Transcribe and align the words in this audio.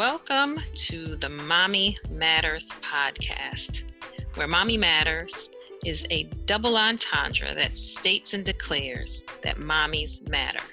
Welcome 0.00 0.62
to 0.86 1.16
the 1.16 1.28
Mommy 1.28 1.98
Matters 2.08 2.70
podcast, 2.80 3.82
where 4.32 4.48
Mommy 4.48 4.78
Matters 4.78 5.50
is 5.84 6.06
a 6.08 6.22
double 6.46 6.78
entendre 6.78 7.54
that 7.54 7.76
states 7.76 8.32
and 8.32 8.42
declares 8.42 9.22
that 9.42 9.58
mommies 9.58 10.26
matter, 10.26 10.64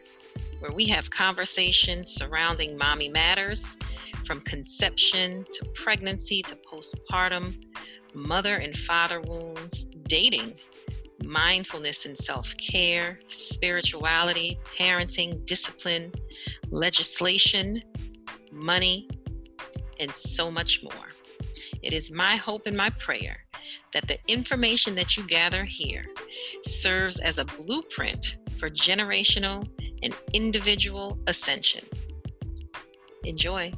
where 0.60 0.72
we 0.72 0.86
have 0.86 1.10
conversations 1.10 2.10
surrounding 2.10 2.78
mommy 2.78 3.10
matters 3.10 3.78
from 4.24 4.40
conception 4.40 5.46
to 5.52 5.66
pregnancy 5.76 6.42
to 6.44 6.56
postpartum, 6.56 7.54
mother 8.14 8.56
and 8.56 8.78
father 8.78 9.20
wounds, 9.20 9.88
dating, 10.04 10.54
mindfulness 11.26 12.06
and 12.06 12.18
self 12.18 12.56
care, 12.56 13.20
spirituality, 13.28 14.58
parenting, 14.80 15.46
discipline, 15.46 16.14
legislation, 16.70 17.84
money, 18.54 19.08
and 20.00 20.12
so 20.12 20.50
much 20.52 20.82
more. 20.84 21.10
It 21.82 21.94
is 21.94 22.12
my 22.12 22.36
hope 22.36 22.64
and 22.66 22.76
my 22.76 22.90
prayer 22.92 23.46
that 23.94 24.08
the 24.08 24.18
information 24.28 24.96
that 24.96 25.18
you 25.18 25.28
gather 25.28 25.64
here 25.66 26.06
serves 26.66 27.20
as 27.20 27.38
a 27.38 27.46
blueprint 27.46 28.38
for 28.60 28.70
generational 28.70 29.68
and 30.04 30.16
individual 30.34 31.18
ascension. 31.28 31.84
Enjoy. 33.24 33.74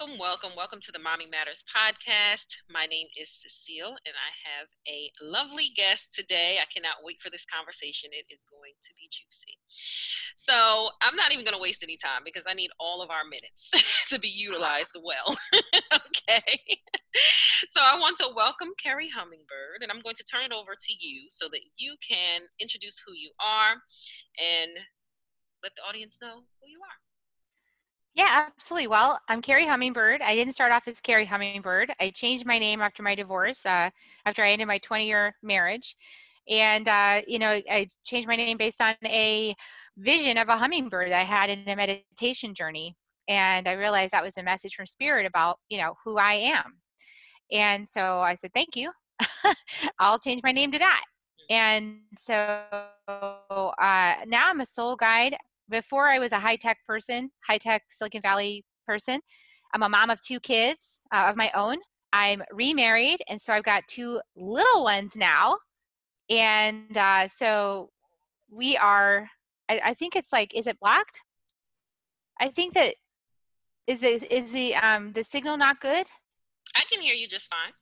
Welcome, 0.00 0.18
welcome, 0.18 0.52
welcome 0.56 0.80
to 0.80 0.92
the 0.92 0.98
Mommy 0.98 1.26
Matters 1.28 1.62
podcast. 1.68 2.56
My 2.70 2.86
name 2.86 3.08
is 3.20 3.28
Cecile, 3.28 4.00
and 4.08 4.16
I 4.16 4.32
have 4.48 4.68
a 4.88 5.12
lovely 5.20 5.72
guest 5.76 6.14
today. 6.14 6.56
I 6.56 6.64
cannot 6.72 7.04
wait 7.04 7.20
for 7.20 7.28
this 7.28 7.44
conversation. 7.44 8.08
It 8.10 8.24
is 8.32 8.40
going 8.48 8.72
to 8.80 8.94
be 8.96 9.12
juicy. 9.12 9.60
So, 10.38 10.88
I'm 11.02 11.16
not 11.16 11.32
even 11.32 11.44
going 11.44 11.56
to 11.56 11.60
waste 11.60 11.82
any 11.82 11.98
time 12.00 12.22
because 12.24 12.44
I 12.48 12.54
need 12.54 12.70
all 12.80 13.02
of 13.02 13.10
our 13.10 13.28
minutes 13.28 13.68
to 14.08 14.18
be 14.18 14.28
utilized 14.28 14.96
well. 14.96 15.36
okay. 15.92 16.80
So, 17.68 17.84
I 17.84 18.00
want 18.00 18.16
to 18.24 18.32
welcome 18.34 18.72
Kerri 18.80 19.12
Hummingbird, 19.12 19.84
and 19.84 19.92
I'm 19.92 20.00
going 20.00 20.16
to 20.16 20.24
turn 20.24 20.48
it 20.48 20.52
over 20.56 20.72
to 20.72 20.92
you 20.96 21.28
so 21.28 21.44
that 21.52 21.60
you 21.76 21.96
can 22.00 22.48
introduce 22.58 23.02
who 23.04 23.12
you 23.12 23.32
are 23.36 23.76
and 24.40 24.80
let 25.62 25.76
the 25.76 25.84
audience 25.84 26.16
know 26.22 26.48
who 26.56 26.64
you 26.64 26.80
are. 26.80 27.09
Yeah, 28.14 28.44
absolutely. 28.56 28.88
Well, 28.88 29.20
I'm 29.28 29.40
Kerri 29.40 29.66
Hummingbird. 29.66 30.20
I 30.20 30.34
didn't 30.34 30.52
start 30.54 30.72
off 30.72 30.88
as 30.88 31.00
Kerri 31.00 31.26
Hummingbird. 31.26 31.94
I 32.00 32.10
changed 32.10 32.44
my 32.44 32.58
name 32.58 32.80
after 32.80 33.02
my 33.02 33.14
divorce, 33.14 33.64
uh, 33.64 33.90
after 34.26 34.42
I 34.42 34.50
ended 34.50 34.66
my 34.66 34.78
20 34.78 35.06
year 35.06 35.36
marriage. 35.42 35.96
And, 36.48 36.88
uh, 36.88 37.22
you 37.26 37.38
know, 37.38 37.50
I 37.70 37.86
changed 38.04 38.26
my 38.26 38.34
name 38.36 38.56
based 38.58 38.82
on 38.82 38.96
a 39.04 39.54
vision 39.96 40.38
of 40.38 40.48
a 40.48 40.56
hummingbird 40.56 41.12
I 41.12 41.22
had 41.22 41.50
in 41.50 41.68
a 41.68 41.76
meditation 41.76 42.54
journey. 42.54 42.96
And 43.28 43.68
I 43.68 43.72
realized 43.72 44.12
that 44.12 44.24
was 44.24 44.36
a 44.36 44.42
message 44.42 44.74
from 44.74 44.86
Spirit 44.86 45.24
about, 45.26 45.58
you 45.68 45.78
know, 45.78 45.94
who 46.04 46.18
I 46.18 46.34
am. 46.34 46.80
And 47.52 47.88
so 47.88 48.20
I 48.20 48.34
said, 48.34 48.52
thank 48.54 48.76
you. 48.76 48.92
I'll 50.00 50.18
change 50.18 50.42
my 50.44 50.52
name 50.52 50.72
to 50.72 50.78
that. 50.78 51.04
And 51.50 52.00
so 52.16 52.64
uh, 53.08 54.14
now 54.26 54.50
I'm 54.50 54.60
a 54.60 54.66
soul 54.66 54.96
guide 54.96 55.36
before 55.70 56.08
I 56.08 56.18
was 56.18 56.32
a 56.32 56.38
high 56.38 56.56
tech 56.56 56.78
person, 56.86 57.30
high 57.46 57.58
tech 57.58 57.84
Silicon 57.88 58.22
Valley 58.22 58.64
person. 58.86 59.20
I'm 59.72 59.82
a 59.82 59.88
mom 59.88 60.10
of 60.10 60.20
two 60.20 60.40
kids 60.40 61.02
uh, 61.14 61.26
of 61.28 61.36
my 61.36 61.50
own. 61.54 61.78
I'm 62.12 62.42
remarried, 62.50 63.20
and 63.28 63.40
so 63.40 63.52
I've 63.52 63.62
got 63.62 63.84
two 63.86 64.20
little 64.36 64.82
ones 64.82 65.16
now. 65.16 65.58
And 66.28 66.96
uh, 66.96 67.28
so 67.28 67.90
we 68.50 68.76
are. 68.76 69.28
I, 69.68 69.80
I, 69.86 69.94
think 69.94 70.16
it's 70.16 70.32
like, 70.32 70.52
is 70.54 70.66
it 70.66 70.80
blocked? 70.80 71.20
I 72.40 72.48
think 72.48 72.74
that 72.74 72.94
is 73.86 74.00
the 74.00 74.34
is 74.34 74.50
the 74.50 74.74
um 74.74 75.12
the 75.12 75.22
signal 75.22 75.56
not 75.56 75.80
good? 75.80 76.06
I 76.76 76.82
can 76.90 77.00
hear 77.00 77.14
you 77.14 77.28
just 77.28 77.48
fine. 77.48 77.72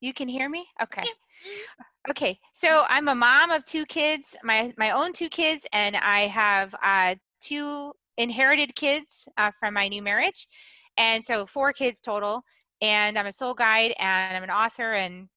You 0.00 0.14
can 0.14 0.28
hear 0.28 0.48
me? 0.48 0.66
Okay. 0.82 1.02
Yeah. 1.04 1.84
Okay, 2.10 2.40
so 2.52 2.82
I'm 2.88 3.06
a 3.06 3.14
mom 3.14 3.52
of 3.52 3.64
two 3.64 3.86
kids, 3.86 4.36
my 4.42 4.72
my 4.76 4.90
own 4.90 5.12
two 5.12 5.28
kids, 5.28 5.66
and 5.72 5.94
I 5.96 6.26
have 6.26 6.74
uh, 6.82 7.14
two 7.40 7.92
inherited 8.16 8.74
kids 8.74 9.28
uh, 9.38 9.52
from 9.52 9.74
my 9.74 9.86
new 9.86 10.02
marriage, 10.02 10.48
and 10.96 11.22
so 11.22 11.46
four 11.46 11.72
kids 11.72 12.00
total. 12.00 12.42
And 12.80 13.16
I'm 13.16 13.26
a 13.26 13.32
soul 13.32 13.54
guide, 13.54 13.94
and 14.00 14.36
I'm 14.36 14.42
an 14.42 14.50
author 14.50 14.94
and 14.94 15.28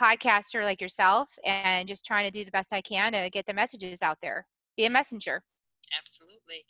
podcaster 0.00 0.62
like 0.62 0.82
yourself, 0.82 1.30
and 1.42 1.88
just 1.88 2.04
trying 2.04 2.26
to 2.26 2.38
do 2.38 2.44
the 2.44 2.50
best 2.50 2.74
I 2.74 2.82
can 2.82 3.12
to 3.12 3.30
get 3.30 3.46
the 3.46 3.54
messages 3.54 4.02
out 4.02 4.18
there, 4.20 4.46
be 4.76 4.84
a 4.84 4.90
messenger. 4.90 5.42
Absolutely. 5.96 6.64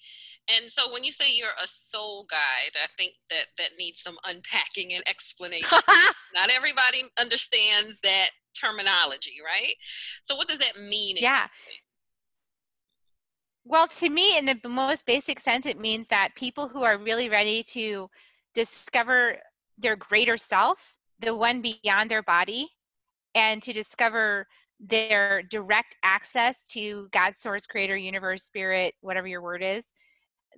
And 0.48 0.70
so 0.70 0.92
when 0.92 1.04
you 1.04 1.12
say 1.12 1.30
you're 1.30 1.48
a 1.62 1.66
soul 1.66 2.26
guide, 2.30 2.76
I 2.82 2.88
think 2.96 3.14
that 3.30 3.46
that 3.58 3.70
needs 3.78 4.00
some 4.00 4.16
unpacking 4.24 4.92
and 4.92 5.02
explanation. 5.08 5.68
Not 6.34 6.50
everybody 6.54 7.04
understands 7.18 8.00
that 8.02 8.28
terminology, 8.54 9.36
right? 9.44 9.74
So 10.22 10.36
what 10.36 10.48
does 10.48 10.58
that 10.58 10.80
mean? 10.80 11.16
Yeah. 11.18 11.46
Well, 13.64 13.88
to 13.88 14.08
me, 14.08 14.38
in 14.38 14.46
the 14.46 14.68
most 14.68 15.04
basic 15.04 15.38
sense, 15.38 15.66
it 15.66 15.78
means 15.78 16.08
that 16.08 16.34
people 16.34 16.68
who 16.68 16.82
are 16.84 16.96
really 16.96 17.28
ready 17.28 17.62
to 17.64 18.08
discover 18.54 19.36
their 19.76 19.94
greater 19.94 20.36
self, 20.36 20.94
the 21.20 21.36
one 21.36 21.60
beyond 21.60 22.10
their 22.10 22.22
body, 22.22 22.70
and 23.34 23.62
to 23.62 23.72
discover 23.72 24.46
their 24.80 25.42
direct 25.42 25.96
access 26.02 26.66
to 26.68 27.08
God, 27.12 27.36
source, 27.36 27.66
creator, 27.66 27.96
universe, 27.96 28.44
spirit, 28.44 28.94
whatever 29.00 29.26
your 29.26 29.42
word 29.42 29.62
is, 29.62 29.92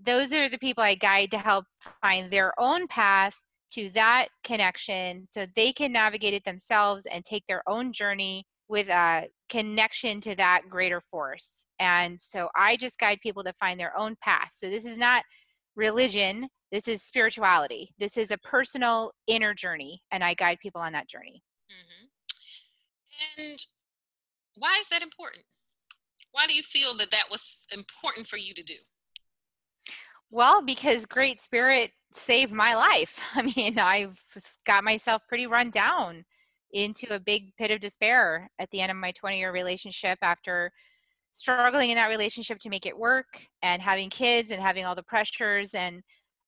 those 0.03 0.33
are 0.33 0.49
the 0.49 0.59
people 0.59 0.83
I 0.83 0.95
guide 0.95 1.31
to 1.33 1.39
help 1.39 1.65
find 2.01 2.31
their 2.31 2.59
own 2.59 2.87
path 2.87 3.35
to 3.73 3.91
that 3.91 4.29
connection 4.45 5.27
so 5.31 5.47
they 5.55 5.73
can 5.73 5.93
navigate 5.93 6.35
it 6.35 6.45
themselves 6.45 7.07
and 7.07 7.25
take 7.25 7.45
their 7.47 7.63
own 7.69 7.93
journey 7.93 8.45
with 8.69 8.89
a 8.89 9.29
connection 9.49 10.21
to 10.21 10.35
that 10.37 10.63
greater 10.69 11.01
force. 11.01 11.65
And 11.79 12.21
so 12.21 12.49
I 12.57 12.77
just 12.77 12.99
guide 12.99 13.19
people 13.23 13.43
to 13.45 13.53
find 13.55 13.79
their 13.79 13.97
own 13.99 14.17
path. 14.23 14.53
So 14.55 14.71
this 14.71 14.85
is 14.85 14.97
not 14.97 15.25
religion, 15.77 16.49
this 16.71 16.87
is 16.87 17.03
spirituality. 17.03 17.91
This 17.99 18.17
is 18.17 18.31
a 18.31 18.39
personal 18.39 19.13
inner 19.27 19.55
journey, 19.55 20.03
and 20.13 20.23
I 20.23 20.35
guide 20.35 20.59
people 20.63 20.81
on 20.81 20.93
that 20.93 21.09
journey. 21.09 21.43
Mm-hmm. 21.69 23.43
And 23.43 23.59
why 24.61 24.79
is 24.81 24.89
that 24.91 25.03
important? 25.03 25.45
Why 26.33 26.47
do 26.47 26.55
you 26.55 26.63
feel 26.63 26.97
that 26.99 27.11
that 27.11 27.31
was 27.31 27.67
important 27.73 28.29
for 28.29 28.37
you 28.37 28.55
to 28.55 28.63
do? 28.63 28.75
Well, 30.31 30.63
because 30.63 31.07
Great 31.07 31.41
Spirit 31.41 31.91
saved 32.13 32.53
my 32.53 32.75
life. 32.75 33.19
I 33.35 33.43
mean, 33.43 33.79
I've 33.79 34.23
got 34.65 34.85
myself 34.85 35.23
pretty 35.29 35.47
run 35.47 35.71
down 35.71 36.25
into 36.73 37.13
a 37.13 37.19
big 37.19 37.57
pit 37.57 37.71
of 37.71 37.81
despair 37.81 38.51
at 38.61 38.71
the 38.71 38.81
end 38.81 38.93
of 38.93 38.97
my 38.97 39.11
20 39.13 39.39
year 39.39 39.51
relationship 39.51 40.19
after 40.23 40.71
struggling 41.33 41.91
in 41.91 41.97
that 41.97 42.09
relationship 42.09 42.59
to 42.61 42.69
make 42.69 42.87
it 42.87 42.97
work 42.97 43.47
and 43.63 43.81
having 43.83 44.11
kids 44.11 44.51
and 44.51 44.63
having 44.63 44.85
all 44.85 44.95
the 44.95 45.03
pressures 45.03 45.75
and 45.75 46.03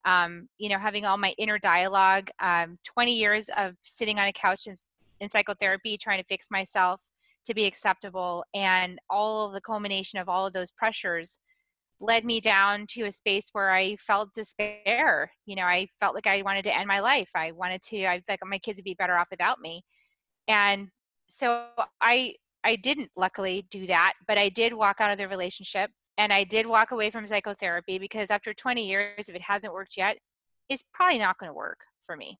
um, 0.04 0.48
you 0.58 0.68
know 0.68 0.78
having 0.78 1.04
all 1.04 1.16
my 1.16 1.34
inner 1.38 1.58
dialogue 1.58 2.30
um, 2.40 2.78
20 2.84 3.16
years 3.16 3.48
of 3.56 3.74
sitting 3.82 4.18
on 4.18 4.26
a 4.26 4.32
couch 4.32 4.66
in, 4.66 4.74
in 5.20 5.28
psychotherapy 5.28 5.96
trying 5.96 6.20
to 6.20 6.26
fix 6.26 6.48
myself 6.50 7.02
to 7.46 7.54
be 7.54 7.64
acceptable 7.64 8.44
and 8.54 8.98
all 9.10 9.46
of 9.46 9.52
the 9.52 9.60
culmination 9.60 10.18
of 10.18 10.28
all 10.28 10.46
of 10.46 10.52
those 10.52 10.70
pressures 10.70 11.38
led 12.00 12.24
me 12.24 12.40
down 12.40 12.86
to 12.88 13.04
a 13.04 13.12
space 13.12 13.50
where 13.52 13.70
I 13.70 13.96
felt 13.96 14.34
despair. 14.34 15.30
You 15.46 15.56
know, 15.56 15.62
I 15.62 15.86
felt 16.00 16.14
like 16.14 16.26
I 16.26 16.42
wanted 16.42 16.64
to 16.64 16.76
end 16.76 16.88
my 16.88 17.00
life. 17.00 17.30
I 17.34 17.52
wanted 17.52 17.82
to, 17.84 18.06
I 18.06 18.22
thought 18.26 18.38
my 18.44 18.58
kids 18.58 18.78
would 18.78 18.84
be 18.84 18.94
better 18.94 19.16
off 19.16 19.28
without 19.30 19.60
me. 19.60 19.84
And 20.48 20.88
so 21.28 21.66
I, 22.00 22.34
I 22.64 22.76
didn't 22.76 23.10
luckily 23.16 23.66
do 23.70 23.86
that, 23.86 24.14
but 24.26 24.36
I 24.36 24.48
did 24.48 24.74
walk 24.74 25.00
out 25.00 25.12
of 25.12 25.18
the 25.18 25.28
relationship 25.28 25.90
and 26.18 26.32
I 26.32 26.44
did 26.44 26.66
walk 26.66 26.90
away 26.90 27.10
from 27.10 27.26
psychotherapy 27.26 27.98
because 27.98 28.30
after 28.30 28.52
20 28.52 28.86
years, 28.86 29.28
if 29.28 29.34
it 29.34 29.42
hasn't 29.42 29.72
worked 29.72 29.96
yet, 29.96 30.18
it's 30.68 30.84
probably 30.92 31.18
not 31.18 31.38
going 31.38 31.48
to 31.48 31.54
work 31.54 31.78
for 32.00 32.16
me. 32.16 32.38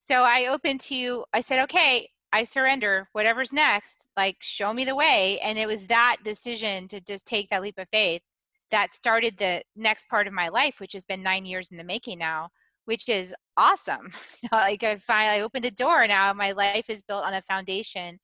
So 0.00 0.22
I 0.22 0.46
opened 0.46 0.80
to, 0.80 1.24
I 1.32 1.40
said, 1.40 1.60
okay, 1.60 2.08
I 2.32 2.44
surrender, 2.44 3.08
whatever's 3.12 3.52
next, 3.52 4.08
like 4.16 4.36
show 4.40 4.72
me 4.72 4.84
the 4.84 4.94
way. 4.94 5.40
And 5.40 5.58
it 5.58 5.66
was 5.66 5.86
that 5.86 6.18
decision 6.24 6.86
to 6.88 7.00
just 7.00 7.26
take 7.26 7.48
that 7.48 7.62
leap 7.62 7.78
of 7.78 7.88
faith 7.90 8.22
that 8.70 8.94
started 8.94 9.36
the 9.36 9.62
next 9.74 10.08
part 10.08 10.26
of 10.26 10.32
my 10.32 10.48
life, 10.48 10.78
which 10.78 10.92
has 10.92 11.04
been 11.04 11.22
nine 11.22 11.44
years 11.44 11.70
in 11.70 11.76
the 11.76 11.84
making 11.84 12.18
now, 12.18 12.50
which 12.84 13.08
is 13.08 13.34
awesome. 13.56 14.10
like 14.52 14.82
I 14.82 14.96
finally 14.96 15.42
opened 15.42 15.64
a 15.64 15.70
door 15.70 16.06
now. 16.06 16.32
My 16.32 16.52
life 16.52 16.88
is 16.88 17.02
built 17.02 17.24
on 17.24 17.34
a 17.34 17.42
foundation 17.42 18.20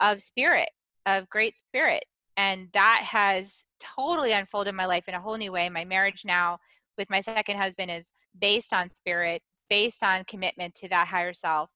of 0.00 0.22
spirit, 0.22 0.70
of 1.04 1.28
great 1.28 1.58
spirit. 1.58 2.04
And 2.36 2.68
that 2.72 3.02
has 3.04 3.64
totally 3.78 4.32
unfolded 4.32 4.74
my 4.74 4.86
life 4.86 5.08
in 5.08 5.14
a 5.14 5.20
whole 5.20 5.36
new 5.36 5.52
way. 5.52 5.68
My 5.68 5.84
marriage 5.84 6.22
now 6.24 6.58
with 6.96 7.10
my 7.10 7.20
second 7.20 7.58
husband 7.58 7.90
is 7.90 8.10
based 8.38 8.72
on 8.72 8.90
spirit, 8.90 9.42
it's 9.56 9.66
based 9.68 10.02
on 10.02 10.24
commitment 10.24 10.74
to 10.76 10.88
that 10.88 11.08
higher 11.08 11.34
self. 11.34 11.70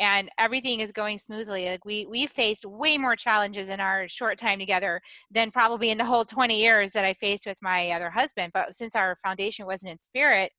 And 0.00 0.30
everything 0.38 0.80
is 0.80 0.90
going 0.90 1.18
smoothly 1.18 1.66
like 1.66 1.84
we 1.84 2.06
we 2.06 2.26
faced 2.26 2.64
way 2.64 2.98
more 2.98 3.14
challenges 3.14 3.68
in 3.68 3.78
our 3.78 4.08
short 4.08 4.38
time 4.38 4.58
together 4.58 5.00
than 5.30 5.50
probably 5.50 5.90
in 5.90 5.98
the 5.98 6.04
whole 6.04 6.24
20 6.24 6.60
years 6.60 6.92
that 6.92 7.04
i 7.04 7.14
faced 7.14 7.46
with 7.46 7.58
my 7.62 7.90
other 7.90 8.10
husband 8.10 8.50
but 8.52 8.74
since 8.74 8.96
our 8.96 9.14
foundation 9.16 9.66
wasn't 9.66 9.92
in 9.92 9.98
spirit 9.98 10.50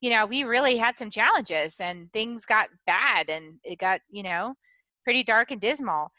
you 0.00 0.10
know 0.10 0.24
we 0.24 0.44
really 0.44 0.76
had 0.76 0.96
some 0.96 1.10
challenges 1.10 1.76
and 1.80 2.10
things 2.12 2.46
got 2.46 2.68
bad 2.86 3.28
and 3.28 3.58
it 3.64 3.78
got 3.78 4.00
you 4.08 4.22
know 4.22 4.54
pretty 5.04 5.24
dark 5.24 5.50
and 5.50 5.60
dismal. 5.60 6.10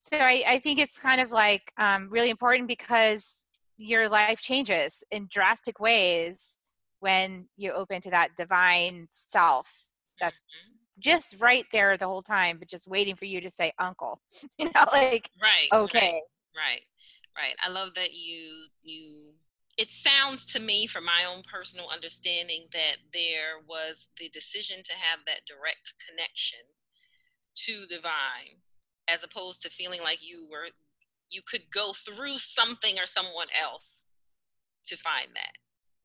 So 0.00 0.16
i, 0.16 0.42
I 0.46 0.58
think 0.58 0.80
it's 0.80 0.98
kind 0.98 1.20
of 1.20 1.30
like 1.30 1.72
um, 1.78 2.08
really 2.10 2.30
important 2.30 2.66
because 2.66 3.46
your 3.76 4.08
life 4.08 4.40
changes 4.40 5.04
in 5.12 5.28
drastic 5.30 5.78
ways 5.78 6.58
when 6.98 7.46
you 7.56 7.72
open 7.72 8.00
to 8.00 8.10
that 8.10 8.30
divine 8.36 9.06
self 9.10 9.84
that's 10.18 10.42
mm-hmm 10.42 10.71
just 11.02 11.40
right 11.40 11.66
there 11.72 11.96
the 11.96 12.06
whole 12.06 12.22
time, 12.22 12.58
but 12.58 12.68
just 12.68 12.88
waiting 12.88 13.16
for 13.16 13.24
you 13.24 13.40
to 13.40 13.50
say 13.50 13.72
uncle. 13.78 14.20
you 14.58 14.66
know, 14.66 14.84
like 14.92 15.30
right. 15.40 15.68
Okay. 15.72 16.20
Right. 16.56 16.82
Right. 17.36 17.54
I 17.64 17.68
love 17.70 17.94
that 17.94 18.12
you 18.12 18.66
you 18.82 19.32
it 19.78 19.90
sounds 19.90 20.44
to 20.52 20.60
me 20.60 20.86
from 20.86 21.04
my 21.04 21.24
own 21.24 21.42
personal 21.50 21.88
understanding 21.88 22.66
that 22.72 22.96
there 23.12 23.64
was 23.66 24.08
the 24.18 24.28
decision 24.28 24.82
to 24.84 24.92
have 24.92 25.20
that 25.26 25.46
direct 25.46 25.94
connection 26.06 26.60
to 27.54 27.86
divine 27.86 28.60
as 29.08 29.24
opposed 29.24 29.62
to 29.62 29.70
feeling 29.70 30.00
like 30.02 30.18
you 30.20 30.46
were 30.50 30.68
you 31.30 31.42
could 31.48 31.62
go 31.72 31.92
through 31.92 32.38
something 32.38 32.98
or 32.98 33.06
someone 33.06 33.48
else 33.58 34.04
to 34.86 34.96
find 34.96 35.28
that 35.34 35.56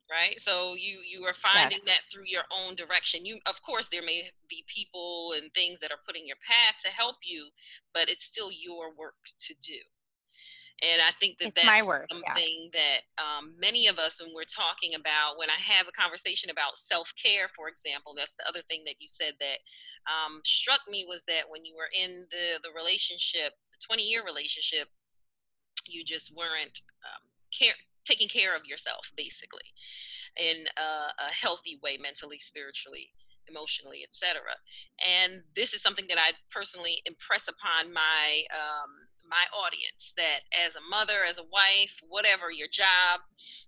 right 0.10 0.40
so 0.40 0.74
you 0.76 1.00
you 1.04 1.26
are 1.26 1.34
finding 1.34 1.80
yes. 1.84 1.86
that 1.86 2.00
through 2.12 2.26
your 2.26 2.44
own 2.52 2.76
direction 2.76 3.26
you 3.26 3.40
of 3.46 3.62
course 3.62 3.88
there 3.92 4.02
may 4.02 4.32
be 4.50 4.64
people 4.68 5.34
and 5.38 5.54
things 5.54 5.80
that 5.80 5.92
are 5.92 6.04
putting 6.06 6.26
your 6.26 6.38
path 6.48 6.76
to 6.84 6.90
help 6.90 7.18
you 7.24 7.48
but 7.94 8.10
it's 8.10 8.24
still 8.24 8.52
your 8.52 8.94
work 8.96 9.16
to 9.40 9.54
do 9.62 9.80
and 10.86 11.02
I 11.02 11.10
think 11.18 11.40
that 11.40 11.50
it's 11.50 11.62
that's 11.62 11.86
work, 11.86 12.06
something 12.12 12.70
yeah. 12.70 12.78
that 12.78 13.02
um, 13.18 13.58
many 13.58 13.88
of 13.88 13.98
us, 13.98 14.22
when 14.22 14.30
we're 14.36 14.46
talking 14.46 14.94
about, 14.94 15.42
when 15.42 15.50
I 15.50 15.58
have 15.58 15.90
a 15.90 15.98
conversation 15.98 16.52
about 16.52 16.78
self 16.78 17.12
care, 17.18 17.50
for 17.56 17.68
example, 17.68 18.14
that's 18.14 18.36
the 18.36 18.46
other 18.48 18.62
thing 18.70 18.84
that 18.86 19.02
you 19.02 19.10
said 19.10 19.34
that 19.42 19.58
um, 20.06 20.42
struck 20.46 20.82
me 20.88 21.06
was 21.10 21.26
that 21.26 21.50
when 21.50 21.66
you 21.66 21.74
were 21.74 21.90
in 21.90 22.30
the 22.30 22.62
the 22.62 22.70
relationship, 22.78 23.58
the 23.74 23.82
20 23.82 24.04
year 24.04 24.22
relationship, 24.24 24.88
you 25.88 26.06
just 26.06 26.30
weren't 26.38 26.78
um, 27.02 27.26
care 27.50 27.74
taking 28.08 28.28
care 28.28 28.56
of 28.56 28.66
yourself 28.66 29.12
basically 29.16 29.76
in 30.38 30.66
a, 30.78 31.28
a 31.28 31.34
healthy 31.34 31.80
way 31.84 31.98
mentally 32.02 32.40
spiritually 32.40 33.10
emotionally 33.50 34.00
etc 34.04 34.42
and 35.04 35.44
this 35.56 35.74
is 35.74 35.82
something 35.82 36.06
that 36.08 36.18
i 36.18 36.32
personally 36.52 37.02
impress 37.06 37.48
upon 37.48 37.94
my 37.94 38.44
um, 38.52 38.92
my 39.30 39.44
audience 39.56 40.14
that 40.16 40.48
as 40.52 40.76
a 40.76 40.84
mother 40.90 41.24
as 41.28 41.38
a 41.38 41.44
wife 41.52 42.00
whatever 42.08 42.52
your 42.52 42.68
job 42.72 43.22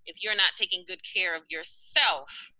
if 0.05 0.23
you're 0.23 0.35
not 0.35 0.55
taking 0.57 0.83
good 0.87 1.01
care 1.03 1.35
of 1.35 1.43
yourself 1.49 2.53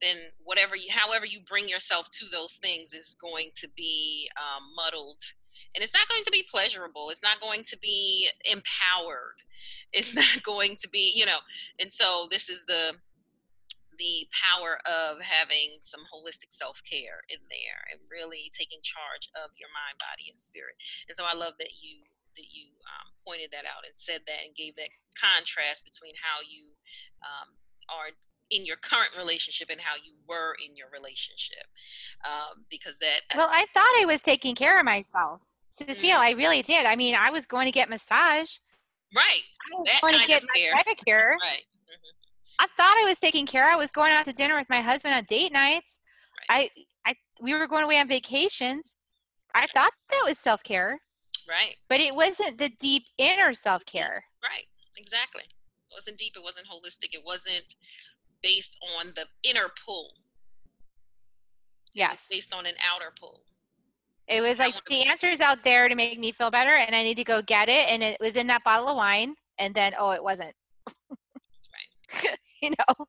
then 0.00 0.16
whatever 0.42 0.74
you 0.76 0.88
however 0.90 1.24
you 1.24 1.40
bring 1.48 1.68
yourself 1.68 2.08
to 2.10 2.26
those 2.30 2.54
things 2.54 2.92
is 2.92 3.14
going 3.20 3.50
to 3.54 3.68
be 3.76 4.28
um, 4.38 4.64
muddled 4.74 5.20
and 5.74 5.82
it's 5.84 5.94
not 5.94 6.08
going 6.08 6.24
to 6.24 6.30
be 6.30 6.44
pleasurable. 6.50 7.10
It's 7.10 7.22
not 7.22 7.40
going 7.40 7.62
to 7.64 7.78
be 7.78 8.28
empowered. 8.44 9.38
It's 9.92 10.14
not 10.22 10.42
going 10.42 10.76
to 10.76 10.88
be 10.88 11.12
you 11.14 11.26
know 11.26 11.38
and 11.78 11.92
so 11.92 12.28
this 12.30 12.48
is 12.48 12.64
the 12.66 12.94
the 13.98 14.24
power 14.32 14.80
of 14.88 15.20
having 15.20 15.76
some 15.84 16.00
holistic 16.08 16.48
self-care 16.56 17.20
in 17.28 17.36
there 17.52 17.84
and 17.92 18.00
really 18.08 18.48
taking 18.56 18.80
charge 18.80 19.28
of 19.36 19.52
your 19.60 19.68
mind 19.76 20.00
body 20.00 20.32
and 20.32 20.40
spirit. 20.40 20.72
And 21.08 21.16
so 21.16 21.24
i 21.24 21.34
love 21.34 21.54
that 21.60 21.72
you 21.80 22.00
that 22.36 22.48
you 22.48 22.72
um, 22.86 23.12
pointed 23.26 23.50
that 23.52 23.66
out 23.66 23.84
and 23.84 23.94
said 23.94 24.22
that 24.26 24.40
and 24.46 24.54
gave 24.54 24.74
that 24.76 24.90
contrast 25.18 25.84
between 25.84 26.14
how 26.16 26.40
you 26.40 26.72
um, 27.20 27.52
are 27.90 28.14
in 28.50 28.66
your 28.66 28.76
current 28.76 29.10
relationship 29.16 29.68
and 29.70 29.80
how 29.80 29.94
you 29.94 30.14
were 30.26 30.56
in 30.58 30.74
your 30.74 30.88
relationship 30.90 31.66
um, 32.26 32.66
because 32.70 32.94
that 33.00 33.22
well 33.36 33.50
i 33.50 33.66
thought 33.74 33.94
i 34.02 34.04
was 34.06 34.20
taking 34.20 34.54
care 34.54 34.78
of 34.78 34.84
myself 34.84 35.42
cecile 35.70 36.10
mm-hmm. 36.10 36.20
i 36.20 36.30
really 36.32 36.62
did 36.62 36.84
i 36.84 36.94
mean 36.94 37.14
i 37.14 37.30
was 37.30 37.46
going 37.46 37.66
to 37.66 37.72
get 37.72 37.88
massage 37.88 38.56
Right. 39.14 39.42
I 39.72 39.76
was 39.76 40.00
going 40.00 40.14
to 40.14 40.26
get 40.26 40.42
my 40.42 40.82
pedicure. 40.82 41.32
Right. 41.40 41.62
Mm-hmm. 41.62 42.60
I 42.60 42.66
thought 42.76 42.96
I 43.02 43.04
was 43.08 43.18
taking 43.18 43.46
care. 43.46 43.70
I 43.70 43.76
was 43.76 43.90
going 43.90 44.12
out 44.12 44.24
to 44.26 44.32
dinner 44.32 44.56
with 44.56 44.68
my 44.68 44.80
husband 44.80 45.14
on 45.14 45.24
date 45.24 45.52
nights. 45.52 45.98
Right. 46.48 46.70
I, 47.04 47.10
I, 47.10 47.14
we 47.40 47.54
were 47.54 47.66
going 47.66 47.84
away 47.84 47.98
on 47.98 48.08
vacations. 48.08 48.96
I 49.54 49.66
thought 49.74 49.92
that 50.10 50.22
was 50.24 50.38
self 50.38 50.62
care. 50.62 51.00
Right. 51.48 51.76
But 51.88 52.00
it 52.00 52.14
wasn't 52.14 52.58
the 52.58 52.70
deep 52.80 53.04
inner 53.18 53.52
self 53.54 53.84
care. 53.84 54.24
Right. 54.42 54.66
Exactly. 54.96 55.42
It 55.42 55.94
wasn't 55.94 56.18
deep. 56.18 56.34
It 56.36 56.42
wasn't 56.44 56.66
holistic. 56.66 57.08
It 57.12 57.22
wasn't 57.24 57.74
based 58.42 58.76
on 58.98 59.12
the 59.16 59.24
inner 59.42 59.70
pull. 59.84 60.14
Yes. 61.92 62.28
based 62.30 62.54
on 62.54 62.66
an 62.66 62.74
outer 62.88 63.12
pull. 63.18 63.42
It 64.30 64.42
was 64.42 64.60
like 64.60 64.74
the 64.88 65.02
answer 65.02 65.28
is 65.28 65.40
out 65.40 65.64
there 65.64 65.88
to 65.88 65.94
make 65.96 66.18
me 66.18 66.30
feel 66.30 66.52
better, 66.52 66.70
and 66.70 66.94
I 66.94 67.02
need 67.02 67.16
to 67.16 67.24
go 67.24 67.42
get 67.42 67.68
it. 67.68 67.88
And 67.88 68.00
it 68.00 68.16
was 68.20 68.36
in 68.36 68.46
that 68.46 68.62
bottle 68.62 68.88
of 68.88 68.96
wine, 68.96 69.34
and 69.58 69.74
then 69.74 69.92
oh, 69.98 70.12
it 70.12 70.22
wasn't. 70.22 70.54
right. 70.86 72.38
you 72.62 72.70
know. 72.70 73.06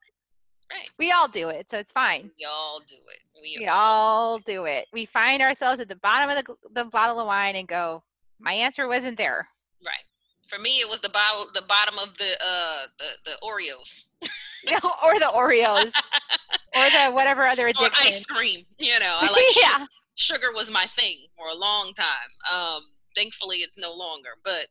Right. 0.72 0.90
We 0.98 1.12
all 1.12 1.28
do 1.28 1.50
it, 1.50 1.70
so 1.70 1.78
it's 1.78 1.92
fine. 1.92 2.32
We 2.40 2.46
all 2.46 2.80
do 2.88 2.96
it. 2.96 3.42
We, 3.42 3.58
we 3.60 3.68
all 3.68 4.40
do 4.40 4.66
it. 4.66 4.88
We 4.94 5.06
find 5.06 5.42
ourselves 5.42 5.80
at 5.80 5.90
the 5.90 5.98
bottom 5.98 6.36
of 6.36 6.44
the, 6.44 6.56
the 6.74 6.86
bottle 6.86 7.20
of 7.20 7.28
wine 7.28 7.56
and 7.56 7.68
go, 7.68 8.04
"My 8.40 8.54
answer 8.54 8.88
wasn't 8.88 9.18
there." 9.18 9.50
Right. 9.86 10.04
For 10.50 10.58
me, 10.60 10.80
it 10.80 10.90
was 10.90 11.02
the 11.02 11.10
bottle, 11.10 11.48
the 11.54 11.62
bottom 11.62 12.00
of 12.00 12.18
the 12.18 12.32
uh 12.44 12.86
the 12.98 13.32
the 13.32 13.38
Oreos. 13.44 14.06
or 15.04 15.20
the 15.20 15.26
Oreos, 15.26 15.92
or 16.76 16.90
the 16.90 17.12
whatever 17.14 17.46
other 17.46 17.68
addiction. 17.68 18.08
Or 18.08 18.16
ice 18.16 18.26
cream. 18.26 18.66
You 18.80 19.00
know, 19.00 19.18
I 19.22 19.32
like 19.32 19.56
yeah 19.56 19.86
sugar 20.16 20.52
was 20.54 20.70
my 20.72 20.86
thing 20.86 21.28
for 21.38 21.48
a 21.48 21.56
long 21.56 21.94
time. 21.94 22.32
Um, 22.52 22.84
thankfully, 23.16 23.58
it's 23.58 23.78
no 23.78 23.94
longer, 23.94 24.30
but 24.44 24.68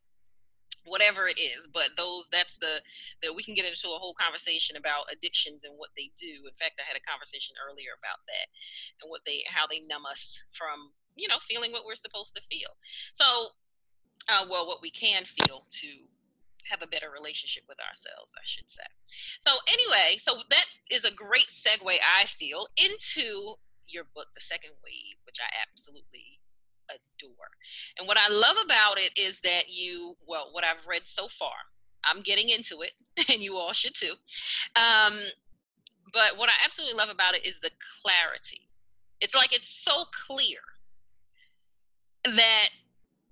whatever 0.85 1.27
it 1.27 1.37
is 1.37 1.67
but 1.71 1.93
those 1.97 2.27
that's 2.31 2.57
the 2.57 2.81
that 3.21 3.33
we 3.35 3.43
can 3.43 3.53
get 3.53 3.65
into 3.65 3.93
a 3.93 4.01
whole 4.01 4.15
conversation 4.17 4.75
about 4.75 5.05
addictions 5.13 5.63
and 5.63 5.77
what 5.77 5.89
they 5.95 6.09
do. 6.17 6.49
In 6.49 6.55
fact 6.57 6.81
i 6.81 6.87
had 6.87 6.97
a 6.97 7.05
conversation 7.05 7.53
earlier 7.61 7.93
about 7.93 8.25
that 8.25 8.47
and 9.01 9.09
what 9.09 9.21
they 9.25 9.45
how 9.45 9.67
they 9.69 9.85
numb 9.85 10.05
us 10.09 10.41
from 10.57 10.93
you 11.15 11.27
know 11.27 11.37
feeling 11.45 11.71
what 11.71 11.85
we're 11.85 11.99
supposed 11.99 12.33
to 12.33 12.41
feel. 12.49 12.73
So 13.13 13.53
uh, 14.29 14.45
well 14.49 14.65
what 14.65 14.81
we 14.81 14.89
can 14.89 15.25
feel 15.25 15.65
to 15.69 15.89
have 16.69 16.81
a 16.81 16.89
better 16.89 17.13
relationship 17.13 17.63
with 17.67 17.77
ourselves 17.77 18.33
i 18.37 18.45
should 18.45 18.69
say. 18.69 18.89
So 19.41 19.51
anyway 19.69 20.17
so 20.17 20.41
that 20.49 20.65
is 20.89 21.05
a 21.05 21.13
great 21.13 21.53
segue 21.53 21.85
i 21.85 22.25
feel 22.25 22.67
into 22.73 23.61
your 23.91 24.05
book, 24.15 24.27
The 24.33 24.41
Second 24.41 24.71
Wave, 24.83 25.17
which 25.25 25.37
I 25.39 25.49
absolutely 25.67 26.39
adore. 26.89 27.51
And 27.97 28.07
what 28.07 28.17
I 28.17 28.29
love 28.29 28.57
about 28.63 28.97
it 28.97 29.17
is 29.19 29.39
that 29.41 29.69
you, 29.69 30.15
well, 30.27 30.49
what 30.51 30.63
I've 30.63 30.85
read 30.87 31.03
so 31.05 31.27
far, 31.27 31.53
I'm 32.03 32.21
getting 32.21 32.49
into 32.49 32.81
it, 32.81 32.93
and 33.29 33.41
you 33.41 33.55
all 33.55 33.73
should 33.73 33.95
too. 33.95 34.13
Um, 34.75 35.19
but 36.13 36.37
what 36.37 36.49
I 36.49 36.53
absolutely 36.63 36.97
love 36.97 37.09
about 37.09 37.35
it 37.35 37.45
is 37.45 37.59
the 37.59 37.71
clarity. 38.01 38.67
It's 39.19 39.35
like 39.35 39.53
it's 39.53 39.69
so 39.69 40.05
clear 40.27 40.59
that 42.25 42.69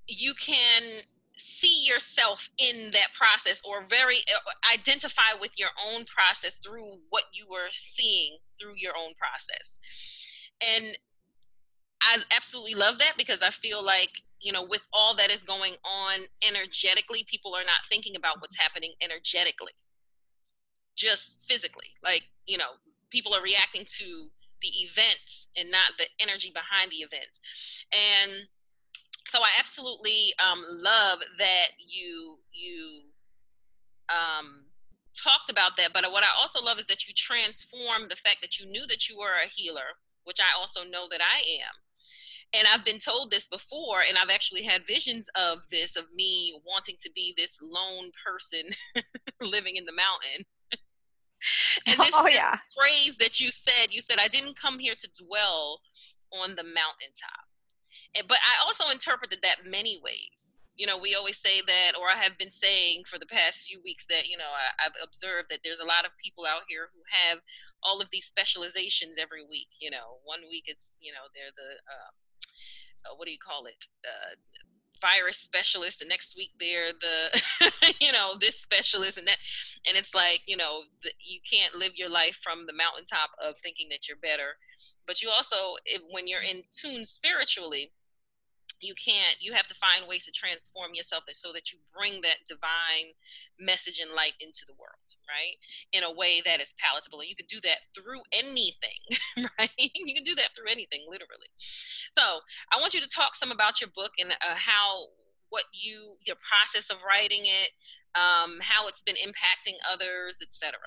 you 0.08 0.34
can 0.34 1.02
see 1.38 1.86
yourself 1.86 2.50
in 2.58 2.92
that 2.92 3.08
process 3.18 3.62
or 3.64 3.84
very 3.88 4.18
uh, 4.18 4.74
identify 4.74 5.40
with 5.40 5.52
your 5.58 5.70
own 5.88 6.04
process 6.06 6.56
through 6.56 6.98
what 7.10 7.24
you 7.34 7.46
were 7.50 7.70
seeing 7.72 8.38
through 8.60 8.74
your 8.76 8.94
own 8.98 9.14
process 9.16 9.80
and 10.62 10.98
I 12.02 12.18
absolutely 12.36 12.76
love 12.76 12.98
that 13.00 13.14
because 13.18 13.42
I 13.42 13.50
feel 13.50 13.84
like 13.84 14.10
you 14.40 14.52
know 14.54 14.64
with 14.64 14.82
all 14.94 15.16
that 15.16 15.30
is 15.30 15.44
going 15.44 15.76
on 15.84 16.20
energetically, 16.42 17.26
people 17.30 17.56
are 17.56 17.64
not 17.64 17.86
thinking 17.90 18.16
about 18.16 18.42
what's 18.42 18.58
happening 18.58 18.94
energetically, 19.02 19.74
just 20.96 21.38
physically. 21.48 21.92
Like 22.04 22.24
you 22.46 22.58
know, 22.58 22.80
people 23.10 23.34
are 23.34 23.44
reacting 23.44 23.86
to 24.00 24.30
the 24.62 24.70
events 24.84 25.48
and 25.56 25.72
not 25.72 25.94
the 25.98 26.06
energy 26.20 26.52
behind 26.54 26.92
the 26.92 26.98
events, 26.98 27.42
and 27.92 28.48
so 29.28 29.40
I 29.40 29.50
absolutely 29.60 30.34
um, 30.40 30.64
love 30.68 31.20
that 31.38 31.68
you 31.78 32.40
you 32.52 33.02
um, 34.10 34.66
talked 35.16 35.50
about 35.50 35.78
that. 35.78 35.92
But 35.94 36.12
what 36.12 36.24
I 36.24 36.34
also 36.40 36.62
love 36.62 36.80
is 36.80 36.86
that 36.88 37.08
you 37.08 37.14
transform 37.16 38.10
the 38.10 38.16
fact 38.16 38.38
that 38.42 38.60
you 38.60 38.66
knew 38.66 38.88
that 38.88 39.10
you 39.10 39.18
were 39.18 39.38
a 39.44 39.48
healer 39.48 39.98
which 40.30 40.40
I 40.40 40.54
also 40.56 40.82
know 40.84 41.08
that 41.10 41.22
I 41.22 41.40
am. 41.66 41.74
And 42.54 42.68
I've 42.68 42.86
been 42.86 43.00
told 43.00 43.32
this 43.32 43.48
before, 43.48 44.02
and 44.08 44.16
I've 44.16 44.30
actually 44.30 44.62
had 44.62 44.86
visions 44.86 45.28
of 45.34 45.68
this 45.72 45.96
of 45.96 46.06
me 46.14 46.54
wanting 46.66 46.98
to 47.02 47.10
be 47.16 47.34
this 47.36 47.58
lone 47.62 48.12
person 48.24 48.70
living 49.42 49.76
in 49.76 49.86
the 49.86 49.92
mountain. 49.92 50.46
and 51.88 52.00
this, 52.00 52.12
oh, 52.14 52.28
yeah. 52.28 52.58
phrase 52.78 53.18
that 53.18 53.40
you 53.40 53.50
said, 53.50 53.88
you 53.90 54.02
said, 54.02 54.20
I 54.20 54.28
didn't 54.28 54.60
come 54.60 54.78
here 54.78 54.94
to 55.00 55.26
dwell 55.26 55.82
on 56.32 56.52
the 56.52 56.64
mountaintop. 56.64 57.50
And, 58.16 58.28
but 58.28 58.38
I 58.38 58.66
also 58.66 58.92
interpreted 58.92 59.40
that 59.42 59.66
many 59.66 60.00
ways. 60.04 60.58
You 60.80 60.88
know, 60.88 60.98
we 60.98 61.14
always 61.14 61.38
say 61.38 61.60
that, 61.60 62.00
or 62.00 62.08
I 62.08 62.16
have 62.16 62.40
been 62.40 62.50
saying 62.50 63.04
for 63.04 63.20
the 63.20 63.28
past 63.28 63.68
few 63.68 63.84
weeks 63.84 64.08
that, 64.08 64.32
you 64.32 64.38
know, 64.40 64.48
I, 64.48 64.88
have 64.88 64.96
observed 65.04 65.52
that 65.52 65.60
there's 65.60 65.84
a 65.84 65.86
lot 65.86 66.08
of 66.08 66.16
people 66.24 66.48
out 66.48 66.64
here 66.72 66.88
who 66.96 67.04
have 67.12 67.40
all 67.84 68.00
of 68.00 68.08
these 68.12 68.26
specializations 68.26 69.20
every 69.20 69.44
week. 69.44 69.68
You 69.84 69.92
know, 69.92 70.24
one 70.24 70.40
week 70.48 70.72
it's, 70.72 70.90
you 71.04 71.12
know, 71.12 71.28
they're 71.36 71.52
the, 71.52 71.84
uh, 71.84 72.12
uh, 73.04 73.14
what 73.20 73.26
do 73.26 73.32
you 73.36 73.44
call 73.44 73.66
it? 73.66 73.86
Uh, 74.08 74.40
virus 75.02 75.38
specialist. 75.38 76.00
The 76.00 76.06
next 76.06 76.36
week 76.36 76.52
they're 76.60 76.94
the, 76.96 77.92
you 78.00 78.12
know, 78.12 78.36
this 78.40 78.60
specialist 78.60 79.18
and 79.18 79.28
that. 79.28 79.38
And 79.88 79.98
it's 79.98 80.16
like, 80.16 80.42
you 80.48 80.58
know, 80.58 80.82
the, 81.04 81.12
you 81.20 81.40
can't 81.50 81.76
live 81.76 81.94
your 81.96 82.10
life 82.10 82.40
from 82.42 82.66
the 82.66 82.74
mountaintop 82.74 83.32
of 83.44 83.58
thinking 83.58 83.88
that 83.90 84.08
you're 84.08 84.18
better. 84.18 84.56
But 85.08 85.22
you 85.22 85.30
also, 85.30 85.76
if, 85.86 86.02
when 86.12 86.28
you're 86.28 86.42
in 86.44 86.64
tune 86.72 87.06
spiritually, 87.06 87.92
you 88.82 88.94
can't 88.96 89.38
you 89.40 89.54
have 89.54 89.68
to 89.68 89.76
find 89.76 90.08
ways 90.08 90.26
to 90.26 90.32
transform 90.32 90.94
yourself 90.94 91.24
so 91.32 91.52
that 91.54 91.72
you 91.72 91.80
bring 91.94 92.22
that 92.22 92.40
divine 92.48 93.14
message 93.60 94.00
and 94.00 94.12
light 94.12 94.34
into 94.40 94.64
the 94.68 94.74
world 94.80 94.96
right? 95.30 95.54
In 95.94 96.02
a 96.02 96.12
way 96.12 96.42
that 96.44 96.60
is 96.60 96.74
palatable 96.82 97.20
and 97.22 97.30
you 97.30 97.36
can 97.36 97.46
do 97.46 97.62
that 97.62 97.86
through 97.94 98.22
anything 98.34 99.02
right? 99.60 99.70
You 99.78 100.16
can 100.16 100.24
do 100.24 100.34
that 100.36 100.56
through 100.56 100.72
anything 100.72 101.06
literally. 101.06 101.50
So 102.12 102.42
i 102.72 102.80
want 102.80 102.94
you 102.94 103.02
to 103.02 103.10
talk 103.10 103.36
some 103.36 103.52
about 103.52 103.80
your 103.82 103.90
book 103.96 104.12
and 104.18 104.32
uh, 104.32 104.56
how 104.56 105.08
what 105.50 105.64
you 105.74 106.16
your 106.26 106.38
process 106.42 106.90
of 106.90 106.98
writing 107.06 107.46
it 107.46 107.70
um, 108.16 108.58
how 108.62 108.88
it's 108.88 109.02
been 109.02 109.16
impacting 109.16 109.76
others 109.92 110.40
etc 110.42 110.80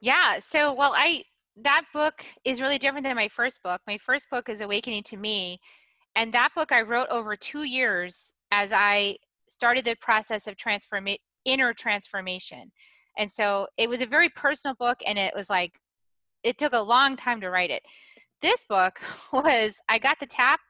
yeah 0.00 0.38
so 0.40 0.74
well 0.74 0.92
i 0.96 1.22
that 1.62 1.84
book 1.92 2.24
is 2.44 2.60
really 2.60 2.78
different 2.78 3.04
than 3.04 3.16
my 3.16 3.28
first 3.28 3.62
book. 3.62 3.80
My 3.86 3.98
first 3.98 4.30
book 4.30 4.48
is 4.48 4.60
awakening 4.60 5.02
to 5.04 5.16
me 5.16 5.60
and 6.14 6.32
that 6.32 6.54
book 6.54 6.72
I 6.72 6.82
wrote 6.82 7.08
over 7.10 7.36
two 7.36 7.64
years 7.64 8.32
as 8.50 8.72
I 8.72 9.16
started 9.48 9.84
the 9.84 9.96
process 9.96 10.46
of 10.46 10.56
transformation, 10.56 11.22
inner 11.44 11.72
transformation. 11.72 12.72
And 13.16 13.30
so 13.30 13.66
it 13.76 13.88
was 13.88 14.00
a 14.00 14.06
very 14.06 14.28
personal 14.28 14.74
book, 14.74 14.98
and 15.06 15.18
it 15.18 15.34
was 15.34 15.50
like, 15.50 15.80
it 16.42 16.58
took 16.58 16.72
a 16.72 16.80
long 16.80 17.16
time 17.16 17.40
to 17.40 17.50
write 17.50 17.70
it. 17.70 17.82
This 18.40 18.64
book 18.68 19.00
was, 19.32 19.80
I 19.88 19.98
got 19.98 20.20
the 20.20 20.26
tap 20.26 20.60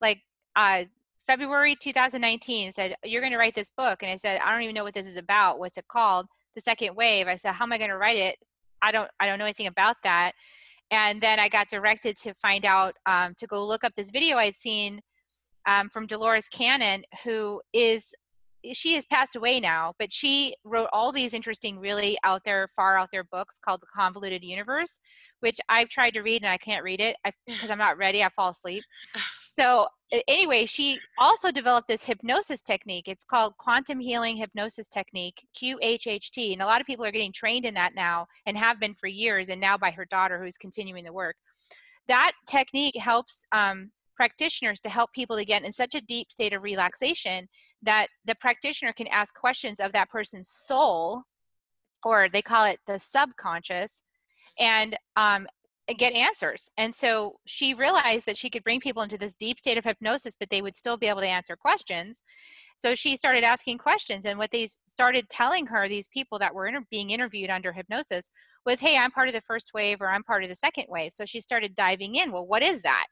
like 0.00 0.22
uh, 0.56 0.84
February 1.26 1.76
2019, 1.76 2.72
said, 2.72 2.96
You're 3.04 3.22
going 3.22 3.32
to 3.32 3.38
write 3.38 3.54
this 3.54 3.70
book. 3.76 4.02
And 4.02 4.10
I 4.10 4.16
said, 4.16 4.40
I 4.44 4.52
don't 4.52 4.62
even 4.62 4.74
know 4.74 4.84
what 4.84 4.94
this 4.94 5.06
is 5.06 5.16
about. 5.16 5.58
What's 5.58 5.78
it 5.78 5.88
called? 5.88 6.26
The 6.54 6.60
second 6.60 6.94
wave. 6.96 7.28
I 7.28 7.36
said, 7.36 7.52
How 7.52 7.64
am 7.64 7.72
I 7.72 7.78
going 7.78 7.90
to 7.90 7.96
write 7.96 8.16
it? 8.16 8.36
I 8.82 8.92
don't, 8.92 9.10
I 9.18 9.26
don't 9.26 9.38
know 9.38 9.46
anything 9.46 9.66
about 9.66 9.96
that 10.02 10.32
and 10.90 11.20
then 11.20 11.40
I 11.40 11.48
got 11.48 11.68
directed 11.68 12.16
to 12.18 12.34
find 12.34 12.64
out 12.64 12.94
um, 13.06 13.34
to 13.38 13.46
go 13.46 13.64
look 13.64 13.84
up 13.84 13.92
this 13.96 14.10
video 14.10 14.36
I'd 14.36 14.56
seen 14.56 15.00
um, 15.66 15.88
from 15.88 16.06
Dolores 16.06 16.48
Cannon, 16.48 17.04
who 17.24 17.60
is 17.72 18.14
she 18.72 18.94
has 18.94 19.04
passed 19.04 19.36
away 19.36 19.60
now, 19.60 19.92
but 19.98 20.10
she 20.10 20.56
wrote 20.64 20.88
all 20.92 21.12
these 21.12 21.34
interesting, 21.34 21.78
really 21.78 22.16
out 22.24 22.42
there, 22.44 22.66
far 22.74 22.98
out 22.98 23.10
there 23.12 23.24
books 23.24 23.58
called 23.62 23.82
The 23.82 23.86
Convoluted 23.94 24.42
Universe, 24.42 24.98
which 25.40 25.58
I've 25.68 25.90
tried 25.90 26.14
to 26.14 26.22
read 26.22 26.42
and 26.42 26.50
I 26.50 26.56
can't 26.56 26.82
read 26.82 27.00
it 27.00 27.16
because 27.46 27.70
I'm 27.70 27.78
not 27.78 27.98
ready. 27.98 28.22
I 28.22 28.30
fall 28.30 28.50
asleep. 28.50 28.82
So 29.56 29.86
anyway, 30.26 30.66
she 30.66 30.98
also 31.16 31.52
developed 31.52 31.86
this 31.86 32.04
hypnosis 32.04 32.60
technique. 32.60 33.06
It's 33.06 33.22
called 33.22 33.56
quantum 33.56 34.00
healing 34.00 34.36
hypnosis 34.36 34.88
technique, 34.88 35.46
QHHT. 35.56 36.52
And 36.52 36.60
a 36.60 36.66
lot 36.66 36.80
of 36.80 36.88
people 36.88 37.04
are 37.04 37.12
getting 37.12 37.32
trained 37.32 37.64
in 37.64 37.74
that 37.74 37.94
now 37.94 38.26
and 38.46 38.58
have 38.58 38.80
been 38.80 38.94
for 38.94 39.06
years, 39.06 39.48
and 39.48 39.60
now 39.60 39.78
by 39.78 39.92
her 39.92 40.06
daughter 40.06 40.42
who's 40.42 40.56
continuing 40.56 41.04
the 41.04 41.12
work. 41.12 41.36
That 42.08 42.32
technique 42.48 42.96
helps 42.96 43.46
um, 43.52 43.92
practitioners 44.16 44.80
to 44.80 44.88
help 44.88 45.12
people 45.12 45.36
to 45.36 45.44
get 45.44 45.64
in 45.64 45.70
such 45.70 45.94
a 45.94 46.00
deep 46.00 46.32
state 46.32 46.52
of 46.52 46.62
relaxation 46.62 47.48
that 47.82 48.08
the 48.24 48.34
practitioner 48.34 48.92
can 48.92 49.06
ask 49.08 49.34
questions 49.34 49.78
of 49.78 49.92
that 49.92 50.10
person's 50.10 50.48
soul, 50.48 51.22
or 52.04 52.28
they 52.28 52.42
call 52.42 52.64
it 52.64 52.80
the 52.88 52.98
subconscious, 52.98 54.02
and 54.58 54.96
um, 55.16 55.46
get 55.92 56.14
answers. 56.14 56.70
And 56.78 56.94
so 56.94 57.34
she 57.44 57.74
realized 57.74 58.24
that 58.26 58.38
she 58.38 58.48
could 58.48 58.64
bring 58.64 58.80
people 58.80 59.02
into 59.02 59.18
this 59.18 59.34
deep 59.34 59.58
state 59.58 59.76
of 59.76 59.84
hypnosis, 59.84 60.34
but 60.38 60.48
they 60.48 60.62
would 60.62 60.76
still 60.76 60.96
be 60.96 61.08
able 61.08 61.20
to 61.20 61.28
answer 61.28 61.56
questions. 61.56 62.22
So 62.78 62.94
she 62.94 63.16
started 63.16 63.44
asking 63.44 63.78
questions. 63.78 64.24
And 64.24 64.38
what 64.38 64.50
they 64.50 64.66
started 64.86 65.28
telling 65.28 65.66
her, 65.66 65.86
these 65.86 66.08
people 66.08 66.38
that 66.38 66.54
were 66.54 66.66
inter- 66.66 66.86
being 66.90 67.10
interviewed 67.10 67.50
under 67.50 67.72
hypnosis, 67.72 68.30
was, 68.64 68.80
Hey, 68.80 68.96
I'm 68.96 69.10
part 69.10 69.28
of 69.28 69.34
the 69.34 69.42
first 69.42 69.72
wave 69.74 70.00
or 70.00 70.08
I'm 70.08 70.24
part 70.24 70.42
of 70.42 70.48
the 70.48 70.54
second 70.54 70.86
wave. 70.88 71.12
So 71.12 71.26
she 71.26 71.40
started 71.40 71.74
diving 71.74 72.14
in. 72.14 72.32
Well, 72.32 72.46
what 72.46 72.62
is 72.62 72.80
that? 72.82 73.06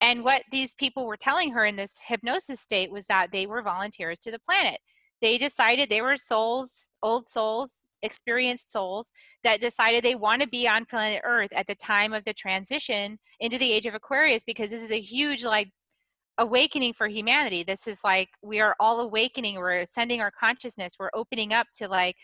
And 0.00 0.24
what 0.24 0.42
these 0.50 0.74
people 0.74 1.06
were 1.06 1.16
telling 1.16 1.52
her 1.52 1.64
in 1.64 1.76
this 1.76 1.94
hypnosis 2.06 2.60
state 2.60 2.90
was 2.90 3.06
that 3.06 3.32
they 3.32 3.46
were 3.46 3.62
volunteers 3.62 4.18
to 4.20 4.30
the 4.30 4.38
planet. 4.38 4.78
They 5.20 5.36
decided 5.36 5.90
they 5.90 6.00
were 6.00 6.16
souls, 6.16 6.88
old 7.02 7.28
souls 7.28 7.84
experienced 8.02 8.72
souls 8.72 9.12
that 9.44 9.60
decided 9.60 10.04
they 10.04 10.14
want 10.14 10.42
to 10.42 10.48
be 10.48 10.66
on 10.68 10.84
planet 10.84 11.20
Earth 11.24 11.50
at 11.52 11.66
the 11.66 11.74
time 11.74 12.12
of 12.12 12.24
the 12.24 12.34
transition 12.34 13.18
into 13.40 13.58
the 13.58 13.72
age 13.72 13.86
of 13.86 13.94
Aquarius 13.94 14.42
because 14.44 14.70
this 14.70 14.82
is 14.82 14.90
a 14.90 15.00
huge 15.00 15.44
like 15.44 15.70
awakening 16.38 16.94
for 16.94 17.06
humanity. 17.06 17.62
This 17.62 17.86
is 17.86 18.02
like 18.02 18.28
we 18.42 18.60
are 18.60 18.74
all 18.80 19.00
awakening, 19.00 19.56
we're 19.56 19.80
ascending 19.80 20.20
our 20.20 20.30
consciousness, 20.30 20.96
we're 20.98 21.10
opening 21.14 21.52
up 21.52 21.66
to 21.74 21.88
like 21.88 22.16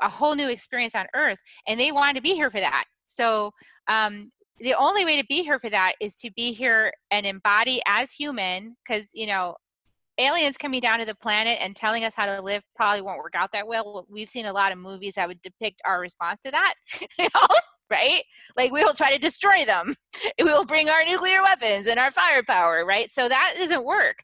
a 0.00 0.08
whole 0.08 0.34
new 0.34 0.48
experience 0.48 0.94
on 0.94 1.06
Earth, 1.14 1.38
and 1.66 1.78
they 1.78 1.92
want 1.92 2.16
to 2.16 2.22
be 2.22 2.34
here 2.34 2.50
for 2.50 2.60
that. 2.60 2.84
So 3.04 3.52
um, 3.88 4.32
the 4.58 4.74
only 4.74 5.04
way 5.04 5.20
to 5.20 5.26
be 5.28 5.42
here 5.42 5.58
for 5.58 5.70
that 5.70 5.94
is 6.00 6.14
to 6.16 6.30
be 6.32 6.52
here 6.52 6.92
and 7.10 7.26
embody 7.26 7.80
as 7.86 8.12
human 8.12 8.76
because 8.84 9.10
you 9.14 9.26
know 9.26 9.54
aliens 10.18 10.56
coming 10.56 10.80
down 10.80 10.98
to 10.98 11.04
the 11.04 11.14
planet 11.14 11.58
and 11.60 11.74
telling 11.74 12.04
us 12.04 12.14
how 12.14 12.26
to 12.26 12.40
live 12.40 12.62
probably 12.76 13.02
won't 13.02 13.18
work 13.18 13.34
out 13.34 13.52
that 13.52 13.66
well. 13.66 14.06
We've 14.10 14.28
seen 14.28 14.46
a 14.46 14.52
lot 14.52 14.72
of 14.72 14.78
movies 14.78 15.14
that 15.14 15.28
would 15.28 15.42
depict 15.42 15.80
our 15.84 16.00
response 16.00 16.40
to 16.40 16.50
that, 16.50 16.74
you 17.18 17.28
know, 17.34 17.46
right? 17.90 18.22
Like 18.56 18.72
we 18.72 18.82
will 18.82 18.94
try 18.94 19.12
to 19.12 19.18
destroy 19.18 19.64
them. 19.64 19.94
We 20.38 20.44
will 20.44 20.64
bring 20.64 20.88
our 20.88 21.04
nuclear 21.04 21.42
weapons 21.42 21.88
and 21.88 21.98
our 21.98 22.10
firepower, 22.10 22.84
right? 22.84 23.10
So 23.10 23.28
that 23.28 23.54
doesn't 23.56 23.84
work. 23.84 24.22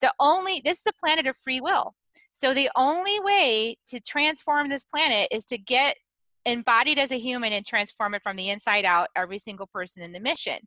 The 0.00 0.12
only 0.20 0.60
this 0.62 0.80
is 0.80 0.86
a 0.86 1.00
planet 1.00 1.26
of 1.26 1.36
free 1.36 1.60
will. 1.60 1.94
So 2.32 2.52
the 2.52 2.70
only 2.76 3.18
way 3.20 3.78
to 3.86 4.00
transform 4.00 4.68
this 4.68 4.84
planet 4.84 5.28
is 5.30 5.44
to 5.46 5.58
get 5.58 5.96
embodied 6.44 6.98
as 6.98 7.10
a 7.10 7.18
human 7.18 7.52
and 7.52 7.66
transform 7.66 8.14
it 8.14 8.22
from 8.22 8.36
the 8.36 8.50
inside 8.50 8.84
out 8.84 9.08
every 9.16 9.38
single 9.38 9.66
person 9.66 10.02
in 10.02 10.12
the 10.12 10.20
mission. 10.20 10.58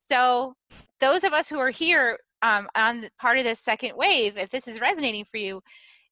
So 0.00 0.54
those 1.00 1.24
of 1.24 1.32
us 1.32 1.48
who 1.48 1.58
are 1.58 1.70
here 1.70 2.18
um, 2.42 2.68
on 2.74 3.08
part 3.18 3.38
of 3.38 3.44
this 3.44 3.60
second 3.60 3.96
wave, 3.96 4.36
if 4.36 4.50
this 4.50 4.68
is 4.68 4.80
resonating 4.80 5.24
for 5.24 5.36
you, 5.36 5.62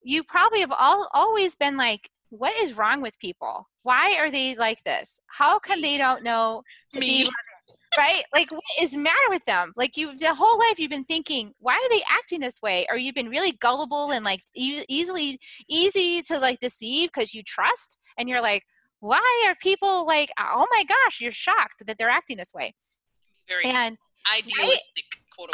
you 0.02 0.24
probably 0.24 0.60
have 0.60 0.72
all 0.72 1.08
always 1.12 1.56
been 1.56 1.76
like, 1.76 2.08
what 2.30 2.56
is 2.56 2.74
wrong 2.74 3.02
with 3.02 3.18
people? 3.18 3.68
Why 3.82 4.16
are 4.16 4.30
they 4.30 4.54
like 4.54 4.82
this? 4.84 5.18
How 5.26 5.58
come 5.58 5.82
they 5.82 5.98
don't 5.98 6.22
know 6.22 6.62
to 6.92 7.00
Me. 7.00 7.24
be 7.24 7.30
right? 7.98 8.22
Like, 8.32 8.50
what 8.52 8.62
is 8.80 8.96
matter 8.96 9.16
with 9.28 9.44
them? 9.46 9.72
Like, 9.76 9.96
you 9.96 10.16
the 10.16 10.34
whole 10.34 10.58
life 10.58 10.78
you've 10.78 10.90
been 10.90 11.04
thinking, 11.04 11.52
why 11.58 11.74
are 11.74 11.90
they 11.90 12.02
acting 12.08 12.40
this 12.40 12.62
way? 12.62 12.86
Or 12.88 12.96
you've 12.96 13.14
been 13.14 13.28
really 13.28 13.52
gullible 13.52 14.12
and 14.12 14.24
like 14.24 14.42
e- 14.54 14.84
easily 14.88 15.40
easy 15.68 16.22
to 16.22 16.38
like 16.38 16.60
deceive 16.60 17.10
because 17.12 17.34
you 17.34 17.42
trust, 17.42 17.98
and 18.18 18.28
you're 18.28 18.42
like, 18.42 18.62
why 19.00 19.44
are 19.48 19.54
people 19.60 20.06
like, 20.06 20.30
oh 20.38 20.66
my 20.70 20.84
gosh, 20.84 21.20
you're 21.20 21.32
shocked 21.32 21.82
that 21.86 21.98
they're 21.98 22.10
acting 22.10 22.36
this 22.36 22.54
way? 22.54 22.74
Very 23.50 23.64
and 23.64 23.96
idealistic. 24.32 24.80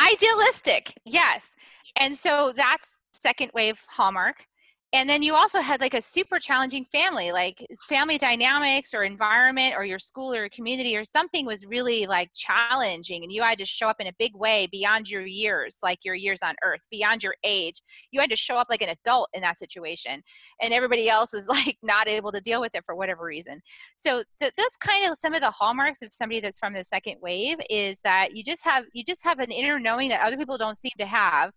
Idealistic, 0.00 0.94
yes. 1.04 1.54
And 1.96 2.16
so 2.16 2.52
that's 2.54 2.98
second 3.12 3.50
wave 3.54 3.82
hallmark 3.88 4.46
and 4.92 5.10
then 5.10 5.22
you 5.22 5.34
also 5.34 5.60
had 5.60 5.80
like 5.80 5.94
a 5.94 6.02
super 6.02 6.38
challenging 6.38 6.84
family 6.84 7.32
like 7.32 7.66
family 7.88 8.18
dynamics 8.18 8.94
or 8.94 9.02
environment 9.02 9.74
or 9.76 9.84
your 9.84 9.98
school 9.98 10.32
or 10.32 10.36
your 10.38 10.48
community 10.48 10.96
or 10.96 11.04
something 11.04 11.44
was 11.44 11.66
really 11.66 12.06
like 12.06 12.30
challenging 12.34 13.22
and 13.22 13.32
you 13.32 13.42
had 13.42 13.58
to 13.58 13.64
show 13.64 13.88
up 13.88 14.00
in 14.00 14.06
a 14.06 14.12
big 14.18 14.34
way 14.34 14.68
beyond 14.70 15.10
your 15.10 15.26
years 15.26 15.78
like 15.82 15.98
your 16.04 16.14
years 16.14 16.40
on 16.42 16.54
earth 16.62 16.86
beyond 16.90 17.22
your 17.22 17.34
age. 17.44 17.80
You 18.10 18.20
had 18.20 18.30
to 18.30 18.36
show 18.36 18.56
up 18.56 18.68
like 18.70 18.82
an 18.82 18.88
adult 18.88 19.28
in 19.34 19.42
that 19.42 19.58
situation 19.58 20.22
and 20.60 20.72
everybody 20.72 21.08
else 21.08 21.32
was 21.32 21.48
like 21.56 21.76
not 21.82 22.08
able 22.08 22.32
to 22.32 22.40
deal 22.40 22.60
with 22.60 22.74
it 22.74 22.84
for 22.84 22.94
whatever 22.94 23.24
reason. 23.24 23.60
So 23.96 24.22
th- 24.40 24.52
that's 24.56 24.76
kind 24.76 25.10
of 25.10 25.18
some 25.18 25.34
of 25.34 25.40
the 25.40 25.50
hallmarks 25.50 26.02
of 26.02 26.12
somebody 26.12 26.40
that's 26.40 26.58
from 26.58 26.74
the 26.74 26.84
second 26.84 27.16
wave 27.20 27.56
is 27.68 28.00
that 28.02 28.34
you 28.34 28.44
just 28.44 28.64
have 28.64 28.84
you 28.92 29.02
just 29.04 29.24
have 29.24 29.40
an 29.40 29.50
inner 29.50 29.78
knowing 29.78 30.08
that 30.10 30.24
other 30.24 30.36
people 30.36 30.58
don't 30.58 30.78
seem 30.78 30.92
to 30.98 31.06
have 31.06 31.52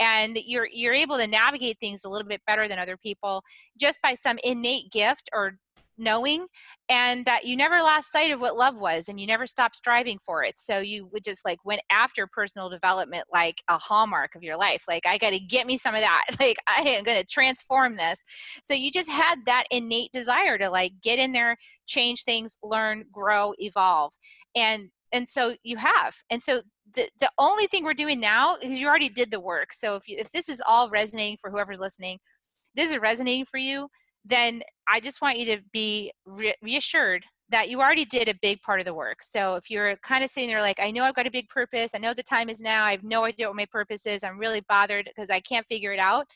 and 0.00 0.38
you're 0.44 0.68
you're 0.72 0.94
able 0.94 1.16
to 1.16 1.26
navigate 1.26 1.78
things 1.80 2.04
a 2.04 2.08
little 2.08 2.28
bit 2.28 2.40
better 2.46 2.68
than 2.68 2.78
other 2.78 2.96
people 2.96 3.42
just 3.80 3.98
by 4.02 4.14
some 4.14 4.38
innate 4.44 4.90
gift 4.92 5.28
or 5.32 5.58
knowing 5.98 6.46
and 6.88 7.26
that 7.26 7.44
you 7.44 7.56
never 7.56 7.82
lost 7.82 8.12
sight 8.12 8.30
of 8.30 8.40
what 8.40 8.56
love 8.56 8.80
was 8.80 9.08
and 9.08 9.18
you 9.18 9.26
never 9.26 9.46
stopped 9.46 9.76
striving 9.76 10.18
for 10.24 10.44
it. 10.44 10.58
So 10.58 10.78
you 10.78 11.08
would 11.12 11.24
just 11.24 11.44
like 11.44 11.64
went 11.64 11.82
after 11.90 12.26
personal 12.26 12.70
development 12.70 13.24
like 13.32 13.62
a 13.68 13.76
hallmark 13.76 14.34
of 14.34 14.42
your 14.42 14.56
life 14.56 14.84
like 14.88 15.06
i 15.06 15.18
got 15.18 15.30
to 15.30 15.40
get 15.40 15.66
me 15.66 15.76
some 15.76 15.94
of 15.94 16.00
that 16.00 16.24
like 16.40 16.56
i 16.66 16.82
am 16.82 17.04
going 17.04 17.18
to 17.18 17.26
transform 17.26 17.96
this. 17.96 18.22
So 18.62 18.74
you 18.74 18.90
just 18.90 19.10
had 19.10 19.40
that 19.46 19.64
innate 19.70 20.12
desire 20.12 20.56
to 20.58 20.70
like 20.70 20.92
get 21.02 21.18
in 21.18 21.32
there 21.32 21.56
change 21.86 22.24
things 22.24 22.56
learn 22.62 23.04
grow 23.12 23.54
evolve 23.58 24.12
and 24.54 24.90
and 25.12 25.28
so 25.28 25.54
you 25.62 25.76
have. 25.76 26.16
And 26.30 26.42
so 26.42 26.62
the, 26.94 27.08
the 27.20 27.30
only 27.38 27.66
thing 27.66 27.84
we're 27.84 27.94
doing 27.94 28.20
now 28.20 28.56
is 28.56 28.80
you 28.80 28.88
already 28.88 29.10
did 29.10 29.30
the 29.30 29.40
work 29.40 29.74
so 29.74 29.94
if 29.94 30.08
you 30.08 30.16
if 30.18 30.30
this 30.30 30.48
is 30.48 30.62
all 30.66 30.88
resonating 30.88 31.36
for 31.38 31.50
whoever's 31.50 31.78
listening 31.78 32.18
this 32.74 32.90
is 32.90 32.98
resonating 32.98 33.44
for 33.44 33.58
you 33.58 33.88
then 34.24 34.62
i 34.88 34.98
just 34.98 35.20
want 35.20 35.38
you 35.38 35.44
to 35.44 35.60
be 35.70 36.10
re- 36.24 36.54
reassured 36.62 37.26
that 37.50 37.68
you 37.68 37.78
already 37.78 38.06
did 38.06 38.26
a 38.26 38.38
big 38.40 38.60
part 38.62 38.78
of 38.78 38.84
the 38.84 38.92
work. 38.92 39.22
So 39.22 39.54
if 39.54 39.70
you're 39.70 39.96
kind 39.96 40.24
of 40.24 40.30
sitting 40.30 40.48
there 40.48 40.62
like 40.62 40.80
i 40.80 40.90
know 40.90 41.04
i've 41.04 41.14
got 41.14 41.26
a 41.26 41.30
big 41.30 41.48
purpose 41.50 41.94
i 41.94 41.98
know 41.98 42.14
the 42.14 42.22
time 42.22 42.48
is 42.48 42.62
now 42.62 42.84
i 42.84 42.92
have 42.92 43.04
no 43.04 43.24
idea 43.24 43.48
what 43.48 43.56
my 43.56 43.66
purpose 43.66 44.06
is 44.06 44.24
i'm 44.24 44.38
really 44.38 44.62
bothered 44.66 45.04
because 45.04 45.28
i 45.28 45.40
can't 45.40 45.66
figure 45.66 45.92
it 45.92 45.98
out 45.98 46.26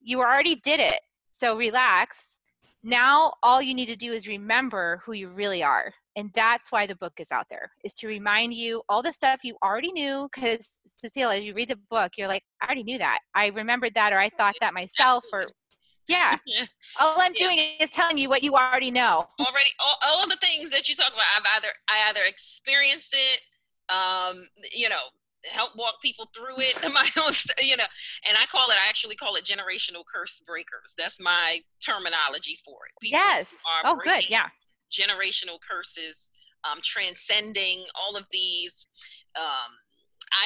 you 0.00 0.20
already 0.20 0.56
did 0.56 0.80
it. 0.80 1.00
So 1.30 1.56
relax. 1.56 2.38
Now 2.82 3.34
all 3.42 3.60
you 3.60 3.74
need 3.74 3.86
to 3.86 3.96
do 3.96 4.12
is 4.12 4.26
remember 4.26 5.02
who 5.04 5.12
you 5.12 5.28
really 5.28 5.62
are 5.62 5.92
and 6.16 6.30
that's 6.34 6.72
why 6.72 6.86
the 6.86 6.96
book 6.96 7.14
is 7.18 7.30
out 7.30 7.46
there 7.50 7.70
is 7.84 7.92
to 7.94 8.08
remind 8.08 8.52
you 8.52 8.82
all 8.88 9.02
the 9.02 9.12
stuff 9.12 9.40
you 9.44 9.56
already 9.62 9.92
knew 9.92 10.28
because 10.32 10.80
cecile 10.86 11.30
as 11.30 11.46
you 11.46 11.54
read 11.54 11.68
the 11.68 11.78
book 11.90 12.12
you're 12.16 12.28
like 12.28 12.42
i 12.60 12.66
already 12.66 12.82
knew 12.82 12.98
that 12.98 13.18
i 13.34 13.48
remembered 13.48 13.94
that 13.94 14.12
or 14.12 14.18
i 14.18 14.28
thought 14.28 14.54
that 14.60 14.74
myself 14.74 15.24
or 15.32 15.46
yeah. 16.08 16.38
yeah. 16.44 16.64
All 16.98 17.20
I'm 17.20 17.34
doing 17.34 17.56
yeah. 17.56 17.84
is 17.84 17.90
telling 17.90 18.18
you 18.18 18.28
what 18.28 18.42
you 18.42 18.54
already 18.54 18.90
know. 18.90 19.28
Already, 19.38 19.70
all, 19.78 19.96
all 20.04 20.28
the 20.28 20.38
things 20.40 20.70
that 20.70 20.88
you 20.88 20.96
talk 20.96 21.12
about, 21.12 21.22
I've 21.38 21.44
either 21.56 21.68
I 21.88 22.08
either 22.08 22.22
experienced 22.26 23.14
it, 23.14 23.94
um, 23.94 24.48
you 24.72 24.88
know, 24.88 24.96
help 25.44 25.70
walk 25.76 26.02
people 26.02 26.28
through 26.34 26.58
it 26.58 26.76
my 26.92 27.08
own 27.24 27.32
you 27.60 27.76
know 27.76 27.84
and 28.28 28.36
i 28.38 28.44
call 28.46 28.68
it 28.68 28.76
i 28.84 28.88
actually 28.88 29.16
call 29.16 29.36
it 29.36 29.44
generational 29.44 30.02
curse 30.12 30.42
breakers 30.46 30.94
that's 30.98 31.18
my 31.20 31.58
terminology 31.82 32.58
for 32.64 32.76
it 32.86 32.92
people 33.00 33.18
yes 33.18 33.58
oh 33.84 33.98
good 34.04 34.28
yeah 34.28 34.48
generational 34.90 35.58
curses 35.60 36.30
um, 36.64 36.80
transcending 36.82 37.84
all 37.94 38.16
of 38.16 38.24
these 38.30 38.86
um, 39.36 39.72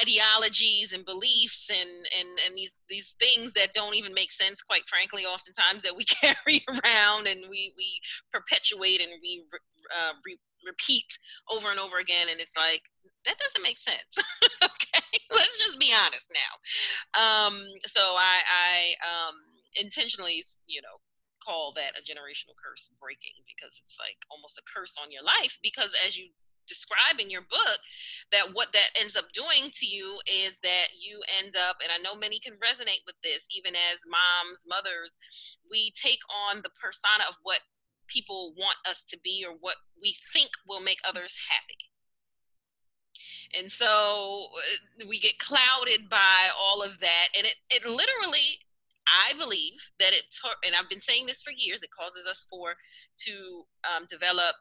ideologies 0.01 0.93
and 0.93 1.05
beliefs 1.05 1.69
and, 1.69 1.89
and, 2.17 2.29
and 2.45 2.57
these, 2.57 2.79
these 2.89 3.15
things 3.19 3.53
that 3.53 3.73
don't 3.73 3.95
even 3.95 4.13
make 4.13 4.31
sense, 4.31 4.61
quite 4.61 4.87
frankly, 4.87 5.25
oftentimes 5.25 5.83
that 5.83 5.95
we 5.95 6.03
carry 6.21 6.63
around 6.69 7.27
and 7.27 7.41
we, 7.49 7.73
we 7.77 7.99
perpetuate 8.33 9.01
and 9.01 9.11
we 9.21 9.43
uh, 9.93 10.13
re- 10.25 10.39
repeat 10.65 11.17
over 11.51 11.69
and 11.69 11.79
over 11.79 11.97
again. 11.99 12.27
And 12.31 12.39
it's 12.39 12.57
like, 12.57 12.81
that 13.25 13.37
doesn't 13.37 13.63
make 13.63 13.77
sense. 13.77 14.17
okay, 14.63 15.19
let's 15.31 15.57
just 15.57 15.79
be 15.79 15.93
honest 15.93 16.31
now. 16.33 17.17
Um, 17.21 17.61
so 17.85 18.01
I, 18.01 18.41
I 18.45 18.77
um, 19.05 19.35
intentionally, 19.75 20.43
you 20.67 20.81
know, 20.81 20.97
call 21.45 21.73
that 21.77 21.93
a 21.93 22.01
generational 22.01 22.57
curse 22.57 22.89
breaking 22.97 23.37
because 23.45 23.77
it's 23.77 24.01
like 24.01 24.17
almost 24.33 24.57
a 24.57 24.65
curse 24.65 24.97
on 24.97 25.11
your 25.11 25.23
life 25.23 25.59
because 25.61 25.93
as 26.01 26.17
you 26.17 26.33
describe 26.65 27.21
in 27.21 27.29
your 27.29 27.45
book 27.45 27.77
that 28.33 28.49
what 28.57 28.73
that 28.73 28.89
ends 28.97 29.13
up 29.13 29.29
doing 29.37 29.69
to 29.69 29.85
you 29.85 30.17
is 30.25 30.57
that 30.65 30.89
you 30.97 31.21
end 31.37 31.53
up 31.53 31.77
and 31.77 31.93
i 31.93 32.01
know 32.01 32.17
many 32.17 32.41
can 32.41 32.57
resonate 32.57 33.05
with 33.05 33.13
this 33.21 33.45
even 33.53 33.77
as 33.77 34.01
moms 34.09 34.65
mothers 34.65 35.13
we 35.69 35.93
take 35.93 36.25
on 36.49 36.65
the 36.65 36.73
persona 36.81 37.21
of 37.29 37.37
what 37.45 37.61
people 38.07 38.53
want 38.57 38.77
us 38.89 39.03
to 39.05 39.17
be 39.23 39.45
or 39.47 39.55
what 39.59 39.75
we 40.01 40.15
think 40.33 40.49
will 40.67 40.81
make 40.81 40.99
others 41.07 41.37
happy. 41.49 41.77
And 43.57 43.71
so 43.71 43.85
uh, 43.85 45.05
we 45.07 45.19
get 45.19 45.39
clouded 45.39 46.09
by 46.09 46.49
all 46.59 46.81
of 46.81 46.99
that 46.99 47.27
and 47.37 47.45
it, 47.45 47.55
it 47.69 47.85
literally 47.85 48.59
I 49.07 49.37
believe 49.37 49.79
that 49.99 50.13
it, 50.13 50.23
and 50.65 50.75
I've 50.75 50.89
been 50.89 50.99
saying 50.99 51.25
this 51.25 51.43
for 51.43 51.51
years, 51.51 51.83
it 51.83 51.89
causes 51.91 52.25
us 52.25 52.45
for 52.49 52.75
to 53.25 53.63
um, 53.85 54.07
develop 54.09 54.55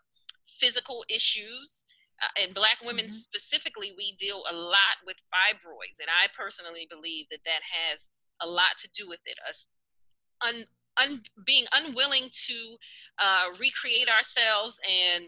physical 0.49 1.05
issues. 1.09 1.85
Uh, 2.23 2.45
and 2.45 2.55
Black 2.55 2.79
women 2.85 3.07
mm-hmm. 3.07 3.15
specifically, 3.15 3.93
we 3.97 4.15
deal 4.17 4.45
a 4.49 4.55
lot 4.55 5.03
with 5.07 5.17
fibroids, 5.33 5.99
and 5.99 6.09
I 6.09 6.29
personally 6.39 6.87
believe 6.89 7.27
that 7.31 7.43
that 7.45 7.63
has 7.67 8.09
a 8.41 8.47
lot 8.47 8.79
to 8.79 8.89
do 8.95 9.09
with 9.09 9.21
it. 9.27 9.37
Us 9.49 9.69
un, 10.47 10.65
un, 10.97 11.23
being 11.45 11.65
unwilling 11.73 12.29
to 12.47 12.77
uh, 13.19 13.47
recreate 13.59 14.09
ourselves 14.09 14.79
and 14.87 15.25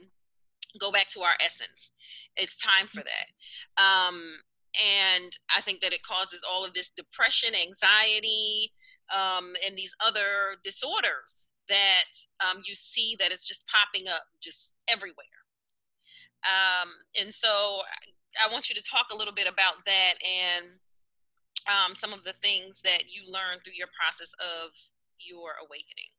go 0.81 0.93
back 0.93 1.09
to 1.09 1.21
our 1.23 1.35
essence. 1.45 1.91
It's 2.37 2.57
time 2.57 2.87
for 2.87 3.03
that. 3.03 3.83
Um, 3.83 4.21
and 4.77 5.33
I 5.57 5.61
think 5.63 5.81
that 5.81 5.93
it 5.93 6.03
causes 6.03 6.43
all 6.49 6.65
of 6.65 6.75
this 6.75 6.91
depression, 6.91 7.55
anxiety, 7.55 8.73
um, 9.15 9.55
and 9.67 9.77
these 9.77 9.95
other 10.05 10.57
disorders 10.65 11.51
that 11.69 12.11
um, 12.41 12.63
you 12.65 12.75
see 12.75 13.17
that 13.19 13.33
is 13.33 13.45
just 13.45 13.65
popping 13.67 14.09
up 14.09 14.23
just 14.41 14.75
everywhere. 14.89 15.15
Um, 16.47 16.91
and 17.21 17.35
so 17.35 17.81
I 18.39 18.53
want 18.53 18.69
you 18.69 18.75
to 18.75 18.83
talk 18.83 19.07
a 19.13 19.17
little 19.17 19.35
bit 19.35 19.49
about 19.49 19.85
that 19.85 20.15
and 20.23 20.67
um, 21.67 21.95
some 21.95 22.13
of 22.13 22.23
the 22.23 22.35
things 22.35 22.81
that 22.83 23.05
you 23.07 23.23
learned 23.33 23.63
through 23.65 23.75
your 23.75 23.89
process 23.99 24.33
of 24.39 24.71
your 25.19 25.53
awakening. 25.61 26.11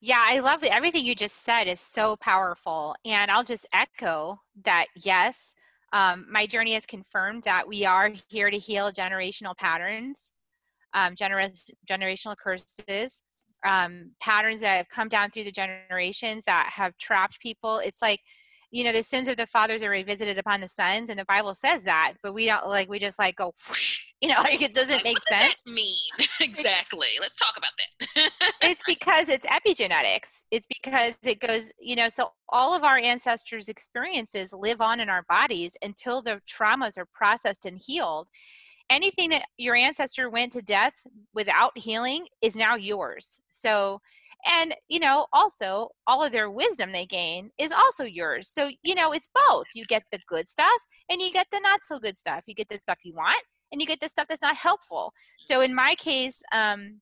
Yeah, 0.00 0.20
I 0.20 0.40
love 0.40 0.64
it. 0.64 0.72
Everything 0.72 1.04
you 1.04 1.14
just 1.14 1.44
said 1.44 1.64
is 1.64 1.80
so 1.80 2.16
powerful. 2.16 2.94
And 3.04 3.30
I'll 3.30 3.44
just 3.44 3.66
echo 3.72 4.40
that 4.64 4.86
yes, 4.96 5.54
um, 5.92 6.26
my 6.30 6.46
journey 6.46 6.74
has 6.74 6.86
confirmed 6.86 7.44
that 7.44 7.68
we 7.68 7.84
are 7.84 8.10
here 8.28 8.50
to 8.50 8.58
heal 8.58 8.92
generational 8.92 9.56
patterns 9.56 10.32
um, 10.94 11.14
gener- 11.14 11.72
generational 11.88 12.36
curses, 12.36 13.22
um, 13.66 14.12
patterns 14.20 14.60
that 14.60 14.76
have 14.76 14.88
come 14.88 15.08
down 15.08 15.30
through 15.30 15.44
the 15.44 15.52
generations 15.52 16.44
that 16.44 16.70
have 16.74 16.96
trapped 16.98 17.40
people. 17.40 17.78
It's 17.78 18.02
like, 18.02 18.20
you 18.72 18.84
know, 18.84 18.92
the 18.92 19.02
sins 19.02 19.26
of 19.26 19.36
the 19.36 19.46
fathers 19.46 19.82
are 19.82 19.90
revisited 19.90 20.38
upon 20.38 20.60
the 20.60 20.68
sons, 20.68 21.10
and 21.10 21.18
the 21.18 21.24
Bible 21.24 21.54
says 21.54 21.84
that, 21.84 22.14
but 22.22 22.32
we 22.32 22.46
don't 22.46 22.68
like 22.68 22.88
we 22.88 23.00
just 23.00 23.18
like 23.18 23.34
go, 23.34 23.52
whoosh, 23.68 24.04
you 24.20 24.28
know, 24.28 24.36
like 24.38 24.62
it 24.62 24.72
doesn't 24.72 24.96
like, 24.96 25.04
make 25.04 25.16
what 25.16 25.22
sense. 25.24 25.62
Does 25.64 25.74
mean 25.74 25.94
exactly. 26.40 27.08
Let's 27.20 27.34
talk 27.34 27.54
about 27.56 27.70
that. 27.76 28.30
it's 28.62 28.82
because 28.86 29.28
it's 29.28 29.46
epigenetics. 29.46 30.44
It's 30.52 30.66
because 30.66 31.14
it 31.24 31.40
goes, 31.40 31.72
you 31.80 31.96
know, 31.96 32.08
so 32.08 32.30
all 32.48 32.74
of 32.74 32.84
our 32.84 32.98
ancestors' 32.98 33.68
experiences 33.68 34.52
live 34.52 34.80
on 34.80 35.00
in 35.00 35.08
our 35.08 35.24
bodies 35.28 35.76
until 35.82 36.22
the 36.22 36.40
traumas 36.48 36.96
are 36.96 37.06
processed 37.12 37.66
and 37.66 37.80
healed 37.84 38.28
anything 38.90 39.30
that 39.30 39.44
your 39.56 39.76
ancestor 39.76 40.28
went 40.28 40.52
to 40.52 40.62
death 40.62 41.06
without 41.32 41.78
healing 41.78 42.26
is 42.42 42.56
now 42.56 42.74
yours. 42.74 43.40
So, 43.48 44.00
and 44.44 44.74
you 44.88 44.98
know, 44.98 45.26
also 45.32 45.90
all 46.06 46.22
of 46.22 46.32
their 46.32 46.50
wisdom 46.50 46.92
they 46.92 47.06
gain 47.06 47.50
is 47.58 47.72
also 47.72 48.04
yours. 48.04 48.48
So, 48.48 48.70
you 48.82 48.94
know, 48.94 49.12
it's 49.12 49.28
both. 49.48 49.66
You 49.74 49.84
get 49.86 50.02
the 50.10 50.18
good 50.28 50.48
stuff 50.48 50.68
and 51.08 51.20
you 51.20 51.30
get 51.30 51.46
the 51.52 51.60
not 51.60 51.80
so 51.86 51.98
good 51.98 52.16
stuff. 52.16 52.42
You 52.46 52.54
get 52.54 52.68
the 52.68 52.78
stuff 52.78 52.98
you 53.04 53.14
want 53.14 53.42
and 53.70 53.80
you 53.80 53.86
get 53.86 54.00
the 54.00 54.08
stuff 54.08 54.26
that's 54.28 54.42
not 54.42 54.56
helpful. 54.56 55.12
So, 55.38 55.60
in 55.60 55.74
my 55.74 55.94
case, 55.94 56.42
um, 56.52 57.00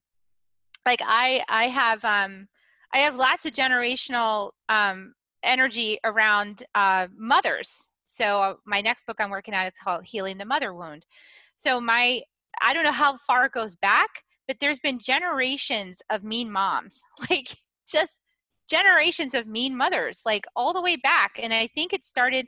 like 0.84 1.00
I, 1.04 1.42
I 1.48 1.64
have, 1.64 2.04
um, 2.04 2.48
I 2.92 2.98
have 2.98 3.16
lots 3.16 3.46
of 3.46 3.52
generational 3.52 4.50
um, 4.68 5.14
energy 5.42 5.98
around 6.04 6.64
uh, 6.74 7.08
mothers. 7.16 7.90
So, 8.06 8.42
uh, 8.42 8.54
my 8.66 8.80
next 8.80 9.06
book 9.06 9.16
I'm 9.20 9.30
working 9.30 9.54
on 9.54 9.66
is 9.66 9.72
called 9.82 10.04
Healing 10.04 10.38
the 10.38 10.44
Mother 10.44 10.74
Wound. 10.74 11.04
So 11.58 11.80
my 11.80 12.22
I 12.62 12.72
don't 12.72 12.84
know 12.84 12.92
how 12.92 13.16
far 13.16 13.44
it 13.44 13.52
goes 13.52 13.76
back, 13.76 14.08
but 14.46 14.56
there's 14.60 14.80
been 14.80 14.98
generations 14.98 16.00
of 16.08 16.24
mean 16.24 16.50
moms. 16.50 17.02
Like 17.30 17.58
just 17.86 18.18
generations 18.70 19.34
of 19.34 19.46
mean 19.46 19.76
mothers, 19.76 20.22
like 20.24 20.46
all 20.54 20.72
the 20.72 20.82
way 20.82 20.96
back. 20.96 21.32
And 21.42 21.52
I 21.52 21.68
think 21.74 21.92
it 21.92 22.04
started 22.04 22.46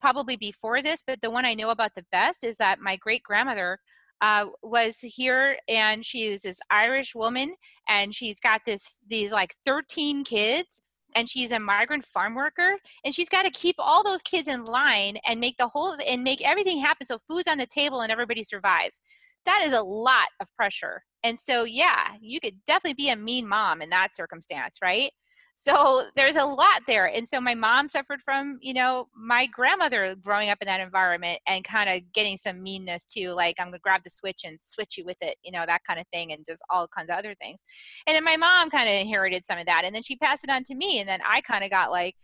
probably 0.00 0.36
before 0.36 0.82
this, 0.82 1.02
but 1.06 1.20
the 1.22 1.30
one 1.30 1.44
I 1.44 1.54
know 1.54 1.70
about 1.70 1.94
the 1.94 2.04
best 2.12 2.44
is 2.44 2.56
that 2.58 2.80
my 2.80 2.96
great 2.96 3.22
grandmother 3.22 3.78
uh, 4.20 4.46
was 4.62 4.98
here 5.00 5.58
and 5.68 6.04
she 6.06 6.30
was 6.30 6.42
this 6.42 6.60
Irish 6.70 7.14
woman 7.14 7.54
and 7.88 8.14
she's 8.14 8.38
got 8.38 8.60
this 8.64 8.86
these 9.08 9.32
like 9.32 9.56
13 9.64 10.22
kids 10.22 10.80
and 11.14 11.28
she's 11.28 11.52
a 11.52 11.58
migrant 11.58 12.04
farm 12.04 12.34
worker 12.34 12.76
and 13.04 13.14
she's 13.14 13.28
got 13.28 13.42
to 13.42 13.50
keep 13.50 13.76
all 13.78 14.02
those 14.02 14.22
kids 14.22 14.48
in 14.48 14.64
line 14.64 15.16
and 15.26 15.40
make 15.40 15.56
the 15.56 15.68
whole 15.68 15.96
and 16.06 16.22
make 16.22 16.42
everything 16.42 16.78
happen 16.78 17.06
so 17.06 17.18
food's 17.18 17.48
on 17.48 17.58
the 17.58 17.66
table 17.66 18.00
and 18.00 18.12
everybody 18.12 18.42
survives. 18.42 19.00
That 19.46 19.62
is 19.64 19.72
a 19.72 19.82
lot 19.82 20.28
of 20.40 20.54
pressure. 20.56 21.02
And 21.22 21.38
so 21.38 21.64
yeah 21.64 22.08
you 22.20 22.40
could 22.40 22.64
definitely 22.66 22.94
be 22.94 23.10
a 23.10 23.16
mean 23.16 23.48
mom 23.48 23.82
in 23.82 23.90
that 23.90 24.14
circumstance 24.14 24.78
right 24.82 25.12
so 25.54 26.04
there's 26.16 26.36
a 26.36 26.44
lot 26.44 26.82
there 26.86 27.06
and 27.06 27.26
so 27.28 27.40
my 27.40 27.54
mom 27.54 27.88
suffered 27.88 28.20
from 28.22 28.58
you 28.60 28.74
know 28.74 29.08
my 29.14 29.46
grandmother 29.46 30.14
growing 30.20 30.50
up 30.50 30.58
in 30.60 30.66
that 30.66 30.80
environment 30.80 31.38
and 31.46 31.64
kind 31.64 31.90
of 31.90 32.00
getting 32.12 32.36
some 32.36 32.62
meanness 32.62 33.06
too 33.06 33.30
like 33.30 33.54
i'm 33.58 33.68
gonna 33.68 33.78
grab 33.78 34.00
the 34.04 34.10
switch 34.10 34.42
and 34.44 34.60
switch 34.60 34.96
you 34.96 35.04
with 35.04 35.18
it 35.20 35.36
you 35.42 35.52
know 35.52 35.64
that 35.66 35.84
kind 35.86 36.00
of 36.00 36.06
thing 36.08 36.32
and 36.32 36.44
just 36.46 36.62
all 36.70 36.88
kinds 36.88 37.10
of 37.10 37.16
other 37.16 37.34
things. 37.34 37.64
And 38.06 38.14
then 38.14 38.24
my 38.24 38.36
mom 38.36 38.70
kind 38.70 38.88
of 38.88 38.94
inherited 38.94 39.44
some 39.44 39.58
of 39.58 39.66
that 39.66 39.84
and 39.84 39.94
then 39.94 40.02
she 40.02 40.16
passed 40.16 40.44
it 40.44 40.50
on 40.50 40.64
to 40.64 40.74
me 40.74 41.00
and 41.00 41.08
then 41.08 41.20
i 41.28 41.40
kind 41.40 41.64
of 41.64 41.70
got 41.70 41.90
like 41.90 42.16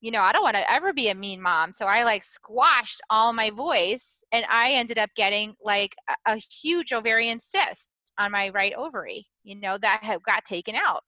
you 0.00 0.10
know 0.10 0.20
i 0.20 0.32
don't 0.32 0.42
want 0.42 0.56
to 0.56 0.70
ever 0.70 0.92
be 0.92 1.08
a 1.08 1.14
mean 1.14 1.40
mom 1.40 1.72
so 1.72 1.86
i 1.86 2.04
like 2.04 2.22
squashed 2.22 3.00
all 3.10 3.32
my 3.32 3.50
voice 3.50 4.22
and 4.32 4.44
i 4.50 4.72
ended 4.72 4.98
up 4.98 5.10
getting 5.16 5.54
like 5.62 5.94
a, 6.08 6.34
a 6.34 6.36
huge 6.36 6.92
ovarian 6.92 7.40
cyst 7.40 7.92
on 8.18 8.30
my 8.30 8.48
right 8.50 8.74
ovary 8.74 9.26
you 9.42 9.58
know 9.58 9.78
that 9.78 10.00
had 10.02 10.22
got 10.22 10.44
taken 10.44 10.74
out 10.74 11.02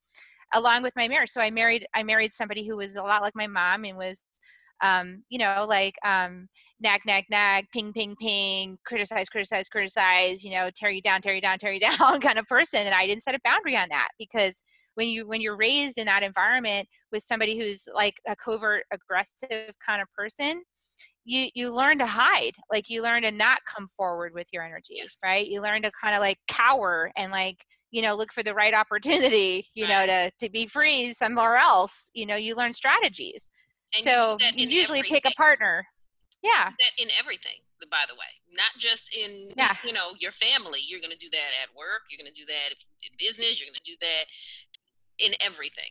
along 0.54 0.82
with 0.82 0.94
my 0.96 1.08
marriage. 1.08 1.30
So 1.30 1.40
I 1.40 1.50
married 1.50 1.86
I 1.94 2.02
married 2.02 2.32
somebody 2.32 2.66
who 2.66 2.76
was 2.76 2.96
a 2.96 3.02
lot 3.02 3.22
like 3.22 3.34
my 3.36 3.46
mom 3.46 3.84
and 3.84 3.96
was 3.96 4.20
um, 4.80 5.24
you 5.28 5.38
know, 5.38 5.66
like 5.68 5.96
um, 6.04 6.48
nag, 6.80 7.00
nag, 7.04 7.24
nag, 7.30 7.66
ping, 7.72 7.92
ping, 7.92 8.14
ping, 8.14 8.78
criticize, 8.86 9.28
criticize, 9.28 9.68
criticize, 9.68 10.44
you 10.44 10.52
know, 10.52 10.70
tear 10.74 10.90
you 10.90 11.02
down, 11.02 11.20
tear 11.20 11.34
you 11.34 11.40
down, 11.40 11.58
tear 11.58 11.72
you 11.72 11.80
down 11.98 12.20
kind 12.20 12.38
of 12.38 12.46
person. 12.46 12.82
And 12.82 12.94
I 12.94 13.06
didn't 13.06 13.22
set 13.22 13.34
a 13.34 13.40
boundary 13.44 13.76
on 13.76 13.88
that 13.90 14.08
because 14.18 14.62
when 14.94 15.08
you 15.08 15.28
when 15.28 15.40
you're 15.40 15.56
raised 15.56 15.96
in 15.96 16.06
that 16.06 16.24
environment 16.24 16.88
with 17.12 17.22
somebody 17.22 17.56
who's 17.56 17.84
like 17.94 18.14
a 18.26 18.34
covert 18.34 18.82
aggressive 18.92 19.72
kind 19.86 20.02
of 20.02 20.08
person 20.12 20.60
you 21.24 21.48
you 21.54 21.72
learn 21.72 21.98
to 21.98 22.06
hide 22.06 22.56
like 22.68 22.88
you 22.88 23.00
learn 23.00 23.22
to 23.22 23.30
not 23.30 23.58
come 23.64 23.86
forward 23.96 24.32
with 24.34 24.48
your 24.52 24.64
energy 24.64 24.94
yes. 24.96 25.16
right 25.22 25.46
you 25.46 25.62
learn 25.62 25.82
to 25.82 25.90
kind 26.02 26.16
of 26.16 26.20
like 26.20 26.38
cower 26.48 27.12
and 27.16 27.30
like 27.30 27.64
you 27.90 28.02
know 28.02 28.14
look 28.14 28.32
for 28.32 28.42
the 28.42 28.54
right 28.54 28.74
opportunity 28.74 29.66
you 29.74 29.86
right. 29.86 30.06
know 30.06 30.06
to 30.06 30.46
to 30.46 30.50
be 30.50 30.66
free 30.66 31.12
somewhere 31.14 31.56
else 31.56 32.10
you 32.14 32.26
know 32.26 32.36
you 32.36 32.54
learn 32.54 32.72
strategies 32.72 33.50
and 33.96 34.04
so 34.04 34.36
you, 34.40 34.68
you 34.68 34.78
usually 34.78 34.98
everything. 34.98 35.20
pick 35.22 35.32
a 35.32 35.34
partner 35.36 35.86
yeah 36.42 36.70
that 36.78 37.02
in 37.02 37.08
everything 37.18 37.60
by 37.90 38.04
the 38.08 38.14
way 38.14 38.32
not 38.50 38.74
just 38.78 39.14
in 39.14 39.52
yeah. 39.56 39.76
you 39.84 39.92
know 39.92 40.10
your 40.18 40.32
family 40.32 40.80
you're 40.82 41.00
going 41.00 41.14
to 41.14 41.16
do 41.16 41.30
that 41.30 41.54
at 41.62 41.70
work 41.76 42.02
you're 42.10 42.18
going 42.18 42.30
to 42.30 42.38
do 42.38 42.46
that 42.46 42.74
in 43.02 43.10
business 43.18 43.58
you're 43.58 43.70
going 43.70 43.78
to 43.78 43.86
do 43.86 43.96
that 44.00 44.26
in 45.18 45.32
everything 45.40 45.90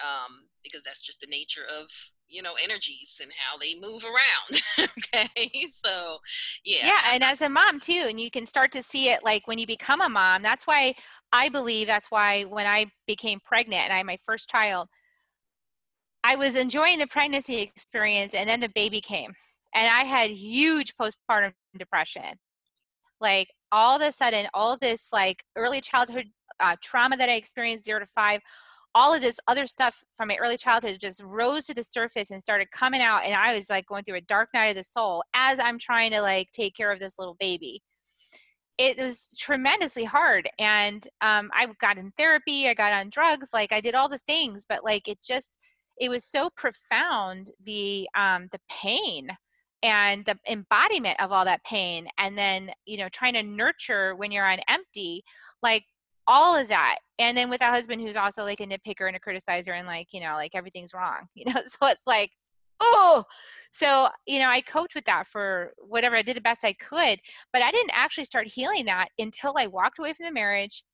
um, 0.00 0.48
because 0.64 0.82
that's 0.84 1.02
just 1.02 1.20
the 1.20 1.26
nature 1.26 1.64
of 1.68 1.88
you 2.32 2.42
know 2.42 2.54
energies 2.62 3.20
and 3.22 3.30
how 3.36 3.58
they 3.58 3.74
move 3.78 4.02
around 4.04 4.62
okay? 5.14 5.66
So 5.68 6.18
yeah 6.64 6.86
yeah 6.86 7.12
and 7.14 7.22
as 7.22 7.40
a 7.42 7.48
mom 7.48 7.78
too 7.78 8.06
and 8.08 8.18
you 8.18 8.30
can 8.30 8.46
start 8.46 8.72
to 8.72 8.82
see 8.82 9.10
it 9.10 9.20
like 9.22 9.46
when 9.46 9.58
you 9.58 9.66
become 9.66 10.00
a 10.00 10.08
mom 10.08 10.42
that's 10.42 10.66
why 10.66 10.94
i 11.32 11.48
believe 11.48 11.86
that's 11.86 12.10
why 12.10 12.42
when 12.44 12.66
i 12.66 12.86
became 13.06 13.38
pregnant 13.44 13.84
and 13.84 13.92
i 13.92 13.98
had 13.98 14.06
my 14.06 14.18
first 14.24 14.48
child 14.48 14.88
i 16.24 16.34
was 16.34 16.56
enjoying 16.56 16.98
the 16.98 17.06
pregnancy 17.06 17.60
experience 17.60 18.34
and 18.34 18.48
then 18.48 18.60
the 18.60 18.70
baby 18.74 19.00
came 19.00 19.32
and 19.74 19.86
i 19.92 20.04
had 20.04 20.30
huge 20.30 20.94
postpartum 20.96 21.52
depression. 21.78 22.38
Like 23.20 23.48
all 23.70 23.96
of 23.96 24.02
a 24.02 24.12
sudden 24.12 24.46
all 24.52 24.76
this 24.76 25.12
like 25.12 25.44
early 25.56 25.80
childhood 25.80 26.26
uh, 26.60 26.76
trauma 26.82 27.16
that 27.16 27.28
i 27.28 27.34
experienced 27.34 27.84
zero 27.84 28.00
to 28.00 28.06
five 28.06 28.40
all 28.94 29.14
of 29.14 29.22
this 29.22 29.40
other 29.48 29.66
stuff 29.66 30.04
from 30.16 30.28
my 30.28 30.36
early 30.36 30.56
childhood 30.56 30.98
just 31.00 31.22
rose 31.22 31.66
to 31.66 31.74
the 31.74 31.82
surface 31.82 32.30
and 32.30 32.42
started 32.42 32.70
coming 32.70 33.00
out 33.00 33.24
and 33.24 33.34
i 33.34 33.54
was 33.54 33.70
like 33.70 33.86
going 33.86 34.04
through 34.04 34.16
a 34.16 34.22
dark 34.22 34.48
night 34.54 34.66
of 34.66 34.76
the 34.76 34.82
soul 34.82 35.22
as 35.34 35.58
i'm 35.60 35.78
trying 35.78 36.10
to 36.10 36.20
like 36.20 36.48
take 36.52 36.74
care 36.74 36.92
of 36.92 36.98
this 36.98 37.18
little 37.18 37.36
baby. 37.40 37.82
It 38.78 38.96
was 38.96 39.36
tremendously 39.38 40.04
hard 40.04 40.48
and 40.58 41.06
um, 41.20 41.50
i 41.54 41.66
got 41.80 41.98
in 41.98 42.10
therapy 42.16 42.68
i 42.68 42.74
got 42.74 42.92
on 42.92 43.10
drugs 43.10 43.50
like 43.52 43.70
i 43.72 43.80
did 43.80 43.94
all 43.94 44.08
the 44.08 44.18
things 44.18 44.64
but 44.68 44.82
like 44.82 45.08
it 45.08 45.18
just 45.22 45.58
it 45.98 46.08
was 46.08 46.24
so 46.24 46.48
profound 46.56 47.50
the 47.64 48.08
um, 48.16 48.48
the 48.50 48.58
pain 48.68 49.28
and 49.82 50.24
the 50.24 50.38
embodiment 50.48 51.20
of 51.20 51.32
all 51.32 51.44
that 51.44 51.64
pain 51.64 52.08
and 52.18 52.36
then 52.38 52.70
you 52.86 52.96
know 52.98 53.08
trying 53.10 53.34
to 53.34 53.42
nurture 53.42 54.14
when 54.16 54.32
you're 54.32 54.50
on 54.50 54.58
empty 54.68 55.22
like 55.62 55.84
all 56.26 56.56
of 56.56 56.68
that 56.68 56.96
and 57.18 57.36
then 57.36 57.50
with 57.50 57.60
a 57.60 57.70
husband 57.70 58.00
who's 58.00 58.16
also 58.16 58.42
like 58.42 58.60
a 58.60 58.66
nitpicker 58.66 59.06
and 59.06 59.16
a 59.16 59.20
criticizer 59.20 59.76
and 59.76 59.86
like 59.86 60.08
you 60.12 60.20
know 60.20 60.34
like 60.34 60.54
everything's 60.54 60.94
wrong 60.94 61.26
you 61.34 61.44
know 61.46 61.60
so 61.66 61.86
it's 61.88 62.06
like 62.06 62.30
oh 62.80 63.24
so 63.70 64.08
you 64.26 64.38
know 64.38 64.48
i 64.48 64.60
coped 64.60 64.94
with 64.94 65.04
that 65.04 65.26
for 65.26 65.72
whatever 65.78 66.16
i 66.16 66.22
did 66.22 66.36
the 66.36 66.40
best 66.40 66.64
i 66.64 66.72
could 66.72 67.20
but 67.52 67.62
i 67.62 67.70
didn't 67.70 67.92
actually 67.94 68.24
start 68.24 68.46
healing 68.46 68.84
that 68.84 69.08
until 69.18 69.54
i 69.56 69.66
walked 69.66 69.98
away 69.98 70.12
from 70.12 70.26
the 70.26 70.32
marriage 70.32 70.84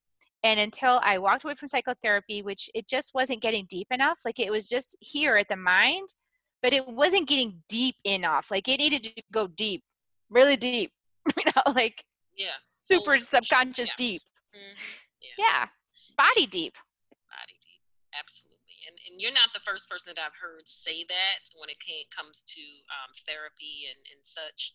and 0.43 0.59
until 0.59 0.99
i 1.03 1.17
walked 1.17 1.43
away 1.43 1.53
from 1.53 1.67
psychotherapy 1.67 2.41
which 2.41 2.69
it 2.73 2.87
just 2.87 3.13
wasn't 3.13 3.41
getting 3.41 3.65
deep 3.69 3.87
enough 3.91 4.19
like 4.25 4.39
it 4.39 4.51
was 4.51 4.67
just 4.67 4.95
here 4.99 5.35
at 5.37 5.47
the 5.47 5.55
mind 5.55 6.07
but 6.61 6.73
it 6.73 6.87
wasn't 6.87 7.27
getting 7.27 7.61
deep 7.69 7.95
enough 8.03 8.51
like 8.51 8.67
it 8.67 8.77
needed 8.77 9.03
to 9.03 9.23
go 9.31 9.47
deep 9.47 9.83
really 10.29 10.57
deep 10.57 10.91
you 11.37 11.43
know 11.45 11.73
like 11.73 12.03
yeah 12.35 12.49
super 12.63 13.17
subconscious 13.17 13.87
yeah. 13.87 13.93
deep 13.97 14.21
mm-hmm. 14.55 14.75
Yeah. 15.21 15.35
yeah. 15.37 15.63
Body 16.17 16.47
deep. 16.47 16.75
Body 17.29 17.57
deep. 17.61 17.69
Absolutely. 18.15 18.59
And, 18.89 18.97
and 19.05 19.21
you're 19.21 19.35
not 19.35 19.53
the 19.53 19.61
first 19.61 19.85
person 19.85 20.09
that 20.09 20.21
I've 20.21 20.37
heard 20.39 20.65
say 20.65 21.05
that 21.05 21.41
when 21.61 21.69
it 21.69 21.77
came, 21.77 22.09
comes 22.09 22.41
to 22.41 22.63
um, 22.89 23.11
therapy 23.29 23.85
and, 23.85 24.01
and 24.09 24.21
such. 24.25 24.73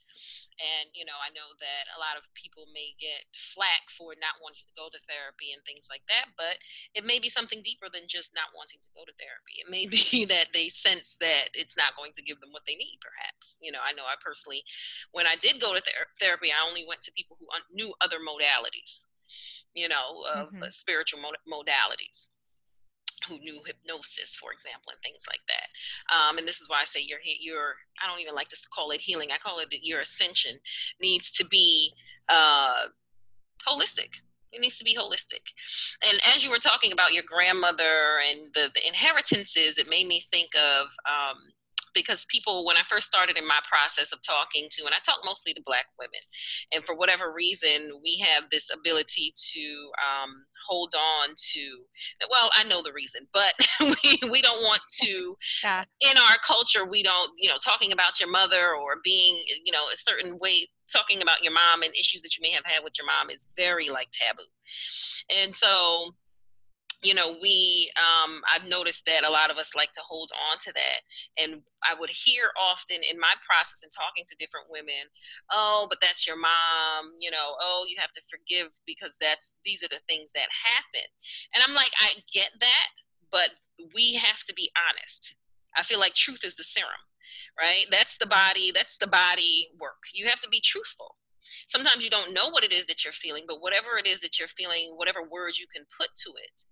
And, 0.62 0.94
you 0.94 1.02
know, 1.02 1.18
I 1.18 1.34
know 1.34 1.50
that 1.58 1.90
a 1.96 1.98
lot 1.98 2.14
of 2.14 2.22
people 2.38 2.70
may 2.70 2.94
get 3.02 3.26
flack 3.34 3.90
for 3.90 4.14
not 4.14 4.38
wanting 4.38 4.62
to 4.70 4.78
go 4.78 4.86
to 4.86 5.00
therapy 5.10 5.50
and 5.50 5.64
things 5.66 5.90
like 5.90 6.06
that, 6.06 6.30
but 6.38 6.62
it 6.94 7.02
may 7.02 7.18
be 7.18 7.26
something 7.26 7.58
deeper 7.66 7.90
than 7.90 8.06
just 8.06 8.30
not 8.38 8.54
wanting 8.54 8.78
to 8.86 8.90
go 8.94 9.02
to 9.02 9.14
therapy. 9.18 9.58
It 9.58 9.68
may 9.72 9.90
be 9.94 10.28
that 10.30 10.54
they 10.54 10.70
sense 10.70 11.18
that 11.18 11.50
it's 11.58 11.74
not 11.74 11.98
going 11.98 12.14
to 12.14 12.22
give 12.22 12.38
them 12.38 12.54
what 12.54 12.68
they 12.70 12.78
need, 12.78 13.02
perhaps. 13.02 13.58
You 13.58 13.74
know, 13.74 13.82
I 13.82 13.96
know 13.98 14.06
I 14.06 14.14
personally, 14.22 14.62
when 15.10 15.26
I 15.26 15.34
did 15.34 15.58
go 15.58 15.74
to 15.74 15.82
ther- 15.82 16.14
therapy, 16.22 16.54
I 16.54 16.62
only 16.62 16.86
went 16.86 17.02
to 17.10 17.16
people 17.18 17.34
who 17.42 17.50
un- 17.50 17.66
knew 17.74 17.90
other 17.98 18.22
modalities 18.22 19.10
you 19.74 19.88
know, 19.88 20.24
of 20.34 20.48
mm-hmm. 20.48 20.64
spiritual 20.68 21.20
mod- 21.20 21.36
modalities 21.48 22.30
who 23.28 23.38
knew 23.38 23.60
hypnosis, 23.64 24.36
for 24.36 24.52
example, 24.52 24.92
and 24.92 25.00
things 25.02 25.24
like 25.28 25.40
that. 25.48 25.68
Um, 26.14 26.38
and 26.38 26.46
this 26.46 26.60
is 26.60 26.68
why 26.68 26.80
I 26.80 26.84
say 26.84 27.00
your 27.00 27.18
your 27.22 27.74
I 28.02 28.08
don't 28.08 28.20
even 28.20 28.34
like 28.34 28.48
to 28.48 28.56
call 28.74 28.90
it 28.90 29.00
healing. 29.00 29.30
I 29.32 29.38
call 29.38 29.60
it 29.60 29.68
your 29.82 30.00
ascension 30.00 30.58
needs 31.00 31.30
to 31.32 31.46
be 31.46 31.92
uh, 32.28 32.86
holistic. 33.66 34.10
It 34.52 34.60
needs 34.60 34.78
to 34.78 34.84
be 34.84 34.96
holistic. 34.96 35.42
And 36.08 36.20
as 36.34 36.44
you 36.44 36.50
were 36.50 36.58
talking 36.58 36.92
about 36.92 37.12
your 37.12 37.24
grandmother 37.26 38.20
and 38.30 38.52
the, 38.54 38.70
the 38.74 38.86
inheritances, 38.86 39.78
it 39.78 39.88
made 39.88 40.06
me 40.06 40.24
think 40.30 40.50
of 40.54 40.86
um, 41.10 41.38
because 41.94 42.26
people, 42.28 42.66
when 42.66 42.76
I 42.76 42.82
first 42.88 43.06
started 43.06 43.36
in 43.38 43.46
my 43.46 43.60
process 43.68 44.12
of 44.12 44.20
talking 44.22 44.68
to, 44.72 44.84
and 44.84 44.94
I 44.94 44.98
talk 45.04 45.20
mostly 45.24 45.54
to 45.54 45.62
Black 45.64 45.86
women, 45.98 46.20
and 46.72 46.84
for 46.84 46.94
whatever 46.94 47.32
reason, 47.32 48.00
we 48.02 48.18
have 48.18 48.50
this 48.50 48.70
ability 48.72 49.32
to 49.52 49.90
um, 50.02 50.44
hold 50.66 50.94
on 50.94 51.34
to. 51.52 51.64
Well, 52.30 52.50
I 52.54 52.64
know 52.64 52.82
the 52.82 52.92
reason, 52.92 53.26
but 53.32 53.54
we 53.80 54.20
we 54.30 54.42
don't 54.42 54.62
want 54.62 54.82
to. 55.02 55.36
Yeah. 55.62 55.84
In 56.00 56.18
our 56.18 56.36
culture, 56.46 56.88
we 56.88 57.02
don't, 57.02 57.30
you 57.38 57.48
know, 57.48 57.58
talking 57.64 57.92
about 57.92 58.20
your 58.20 58.30
mother 58.30 58.74
or 58.74 58.96
being, 59.02 59.42
you 59.64 59.72
know, 59.72 59.84
a 59.92 59.96
certain 59.96 60.38
way 60.40 60.68
talking 60.92 61.22
about 61.22 61.42
your 61.42 61.52
mom 61.52 61.82
and 61.82 61.94
issues 61.94 62.22
that 62.22 62.36
you 62.36 62.42
may 62.42 62.50
have 62.50 62.64
had 62.64 62.84
with 62.84 62.94
your 62.98 63.06
mom 63.06 63.30
is 63.30 63.48
very 63.56 63.88
like 63.88 64.08
taboo. 64.12 64.44
And 65.42 65.54
so 65.54 66.14
you 67.04 67.12
know, 67.12 67.36
we, 67.40 67.92
um, 68.00 68.40
I've 68.48 68.66
noticed 68.66 69.04
that 69.04 69.24
a 69.24 69.30
lot 69.30 69.50
of 69.50 69.58
us 69.58 69.76
like 69.76 69.92
to 69.92 70.00
hold 70.00 70.32
on 70.50 70.56
to 70.64 70.72
that. 70.72 71.00
And 71.36 71.60
I 71.84 71.92
would 72.00 72.08
hear 72.08 72.48
often 72.56 72.96
in 73.04 73.20
my 73.20 73.36
process 73.44 73.84
and 73.84 73.92
talking 73.92 74.24
to 74.24 74.40
different 74.40 74.72
women, 74.72 75.12
oh, 75.52 75.86
but 75.90 76.00
that's 76.00 76.26
your 76.26 76.40
mom, 76.40 77.12
you 77.20 77.30
know, 77.30 77.60
oh, 77.60 77.84
you 77.86 77.96
have 78.00 78.12
to 78.12 78.22
forgive 78.24 78.72
because 78.86 79.16
that's, 79.20 79.54
these 79.64 79.84
are 79.84 79.92
the 79.92 80.00
things 80.08 80.32
that 80.32 80.48
happen. 80.48 81.04
And 81.52 81.62
I'm 81.62 81.76
like, 81.76 81.92
I 82.00 82.24
get 82.32 82.56
that, 82.60 82.90
but 83.30 83.52
we 83.94 84.14
have 84.14 84.42
to 84.48 84.54
be 84.54 84.72
honest. 84.72 85.36
I 85.76 85.82
feel 85.82 86.00
like 86.00 86.14
truth 86.14 86.42
is 86.42 86.56
the 86.56 86.64
serum, 86.64 87.04
right? 87.60 87.84
That's 87.90 88.16
the 88.16 88.26
body, 88.26 88.72
that's 88.72 88.96
the 88.96 89.08
body 89.08 89.68
work. 89.78 90.08
You 90.14 90.26
have 90.28 90.40
to 90.40 90.48
be 90.48 90.62
truthful 90.64 91.16
sometimes 91.66 92.02
you 92.02 92.10
don't 92.10 92.32
know 92.32 92.48
what 92.48 92.64
it 92.64 92.72
is 92.72 92.86
that 92.86 93.04
you're 93.04 93.12
feeling 93.12 93.44
but 93.46 93.60
whatever 93.60 93.98
it 93.98 94.06
is 94.06 94.20
that 94.20 94.38
you're 94.38 94.48
feeling 94.48 94.94
whatever 94.96 95.22
words 95.22 95.58
you 95.58 95.66
can 95.74 95.84
put 95.96 96.08
to 96.16 96.30
it 96.30 96.64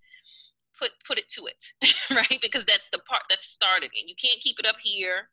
put 0.83 0.91
put 1.07 1.19
it 1.19 1.29
to 1.31 1.47
it 1.47 1.95
right? 2.11 2.39
Because 2.43 2.65
that's 2.65 2.89
the 2.91 2.99
part 2.99 3.23
that 3.31 3.41
started 3.41 3.91
and 3.99 4.09
you 4.09 4.17
can't 4.21 4.41
keep 4.41 4.59
it 4.59 4.67
up 4.67 4.77
here 4.83 5.29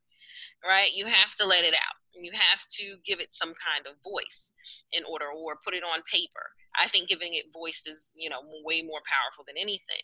right? 0.66 0.92
You 0.94 1.06
have 1.06 1.36
to 1.40 1.46
let 1.46 1.64
it 1.64 1.74
out 1.74 1.98
And 2.16 2.26
you 2.26 2.32
have 2.34 2.66
to 2.80 3.00
give 3.06 3.20
it 3.20 3.34
some 3.34 3.54
kind 3.56 3.88
of 3.88 4.02
voice 4.04 4.52
in 4.92 5.04
order 5.08 5.26
or 5.32 5.60
put 5.64 5.74
it 5.74 5.84
on 5.84 6.04
paper. 6.12 6.52
I 6.80 6.88
think 6.88 7.10
giving 7.10 7.34
it 7.34 7.52
voice 7.54 7.84
is 7.88 8.12
you 8.16 8.30
know 8.30 8.42
way 8.64 8.82
more 8.82 9.02
powerful 9.08 9.44
than 9.48 9.58
anything. 9.58 10.04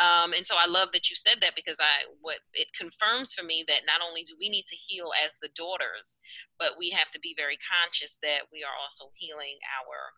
Um, 0.00 0.32
and 0.32 0.46
so 0.46 0.54
i 0.56 0.66
love 0.66 0.90
that 0.92 1.10
you 1.10 1.16
said 1.16 1.38
that 1.40 1.54
because 1.56 1.78
i 1.80 2.06
what 2.20 2.38
it 2.54 2.68
confirms 2.78 3.32
for 3.34 3.44
me 3.44 3.64
that 3.68 3.86
not 3.86 4.00
only 4.00 4.22
do 4.22 4.34
we 4.38 4.48
need 4.48 4.64
to 4.70 4.76
heal 4.76 5.10
as 5.18 5.34
the 5.42 5.50
daughters 5.54 6.16
but 6.58 6.78
we 6.78 6.90
have 6.90 7.10
to 7.12 7.20
be 7.20 7.34
very 7.36 7.58
conscious 7.60 8.18
that 8.22 8.48
we 8.52 8.62
are 8.62 8.76
also 8.80 9.10
healing 9.14 9.58
our 9.82 10.14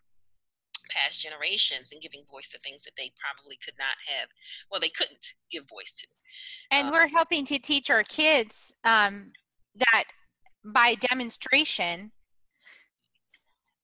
past 0.91 1.21
generations 1.21 1.93
and 1.93 2.01
giving 2.01 2.23
voice 2.31 2.49
to 2.49 2.59
things 2.61 2.83
that 2.85 2.93
they 2.97 3.11
probably 3.19 3.59
could 3.65 3.75
not 3.79 3.97
have 4.07 4.29
well 4.71 4.81
they 4.81 4.89
couldn't 4.89 5.35
give 5.51 5.69
voice 5.69 5.93
to 5.93 6.07
and 6.71 6.89
um, 6.89 6.93
we're 6.93 7.09
helping 7.09 7.45
to 7.45 7.59
teach 7.59 7.91
our 7.91 8.03
kids 8.03 8.75
um, 8.85 9.33
that 9.75 10.05
by 10.65 10.95
demonstration 11.11 12.13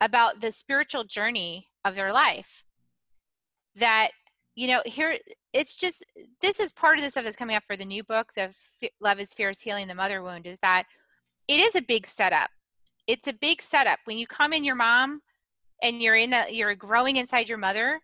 about 0.00 0.40
the 0.40 0.50
spiritual 0.50 1.04
journey 1.04 1.66
of 1.84 1.94
their 1.94 2.12
life 2.12 2.64
that 3.74 4.10
you 4.54 4.68
know 4.68 4.80
here 4.84 5.16
it's 5.52 5.74
just 5.74 6.04
this 6.40 6.60
is 6.60 6.72
part 6.72 6.98
of 6.98 7.04
the 7.04 7.10
stuff 7.10 7.24
that's 7.24 7.36
coming 7.36 7.56
up 7.56 7.64
for 7.66 7.76
the 7.76 7.84
new 7.84 8.02
book 8.04 8.32
the 8.34 8.42
F- 8.42 8.90
love 9.00 9.18
is 9.18 9.34
fierce 9.34 9.60
healing 9.60 9.88
the 9.88 9.94
mother 9.94 10.22
wound 10.22 10.46
is 10.46 10.58
that 10.60 10.84
it 11.48 11.60
is 11.60 11.74
a 11.74 11.82
big 11.82 12.06
setup. 12.06 12.50
It's 13.06 13.26
a 13.26 13.32
big 13.32 13.62
setup. 13.62 14.00
When 14.04 14.18
you 14.18 14.26
come 14.26 14.52
in 14.52 14.64
your 14.64 14.74
mom 14.74 15.22
and 15.82 16.02
you're 16.02 16.16
in 16.16 16.30
that 16.30 16.54
you're 16.54 16.74
growing 16.74 17.16
inside 17.16 17.48
your 17.48 17.58
mother 17.58 18.00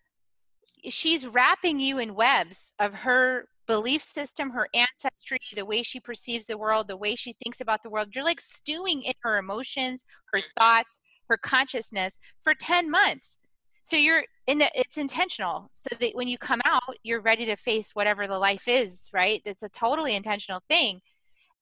she's 0.90 1.26
wrapping 1.26 1.80
you 1.80 1.98
in 1.98 2.14
webs 2.14 2.72
of 2.78 2.94
her 2.94 3.48
belief 3.66 4.02
system, 4.02 4.50
her 4.50 4.68
ancestry, 4.74 5.38
the 5.54 5.64
way 5.64 5.82
she 5.82 6.00
perceives 6.00 6.46
the 6.46 6.58
world, 6.58 6.88
the 6.88 6.96
way 6.96 7.14
she 7.14 7.32
thinks 7.32 7.60
about 7.60 7.82
the 7.82 7.90
world. 7.90 8.08
You're 8.14 8.24
like 8.24 8.40
stewing 8.40 9.02
in 9.02 9.14
her 9.22 9.38
emotions, 9.38 10.04
her 10.32 10.40
thoughts, 10.40 11.00
her 11.28 11.36
consciousness 11.36 12.18
for 12.42 12.54
10 12.54 12.90
months. 12.90 13.38
So 13.82 13.96
you're 13.96 14.24
in 14.46 14.58
the, 14.58 14.70
it's 14.78 14.98
intentional 14.98 15.68
so 15.72 15.94
that 15.98 16.14
when 16.14 16.28
you 16.28 16.38
come 16.38 16.60
out, 16.64 16.96
you're 17.02 17.20
ready 17.20 17.46
to 17.46 17.56
face 17.56 17.92
whatever 17.94 18.26
the 18.26 18.38
life 18.38 18.68
is, 18.68 19.08
right? 19.12 19.42
It's 19.44 19.62
a 19.62 19.68
totally 19.68 20.14
intentional 20.14 20.62
thing. 20.68 21.00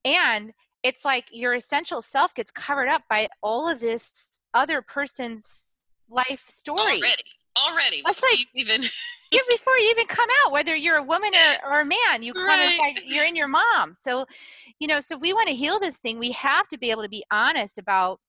And 0.05 0.53
it's 0.83 1.05
like 1.05 1.27
your 1.31 1.55
essential 1.55 2.03
self 2.03 2.35
gets 2.35 2.51
covered 2.51 2.88
up 2.88 3.03
by 3.09 3.29
all 3.40 3.68
of 3.68 3.79
this 3.79 4.40
other 4.53 4.83
person's 4.83 5.82
life 6.12 6.44
story. 6.46 6.81
Already, 6.81 7.25
already. 7.57 8.03
It's 8.07 8.22
like 8.22 8.46
even 8.55 8.83
yeah, 9.33 9.40
before 9.48 9.77
you 9.79 9.90
even 9.90 10.07
come 10.07 10.29
out, 10.44 10.53
whether 10.53 10.77
you're 10.77 10.98
a 10.98 11.03
woman 11.03 11.31
or, 11.35 11.72
or 11.72 11.81
a 11.81 11.85
man, 11.85 12.22
you 12.22 12.35
come 12.35 12.46
right. 12.46 12.72
inside, 12.72 13.03
you're 13.05 13.25
in 13.25 13.35
your 13.35 13.48
mom. 13.48 13.94
So, 13.94 14.27
you 14.79 14.87
know, 14.87 15.01
so 15.01 15.16
if 15.16 15.22
we 15.22 15.33
want 15.33 15.48
to 15.48 15.55
heal 15.55 15.81
this 15.81 15.98
thing, 15.98 16.18
we 16.18 16.33
have 16.33 16.68
to 16.68 16.79
be 16.79 16.90
able 16.90 17.03
to 17.03 17.09
be 17.09 17.25
honest 17.31 17.79
about 17.79 18.20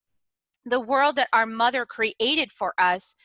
the 0.65 0.79
world 0.79 1.17
that 1.17 1.27
our 1.33 1.45
mother 1.45 1.85
created 1.85 2.51
for 2.53 2.73
us 2.79 3.15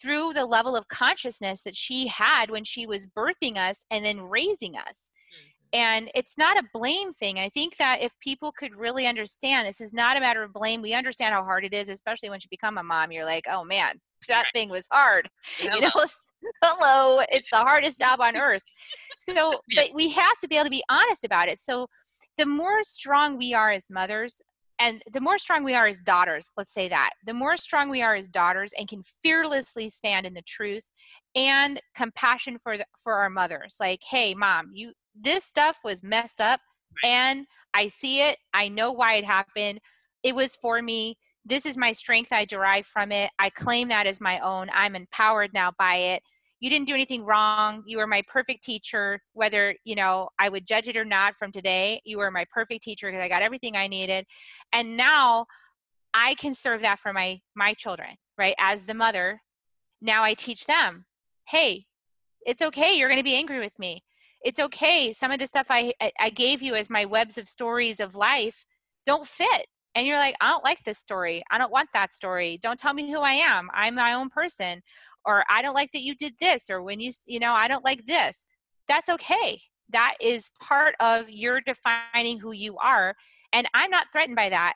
through 0.00 0.32
the 0.32 0.46
level 0.46 0.76
of 0.76 0.88
consciousness 0.88 1.62
that 1.62 1.76
she 1.76 2.08
had 2.08 2.50
when 2.50 2.64
she 2.64 2.86
was 2.86 3.06
birthing 3.06 3.56
us 3.56 3.84
and 3.90 4.04
then 4.04 4.20
raising 4.20 4.76
us. 4.76 5.10
Mm-hmm. 5.32 5.48
And 5.80 6.10
it's 6.14 6.38
not 6.38 6.58
a 6.58 6.68
blame 6.72 7.12
thing. 7.12 7.38
I 7.38 7.48
think 7.50 7.76
that 7.76 8.00
if 8.00 8.18
people 8.20 8.52
could 8.52 8.74
really 8.74 9.06
understand, 9.06 9.66
this 9.68 9.80
is 9.80 9.92
not 9.92 10.16
a 10.16 10.20
matter 10.20 10.42
of 10.42 10.52
blame. 10.52 10.82
We 10.82 10.94
understand 10.94 11.34
how 11.34 11.44
hard 11.44 11.64
it 11.64 11.74
is, 11.74 11.88
especially 11.88 12.30
once 12.30 12.44
you 12.44 12.48
become 12.50 12.78
a 12.78 12.82
mom. 12.82 13.12
You're 13.12 13.24
like, 13.24 13.44
oh 13.50 13.64
man, 13.64 14.00
that 14.26 14.44
right. 14.44 14.46
thing 14.54 14.68
was 14.68 14.86
hard. 14.90 15.28
Hello. 15.58 15.74
You 15.80 15.82
know, 15.82 16.06
hello, 16.62 17.22
it's 17.30 17.50
the 17.50 17.58
hardest 17.58 17.98
job 17.98 18.20
on 18.20 18.36
earth. 18.36 18.62
So, 19.18 19.60
but 19.74 19.90
we 19.94 20.10
have 20.10 20.38
to 20.40 20.48
be 20.48 20.56
able 20.56 20.64
to 20.64 20.70
be 20.70 20.84
honest 20.88 21.24
about 21.24 21.48
it. 21.48 21.60
So, 21.60 21.88
the 22.36 22.46
more 22.46 22.84
strong 22.84 23.36
we 23.36 23.54
are 23.54 23.70
as 23.70 23.90
mothers, 23.90 24.40
and 24.78 25.02
the 25.12 25.20
more 25.20 25.38
strong 25.38 25.64
we 25.64 25.74
are 25.74 25.86
as 25.86 25.98
daughters 25.98 26.52
let's 26.56 26.72
say 26.72 26.88
that 26.88 27.10
the 27.26 27.34
more 27.34 27.56
strong 27.56 27.90
we 27.90 28.02
are 28.02 28.14
as 28.14 28.28
daughters 28.28 28.72
and 28.78 28.88
can 28.88 29.02
fearlessly 29.22 29.88
stand 29.88 30.26
in 30.26 30.34
the 30.34 30.42
truth 30.42 30.90
and 31.34 31.80
compassion 31.94 32.58
for 32.58 32.78
the, 32.78 32.84
for 33.02 33.14
our 33.14 33.30
mothers 33.30 33.76
like 33.80 34.00
hey 34.08 34.34
mom 34.34 34.70
you 34.72 34.92
this 35.14 35.44
stuff 35.44 35.78
was 35.84 36.02
messed 36.02 36.40
up 36.40 36.60
and 37.04 37.46
i 37.74 37.88
see 37.88 38.22
it 38.22 38.38
i 38.54 38.68
know 38.68 38.92
why 38.92 39.14
it 39.14 39.24
happened 39.24 39.80
it 40.22 40.34
was 40.34 40.56
for 40.56 40.80
me 40.82 41.16
this 41.48 41.66
is 41.66 41.76
my 41.76 41.92
strength 41.92 42.32
i 42.32 42.44
derive 42.44 42.86
from 42.86 43.10
it. 43.10 43.30
I 43.38 43.50
claim 43.50 43.88
that 43.88 44.06
as 44.06 44.20
my 44.20 44.38
own. 44.40 44.68
I'm 44.72 44.94
empowered 44.94 45.52
now 45.54 45.72
by 45.78 45.96
it. 45.96 46.22
You 46.60 46.68
didn't 46.70 46.88
do 46.88 46.94
anything 46.94 47.24
wrong. 47.24 47.82
You 47.86 47.98
were 47.98 48.06
my 48.06 48.22
perfect 48.26 48.62
teacher 48.62 49.20
whether 49.32 49.74
you 49.84 49.96
know 49.96 50.28
i 50.38 50.48
would 50.48 50.66
judge 50.66 50.88
it 50.88 50.96
or 50.96 51.04
not 51.04 51.36
from 51.36 51.50
today. 51.50 52.00
You 52.04 52.18
were 52.18 52.30
my 52.30 52.44
perfect 52.52 52.82
teacher 52.82 53.08
because 53.08 53.22
i 53.22 53.28
got 53.28 53.42
everything 53.42 53.76
i 53.76 53.86
needed. 53.88 54.26
And 54.72 54.96
now 54.96 55.46
i 56.12 56.34
can 56.34 56.54
serve 56.54 56.82
that 56.82 56.98
for 56.98 57.12
my 57.12 57.40
my 57.56 57.74
children 57.74 58.10
right 58.36 58.54
as 58.58 58.84
the 58.84 58.94
mother. 58.94 59.40
Now 60.00 60.22
i 60.22 60.34
teach 60.34 60.66
them 60.66 61.06
hey 61.46 61.86
it's 62.42 62.62
okay 62.62 62.92
you're 62.96 63.08
going 63.08 63.18
to 63.18 63.24
be 63.24 63.36
angry 63.36 63.58
with 63.58 63.78
me. 63.78 64.02
It's 64.42 64.60
okay 64.60 65.12
some 65.12 65.30
of 65.30 65.38
the 65.38 65.46
stuff 65.46 65.68
I, 65.70 65.94
I 66.20 66.30
gave 66.30 66.62
you 66.62 66.74
as 66.74 66.90
my 66.90 67.04
webs 67.04 67.38
of 67.38 67.48
stories 67.48 68.00
of 68.00 68.14
life 68.14 68.64
don't 69.06 69.26
fit 69.26 69.66
and 69.98 70.06
you're 70.06 70.16
like 70.16 70.36
i 70.40 70.48
don't 70.48 70.64
like 70.64 70.82
this 70.84 70.98
story. 70.98 71.42
I 71.50 71.58
don't 71.58 71.72
want 71.72 71.88
that 71.92 72.12
story. 72.12 72.58
Don't 72.62 72.78
tell 72.78 72.94
me 72.94 73.10
who 73.10 73.18
i 73.18 73.32
am. 73.32 73.68
I'm 73.74 73.96
my 73.96 74.14
own 74.14 74.30
person 74.30 74.80
or 75.24 75.44
i 75.50 75.60
don't 75.60 75.74
like 75.74 75.90
that 75.92 76.02
you 76.02 76.14
did 76.14 76.34
this 76.40 76.70
or 76.70 76.82
when 76.82 77.00
you 77.00 77.10
you 77.26 77.40
know 77.40 77.52
i 77.52 77.66
don't 77.68 77.84
like 77.84 78.06
this. 78.06 78.46
That's 78.86 79.10
okay. 79.10 79.60
That 79.90 80.14
is 80.20 80.50
part 80.60 80.94
of 81.00 81.28
your 81.28 81.60
defining 81.60 82.38
who 82.38 82.52
you 82.52 82.76
are 82.78 83.16
and 83.52 83.68
i'm 83.74 83.90
not 83.90 84.06
threatened 84.12 84.36
by 84.36 84.48
that 84.50 84.74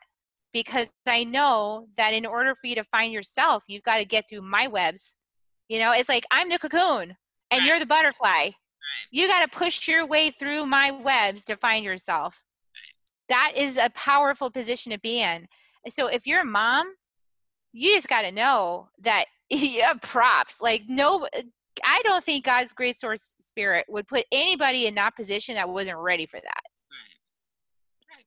because 0.51 0.89
i 1.07 1.23
know 1.23 1.87
that 1.95 2.13
in 2.13 2.25
order 2.25 2.53
for 2.55 2.67
you 2.67 2.75
to 2.75 2.83
find 2.83 3.13
yourself 3.13 3.63
you've 3.67 3.83
got 3.83 3.97
to 3.97 4.05
get 4.05 4.25
through 4.29 4.41
my 4.41 4.67
webs. 4.67 5.15
You 5.69 5.79
know 5.79 5.93
it's 5.93 6.09
like 6.09 6.25
i'm 6.31 6.49
the 6.49 6.59
cocoon 6.59 7.15
and 7.49 7.59
right. 7.59 7.63
you're 7.65 7.79
the 7.79 7.85
butterfly. 7.85 8.27
Right. 8.27 8.53
you 9.11 9.29
got 9.29 9.49
to 9.49 9.57
push 9.57 9.87
your 9.87 10.05
way 10.05 10.31
through 10.31 10.65
my 10.65 10.91
webs 10.91 11.45
to 11.45 11.55
find 11.55 11.85
yourself 11.85 12.43
that 13.29 13.53
is 13.55 13.77
a 13.77 13.89
powerful 13.95 14.51
position 14.51 14.91
to 14.91 14.99
be 14.99 15.21
in 15.21 15.47
so 15.89 16.07
if 16.07 16.25
you're 16.25 16.41
a 16.41 16.45
mom 16.45 16.93
you 17.73 17.93
just 17.95 18.07
got 18.07 18.21
to 18.21 18.31
know 18.31 18.89
that 19.01 19.25
yeah, 19.49 19.93
props. 20.01 20.61
Like 20.61 20.83
no 20.87 21.27
I 21.83 22.01
don't 22.03 22.23
think 22.23 22.45
God's 22.45 22.71
great 22.73 22.95
source 22.95 23.35
spirit 23.39 23.85
would 23.89 24.07
put 24.07 24.25
anybody 24.31 24.85
in 24.85 24.95
that 24.95 25.15
position 25.15 25.55
that 25.55 25.69
wasn't 25.69 25.97
ready 25.97 26.25
for 26.25 26.39
that. 26.39 26.61
Right. 26.91 28.17
Right. 28.17 28.25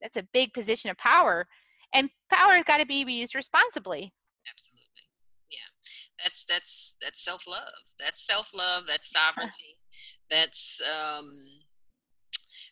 That's 0.00 0.16
a 0.16 0.26
big 0.32 0.54
position 0.54 0.90
of 0.90 0.96
power. 0.96 1.46
And 1.94 2.10
power 2.32 2.54
has 2.54 2.64
got 2.64 2.78
to 2.78 2.86
be 2.86 3.04
used 3.04 3.34
responsibly. 3.34 4.12
Absolutely. 4.50 5.04
Yeah. 5.50 6.24
That's 6.24 6.44
that's 6.48 6.94
that's 7.00 7.22
self-love. 7.22 7.72
That's 8.00 8.26
self-love, 8.26 8.84
that's 8.88 9.10
sovereignty. 9.10 9.78
that's 10.30 10.80
um 10.82 11.30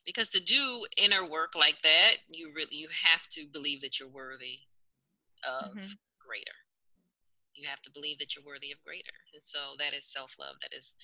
because 0.04 0.28
to 0.30 0.42
do 0.42 0.86
inner 0.96 1.28
work 1.28 1.54
like 1.54 1.76
that, 1.82 2.18
you 2.28 2.52
really 2.54 2.76
you 2.76 2.88
have 3.04 3.28
to 3.30 3.46
believe 3.52 3.80
that 3.82 3.98
you're 3.98 4.08
worthy 4.08 4.60
of 5.46 5.70
mm-hmm. 5.70 5.92
greater. 6.24 6.56
You 7.54 7.68
have 7.68 7.82
to 7.82 7.90
believe 7.92 8.18
that 8.18 8.34
you're 8.34 8.44
worthy 8.44 8.72
of 8.72 8.82
greater. 8.84 9.14
And 9.32 9.42
so 9.42 9.58
that 9.78 9.94
is 9.94 10.04
self-love. 10.04 10.56
That 10.62 10.76
is 10.76 10.94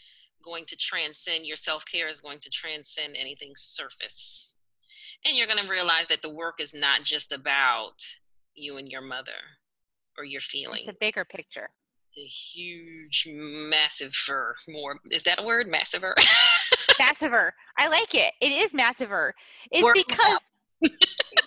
going 0.44 0.64
to 0.66 0.76
transcend 0.76 1.46
your 1.46 1.56
self-care 1.56 2.08
is 2.08 2.20
going 2.20 2.40
to 2.40 2.50
transcend 2.50 3.14
anything 3.16 3.52
surface. 3.56 4.54
And 5.24 5.36
you're 5.36 5.46
going 5.46 5.62
to 5.62 5.70
realize 5.70 6.08
that 6.08 6.22
the 6.22 6.32
work 6.32 6.60
is 6.60 6.72
not 6.74 7.02
just 7.04 7.32
about 7.32 7.94
you 8.54 8.78
and 8.78 8.88
your 8.88 9.02
mother 9.02 9.58
or 10.18 10.24
your 10.24 10.40
feelings 10.40 10.88
it's 10.88 10.96
a 10.96 11.00
bigger 11.00 11.24
picture. 11.24 11.70
The 12.16 12.22
huge 12.22 13.28
massive 13.30 14.12
more 14.68 14.98
is 15.10 15.22
that 15.24 15.38
a 15.38 15.44
word? 15.44 15.68
Massiver 15.68 16.14
massiver 17.00 17.52
i 17.80 17.88
like 17.88 18.14
it 18.14 18.32
it 18.40 18.52
is 18.52 18.72
massiver 18.72 19.32
it's 19.72 19.82
work 19.82 19.96
because 19.96 20.50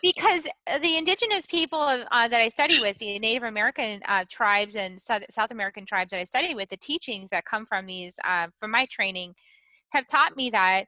because 0.01 0.47
uh, 0.67 0.77
the 0.79 0.97
indigenous 0.97 1.45
people 1.45 1.79
uh, 1.79 2.27
that 2.27 2.41
I 2.41 2.49
study 2.49 2.79
with, 2.79 2.97
the 2.99 3.19
Native 3.19 3.43
American 3.43 4.01
uh, 4.07 4.25
tribes 4.29 4.75
and 4.75 4.99
South, 4.99 5.23
South, 5.29 5.51
American 5.51 5.85
tribes 5.85 6.11
that 6.11 6.19
I 6.19 6.23
study 6.23 6.53
with, 6.53 6.69
the 6.69 6.77
teachings 6.77 7.29
that 7.31 7.45
come 7.45 7.65
from 7.65 7.85
these, 7.85 8.19
uh, 8.27 8.47
from 8.59 8.71
my 8.71 8.85
training, 8.91 9.33
have 9.91 10.07
taught 10.07 10.35
me 10.35 10.49
that 10.51 10.85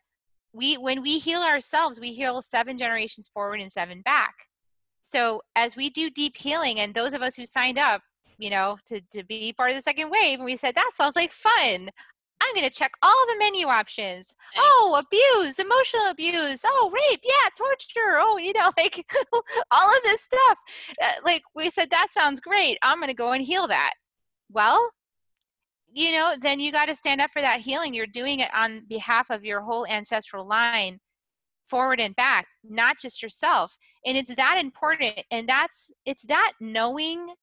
we, 0.54 0.78
when 0.78 1.02
we 1.02 1.20
heal 1.20 1.42
ourselves, 1.42 2.00
we 2.00 2.14
heal 2.14 2.42
seven 2.42 2.78
generations 2.78 3.28
forward 3.28 3.60
and 3.60 3.72
seven 3.72 4.02
back. 4.02 4.34
So 5.06 5.42
as 5.56 5.76
we 5.76 5.90
do 5.90 6.10
deep 6.10 6.38
healing, 6.38 6.80
and 6.80 6.94
those 6.94 7.14
of 7.14 7.22
us 7.22 7.36
who 7.36 7.46
signed 7.46 7.78
up, 7.78 8.02
you 8.38 8.50
know, 8.50 8.78
to, 8.88 9.02
to 9.12 9.24
be 9.24 9.54
part 9.54 9.70
of 9.70 9.76
the 9.76 9.82
second 9.82 10.10
wave, 10.10 10.40
and 10.40 10.46
we 10.46 10.56
said, 10.56 10.76
that 10.76 10.92
sounds 10.94 11.16
like 11.16 11.32
fun. 11.32 11.90
I'm 12.42 12.54
going 12.54 12.70
to 12.70 12.76
check 12.76 12.92
all 13.02 13.26
the 13.28 13.38
menu 13.40 13.68
options. 13.68 14.36
Oh, 14.58 15.02
abuse, 15.02 15.58
emotional 15.58 16.10
abuse. 16.12 16.62
Oh, 16.66 16.92
rape. 16.94 17.22
Yeah, 17.24 17.50
torture. 17.58 18.20
Oh, 18.20 18.38
you 18.38 18.54
know, 18.54 18.72
like 18.78 19.06
all 19.72 19.90
of 19.90 20.04
this 20.04 20.22
stuff. 20.22 20.60
Uh, 21.02 21.22
like 21.24 21.44
we 21.56 21.70
said, 21.70 21.90
that 21.92 22.08
sounds 22.12 22.40
great. 22.40 22.78
I'm 22.84 23.00
going 23.00 23.10
to 23.10 23.16
go 23.16 23.32
and 23.32 23.44
heal 23.44 23.68
that. 23.68 23.94
Well, 24.52 24.92
you 25.92 26.12
know, 26.12 26.36
then 26.40 26.60
you 26.60 26.72
got 26.72 26.88
to 26.88 26.96
stand 26.96 27.22
up 27.22 27.32
for 27.32 27.42
that 27.42 27.62
healing. 27.62 27.94
You're 27.94 28.06
doing 28.06 28.42
it 28.42 28.50
on 28.54 28.84
behalf 28.88 29.30
of 29.30 29.46
your 29.46 29.62
whole 29.62 29.88
ancestral 29.88 30.46
line 30.46 31.00
forward 31.66 32.00
and 32.00 32.16
back, 32.16 32.48
not 32.64 33.00
just 33.00 33.24
yourself. 33.24 33.78
And 34.06 34.18
it's 34.18 34.36
that 34.36 34.58
important. 34.60 35.22
And 35.32 35.48
that's, 35.48 35.92
it's 36.06 36.24
that 36.24 36.52
knowing 36.60 37.34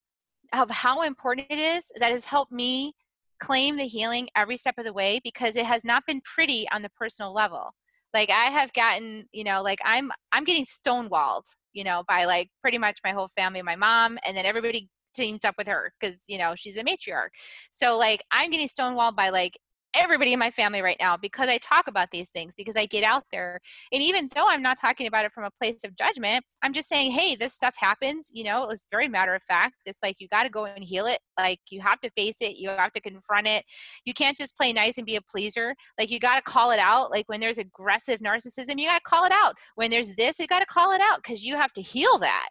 of 0.52 0.70
how 0.70 1.02
important 1.02 1.46
it 1.50 1.58
is 1.58 1.90
that 1.98 2.10
has 2.10 2.26
helped 2.26 2.52
me 2.52 2.94
claim 3.42 3.76
the 3.76 3.88
healing 3.88 4.28
every 4.36 4.56
step 4.56 4.78
of 4.78 4.84
the 4.84 4.92
way 4.92 5.20
because 5.24 5.56
it 5.56 5.66
has 5.66 5.84
not 5.84 6.06
been 6.06 6.20
pretty 6.20 6.68
on 6.72 6.82
the 6.82 6.90
personal 6.90 7.34
level. 7.34 7.74
Like 8.14 8.30
i 8.30 8.44
have 8.44 8.72
gotten 8.74 9.26
you 9.32 9.42
know 9.42 9.62
like 9.62 9.78
i'm 9.86 10.12
i'm 10.32 10.44
getting 10.44 10.66
stonewalled 10.66 11.44
you 11.72 11.82
know 11.82 12.04
by 12.06 12.26
like 12.26 12.50
pretty 12.60 12.76
much 12.76 12.98
my 13.02 13.10
whole 13.10 13.28
family 13.28 13.62
my 13.62 13.74
mom 13.74 14.18
and 14.26 14.36
then 14.36 14.44
everybody 14.44 14.90
teams 15.14 15.46
up 15.46 15.54
with 15.56 15.66
her 15.66 15.92
because 15.98 16.24
you 16.28 16.36
know 16.36 16.54
she's 16.54 16.76
a 16.76 16.84
matriarch. 16.84 17.30
So 17.70 17.96
like 17.96 18.22
i'm 18.30 18.50
getting 18.50 18.68
stonewalled 18.68 19.16
by 19.16 19.30
like 19.30 19.58
everybody 19.94 20.32
in 20.32 20.38
my 20.38 20.50
family 20.50 20.80
right 20.80 20.96
now 20.98 21.16
because 21.16 21.48
I 21.48 21.58
talk 21.58 21.86
about 21.86 22.10
these 22.10 22.30
things, 22.30 22.54
because 22.54 22.76
I 22.76 22.86
get 22.86 23.04
out 23.04 23.24
there. 23.30 23.60
And 23.92 24.02
even 24.02 24.28
though 24.34 24.48
I'm 24.48 24.62
not 24.62 24.78
talking 24.80 25.06
about 25.06 25.24
it 25.24 25.32
from 25.32 25.44
a 25.44 25.50
place 25.50 25.84
of 25.84 25.96
judgment, 25.96 26.44
I'm 26.62 26.72
just 26.72 26.88
saying, 26.88 27.12
hey, 27.12 27.36
this 27.36 27.52
stuff 27.52 27.74
happens. 27.76 28.30
You 28.32 28.44
know, 28.44 28.68
it's 28.68 28.86
very 28.90 29.08
matter 29.08 29.34
of 29.34 29.42
fact. 29.42 29.76
It's 29.84 30.02
like 30.02 30.16
you 30.18 30.28
got 30.28 30.44
to 30.44 30.48
go 30.48 30.64
and 30.64 30.82
heal 30.82 31.06
it. 31.06 31.18
Like 31.38 31.60
you 31.70 31.80
have 31.80 32.00
to 32.00 32.10
face 32.10 32.38
it, 32.40 32.56
you 32.56 32.70
have 32.70 32.92
to 32.92 33.00
confront 33.00 33.46
it. 33.46 33.64
You 34.04 34.14
can't 34.14 34.36
just 34.36 34.56
play 34.56 34.72
nice 34.72 34.96
and 34.98 35.06
be 35.06 35.16
a 35.16 35.22
pleaser. 35.22 35.74
Like 35.98 36.10
you 36.10 36.20
got 36.20 36.36
to 36.36 36.42
call 36.42 36.70
it 36.70 36.78
out. 36.78 37.10
Like 37.10 37.28
when 37.28 37.40
there's 37.40 37.58
aggressive 37.58 38.20
narcissism, 38.20 38.78
you 38.78 38.88
got 38.88 38.98
to 38.98 39.04
call 39.04 39.24
it 39.24 39.32
out. 39.32 39.54
When 39.74 39.90
there's 39.90 40.14
this, 40.14 40.38
you 40.38 40.46
got 40.46 40.60
to 40.60 40.66
call 40.66 40.92
it 40.92 41.00
out 41.00 41.22
because 41.22 41.44
you 41.44 41.56
have 41.56 41.72
to 41.74 41.82
heal 41.82 42.18
that. 42.18 42.48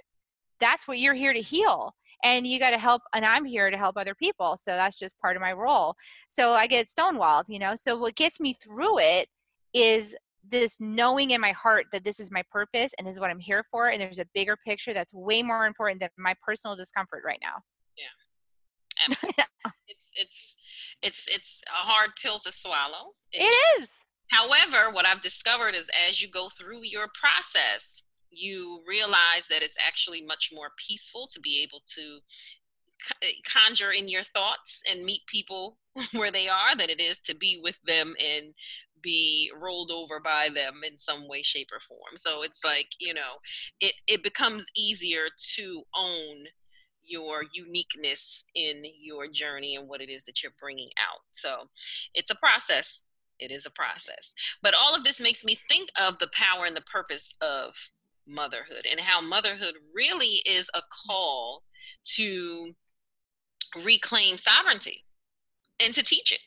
That's 0.59 0.87
what 0.87 0.99
you're 0.99 1.15
here 1.15 1.33
to 1.33 1.41
heal 1.41 1.95
and 2.23 2.45
you 2.45 2.59
got 2.59 2.71
to 2.71 2.77
help 2.77 3.01
and 3.13 3.25
i'm 3.25 3.45
here 3.45 3.69
to 3.69 3.77
help 3.77 3.97
other 3.97 4.15
people 4.15 4.57
so 4.57 4.71
that's 4.71 4.97
just 4.97 5.19
part 5.19 5.35
of 5.35 5.41
my 5.41 5.53
role 5.53 5.95
so 6.27 6.51
i 6.51 6.67
get 6.67 6.87
stonewalled 6.87 7.45
you 7.47 7.59
know 7.59 7.75
so 7.75 7.97
what 7.97 8.15
gets 8.15 8.39
me 8.39 8.53
through 8.53 8.99
it 8.99 9.27
is 9.73 10.15
this 10.49 10.79
knowing 10.79 11.31
in 11.31 11.41
my 11.41 11.51
heart 11.51 11.85
that 11.91 12.03
this 12.03 12.19
is 12.19 12.31
my 12.31 12.43
purpose 12.51 12.93
and 12.97 13.07
this 13.07 13.15
is 13.15 13.21
what 13.21 13.29
I'm 13.29 13.39
here 13.39 13.63
for, 13.69 13.89
and 13.89 14.01
there's 14.01 14.19
a 14.19 14.25
bigger 14.33 14.57
picture 14.65 14.93
that's 14.93 15.13
way 15.13 15.43
more 15.43 15.65
important 15.65 15.99
than 15.99 16.09
my 16.17 16.35
personal 16.43 16.75
discomfort 16.75 17.23
right 17.25 17.39
now. 17.41 17.61
Yeah, 17.97 19.45
it's 19.87 20.09
it's 20.13 20.55
it's 21.01 21.25
it's 21.27 21.61
a 21.67 21.87
hard 21.87 22.11
pill 22.21 22.39
to 22.39 22.51
swallow. 22.51 23.13
It, 23.31 23.43
it 23.43 23.81
is. 23.81 24.05
However, 24.31 24.93
what 24.93 25.05
I've 25.05 25.21
discovered 25.21 25.75
is 25.75 25.89
as 26.07 26.21
you 26.21 26.29
go 26.29 26.49
through 26.49 26.83
your 26.83 27.07
process, 27.19 28.01
you 28.31 28.81
realize 28.87 29.47
that 29.49 29.61
it's 29.61 29.77
actually 29.85 30.21
much 30.21 30.51
more 30.53 30.71
peaceful 30.77 31.27
to 31.31 31.39
be 31.39 31.61
able 31.61 31.81
to 31.95 32.19
eh, 33.23 33.33
conjure 33.45 33.91
in 33.91 34.07
your 34.07 34.23
thoughts 34.23 34.81
and 34.89 35.03
meet 35.03 35.21
people 35.27 35.77
where 36.13 36.31
they 36.31 36.47
are 36.47 36.75
than 36.75 36.89
it 36.89 36.99
is 36.99 37.19
to 37.21 37.35
be 37.35 37.59
with 37.61 37.77
them 37.85 38.15
and 38.19 38.53
be 39.01 39.51
rolled 39.59 39.91
over 39.91 40.19
by 40.19 40.47
them 40.53 40.81
in 40.85 40.97
some 40.97 41.27
way 41.27 41.41
shape 41.41 41.69
or 41.73 41.79
form. 41.79 42.17
So 42.17 42.43
it's 42.43 42.63
like 42.63 42.87
you 42.99 43.13
know 43.13 43.39
it 43.79 43.93
it 44.07 44.23
becomes 44.23 44.65
easier 44.75 45.25
to 45.55 45.83
own 45.95 46.45
your 47.03 47.43
uniqueness 47.53 48.45
in 48.55 48.83
your 49.01 49.27
journey 49.27 49.75
and 49.75 49.89
what 49.89 50.01
it 50.01 50.09
is 50.09 50.23
that 50.25 50.41
you're 50.41 50.53
bringing 50.59 50.89
out. 50.97 51.21
So 51.31 51.67
it's 52.13 52.29
a 52.29 52.35
process. 52.35 53.03
It 53.39 53.51
is 53.51 53.65
a 53.65 53.71
process. 53.71 54.33
But 54.61 54.75
all 54.79 54.95
of 54.95 55.03
this 55.03 55.19
makes 55.19 55.43
me 55.43 55.57
think 55.67 55.89
of 55.99 56.19
the 56.19 56.29
power 56.31 56.65
and 56.65 56.75
the 56.75 56.81
purpose 56.81 57.33
of 57.41 57.73
motherhood 58.27 58.85
and 58.89 58.99
how 58.99 59.21
motherhood 59.21 59.75
really 59.93 60.41
is 60.45 60.69
a 60.73 60.79
mm-hmm. 60.79 61.09
call 61.09 61.63
to 62.15 62.73
reclaim 63.83 64.37
sovereignty 64.37 65.05
and 65.79 65.93
to 65.93 66.03
teach 66.03 66.31
it. 66.31 66.39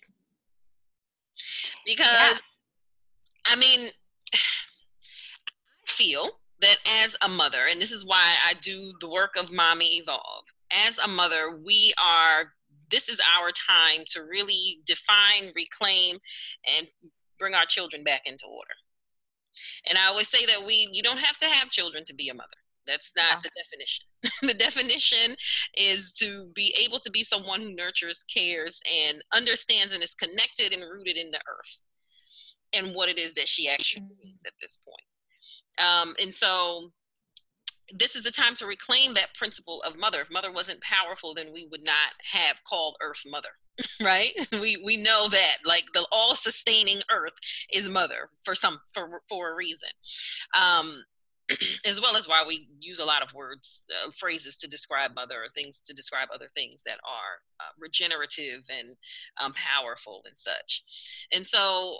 Because, 1.84 2.06
yeah. 2.06 2.38
I 3.46 3.56
mean, 3.56 3.90
I 4.32 4.38
feel 5.86 6.38
that 6.60 6.76
as 7.04 7.16
a 7.20 7.28
mother, 7.28 7.66
and 7.70 7.80
this 7.80 7.90
is 7.90 8.04
why 8.04 8.36
I 8.46 8.54
do 8.62 8.92
the 9.00 9.10
work 9.10 9.36
of 9.36 9.50
Mommy 9.50 9.98
Evolve, 9.98 10.44
as 10.86 10.98
a 10.98 11.08
mother, 11.08 11.58
we 11.64 11.92
are, 12.02 12.52
this 12.90 13.08
is 13.08 13.20
our 13.38 13.50
time 13.50 14.04
to 14.08 14.22
really 14.22 14.80
define, 14.86 15.52
reclaim, 15.54 16.18
and 16.76 16.86
bring 17.38 17.54
our 17.54 17.66
children 17.66 18.04
back 18.04 18.22
into 18.26 18.46
order. 18.46 18.74
And 19.86 19.98
I 19.98 20.06
always 20.06 20.28
say 20.28 20.46
that 20.46 20.66
we, 20.66 20.88
you 20.92 21.02
don't 21.02 21.18
have 21.18 21.38
to 21.38 21.46
have 21.46 21.70
children 21.70 22.04
to 22.06 22.14
be 22.14 22.28
a 22.28 22.34
mother. 22.34 22.48
That's 22.86 23.12
not 23.16 23.42
the 23.42 23.50
definition. 23.56 24.04
the 24.42 24.54
definition 24.54 25.36
is 25.76 26.12
to 26.18 26.50
be 26.54 26.74
able 26.78 26.98
to 27.00 27.10
be 27.10 27.24
someone 27.24 27.60
who 27.60 27.74
nurtures, 27.74 28.24
cares, 28.24 28.80
and 29.08 29.22
understands 29.32 29.92
and 29.92 30.02
is 30.02 30.14
connected 30.14 30.72
and 30.72 30.82
rooted 30.82 31.16
in 31.16 31.30
the 31.30 31.38
earth 31.38 31.82
and 32.74 32.94
what 32.94 33.08
it 33.08 33.18
is 33.18 33.34
that 33.34 33.48
she 33.48 33.68
actually 33.68 34.02
mm. 34.02 34.16
needs 34.22 34.44
at 34.46 34.52
this 34.60 34.78
point. 34.84 35.88
Um, 35.88 36.14
and 36.20 36.32
so 36.32 36.92
this 37.92 38.16
is 38.16 38.22
the 38.22 38.30
time 38.30 38.54
to 38.56 38.66
reclaim 38.66 39.14
that 39.14 39.34
principle 39.34 39.82
of 39.82 39.98
mother. 39.98 40.20
If 40.20 40.30
mother 40.30 40.52
wasn't 40.52 40.80
powerful, 40.80 41.34
then 41.34 41.52
we 41.52 41.68
would 41.70 41.82
not 41.82 42.12
have 42.32 42.56
called 42.68 42.96
earth 43.02 43.22
mother. 43.26 43.48
right 44.00 44.30
we 44.52 44.80
we 44.84 44.96
know 44.96 45.28
that 45.28 45.56
like 45.64 45.82
the 45.94 46.06
all 46.12 46.36
sustaining 46.36 47.02
earth 47.10 47.32
is 47.72 47.88
mother 47.88 48.30
for 48.44 48.54
some 48.54 48.78
for 48.92 49.20
for 49.28 49.50
a 49.50 49.56
reason 49.56 49.88
um 50.56 51.02
as 51.84 52.00
well 52.00 52.16
as 52.16 52.26
why 52.26 52.44
we 52.46 52.68
use 52.80 52.98
a 52.98 53.04
lot 53.04 53.22
of 53.22 53.34
words, 53.34 53.84
uh, 53.90 54.10
phrases 54.16 54.56
to 54.56 54.68
describe 54.68 55.14
mother 55.14 55.42
or 55.42 55.48
things 55.54 55.82
to 55.82 55.92
describe 55.92 56.28
other 56.34 56.48
things 56.54 56.82
that 56.84 56.98
are 57.06 57.40
uh, 57.60 57.72
regenerative 57.78 58.62
and 58.70 58.96
um, 59.40 59.52
powerful 59.52 60.22
and 60.26 60.38
such. 60.38 60.82
And 61.32 61.46
so, 61.46 61.98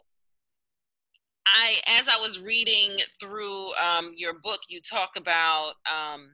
I, 1.46 1.76
as 1.98 2.08
I 2.08 2.20
was 2.20 2.40
reading 2.40 2.98
through 3.20 3.74
um, 3.74 4.12
your 4.16 4.34
book, 4.42 4.60
you 4.68 4.80
talk 4.80 5.10
about 5.16 5.74
um, 5.86 6.30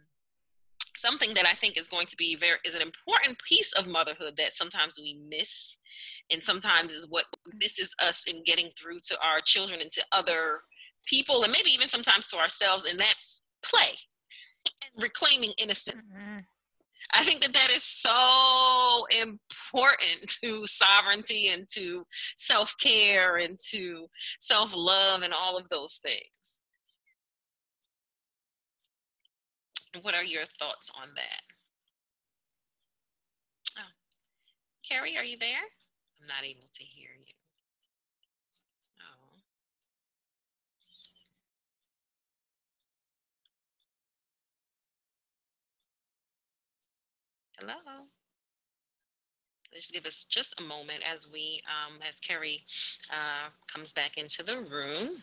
something 0.97 1.35
that 1.35 1.47
I 1.47 1.55
think 1.55 1.79
is 1.79 1.89
going 1.89 2.07
to 2.07 2.17
be 2.17 2.37
very 2.37 2.59
is 2.65 2.75
an 2.75 2.83
important 2.83 3.39
piece 3.47 3.73
of 3.73 3.87
motherhood 3.87 4.37
that 4.37 4.53
sometimes 4.53 4.99
we 5.01 5.19
miss, 5.29 5.79
and 6.31 6.43
sometimes 6.43 6.93
is 6.93 7.07
what 7.09 7.25
misses 7.59 7.95
us 8.01 8.25
in 8.27 8.45
getting 8.45 8.71
through 8.79 9.01
to 9.09 9.19
our 9.21 9.41
children 9.45 9.81
and 9.81 9.91
to 9.91 10.05
other 10.13 10.61
people 11.07 11.43
and 11.43 11.53
maybe 11.53 11.71
even 11.71 11.89
sometimes 11.89 12.29
to 12.29 12.37
ourselves 12.37 12.85
and 12.85 12.99
that's 12.99 13.43
play 13.63 13.97
and 14.67 15.03
reclaiming 15.03 15.53
innocence 15.59 16.03
mm-hmm. 16.15 16.39
I 17.15 17.25
think 17.25 17.43
that 17.43 17.53
that 17.53 17.71
is 17.75 17.83
so 17.83 19.07
important 19.11 20.31
to 20.43 20.65
sovereignty 20.67 21.49
and 21.49 21.67
to 21.75 22.05
self-care 22.37 23.39
and 23.39 23.59
to 23.71 24.07
self-love 24.41 25.23
and 25.23 25.33
all 25.33 25.57
of 25.57 25.69
those 25.69 25.99
things 26.03 26.61
what 30.03 30.15
are 30.15 30.25
your 30.25 30.45
thoughts 30.59 30.91
on 30.95 31.09
that 31.17 31.43
oh. 33.79 33.91
Kerri 34.89 35.17
are 35.19 35.25
you 35.25 35.37
there 35.39 35.67
i'm 36.21 36.29
not 36.29 36.45
able 36.45 36.69
to 36.73 36.85
hear 36.85 37.11
you 37.19 37.20
Hello. 47.61 47.75
Just 49.75 49.93
give 49.93 50.07
us 50.07 50.25
just 50.25 50.55
a 50.59 50.63
moment 50.63 51.03
as 51.07 51.29
we, 51.31 51.63
um, 51.69 51.99
as 52.09 52.19
Kerri 52.19 52.63
uh, 53.11 53.51
comes 53.71 53.93
back 53.93 54.17
into 54.17 54.43
the 54.43 54.65
room. 54.71 55.23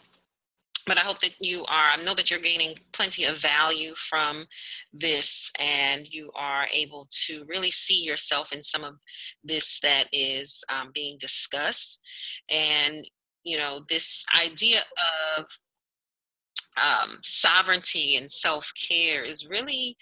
But 0.85 0.97
I 0.97 1.01
hope 1.01 1.19
that 1.21 1.31
you 1.39 1.65
are, 1.65 1.89
I 1.91 2.03
know 2.03 2.13
that 2.13 2.29
you're 2.29 2.39
gaining 2.39 2.77
plenty 2.93 3.25
of 3.25 3.41
value 3.41 3.93
from 3.95 4.45
this 4.93 5.51
and 5.57 6.07
you 6.07 6.31
are 6.35 6.67
able 6.71 7.07
to 7.25 7.43
really 7.47 7.71
see 7.71 8.03
yourself 8.03 8.53
in 8.53 8.61
some 8.61 8.83
of 8.83 8.95
this 9.43 9.79
that 9.81 10.05
is 10.13 10.63
um, 10.69 10.91
being 10.93 11.17
discussed. 11.19 12.01
And, 12.51 13.03
you 13.43 13.57
know, 13.57 13.81
this 13.89 14.23
idea 14.39 14.81
of 15.37 15.45
um, 16.77 17.17
sovereignty 17.23 18.15
and 18.15 18.29
self 18.29 18.71
care 18.87 19.23
is 19.23 19.49
really 19.49 19.97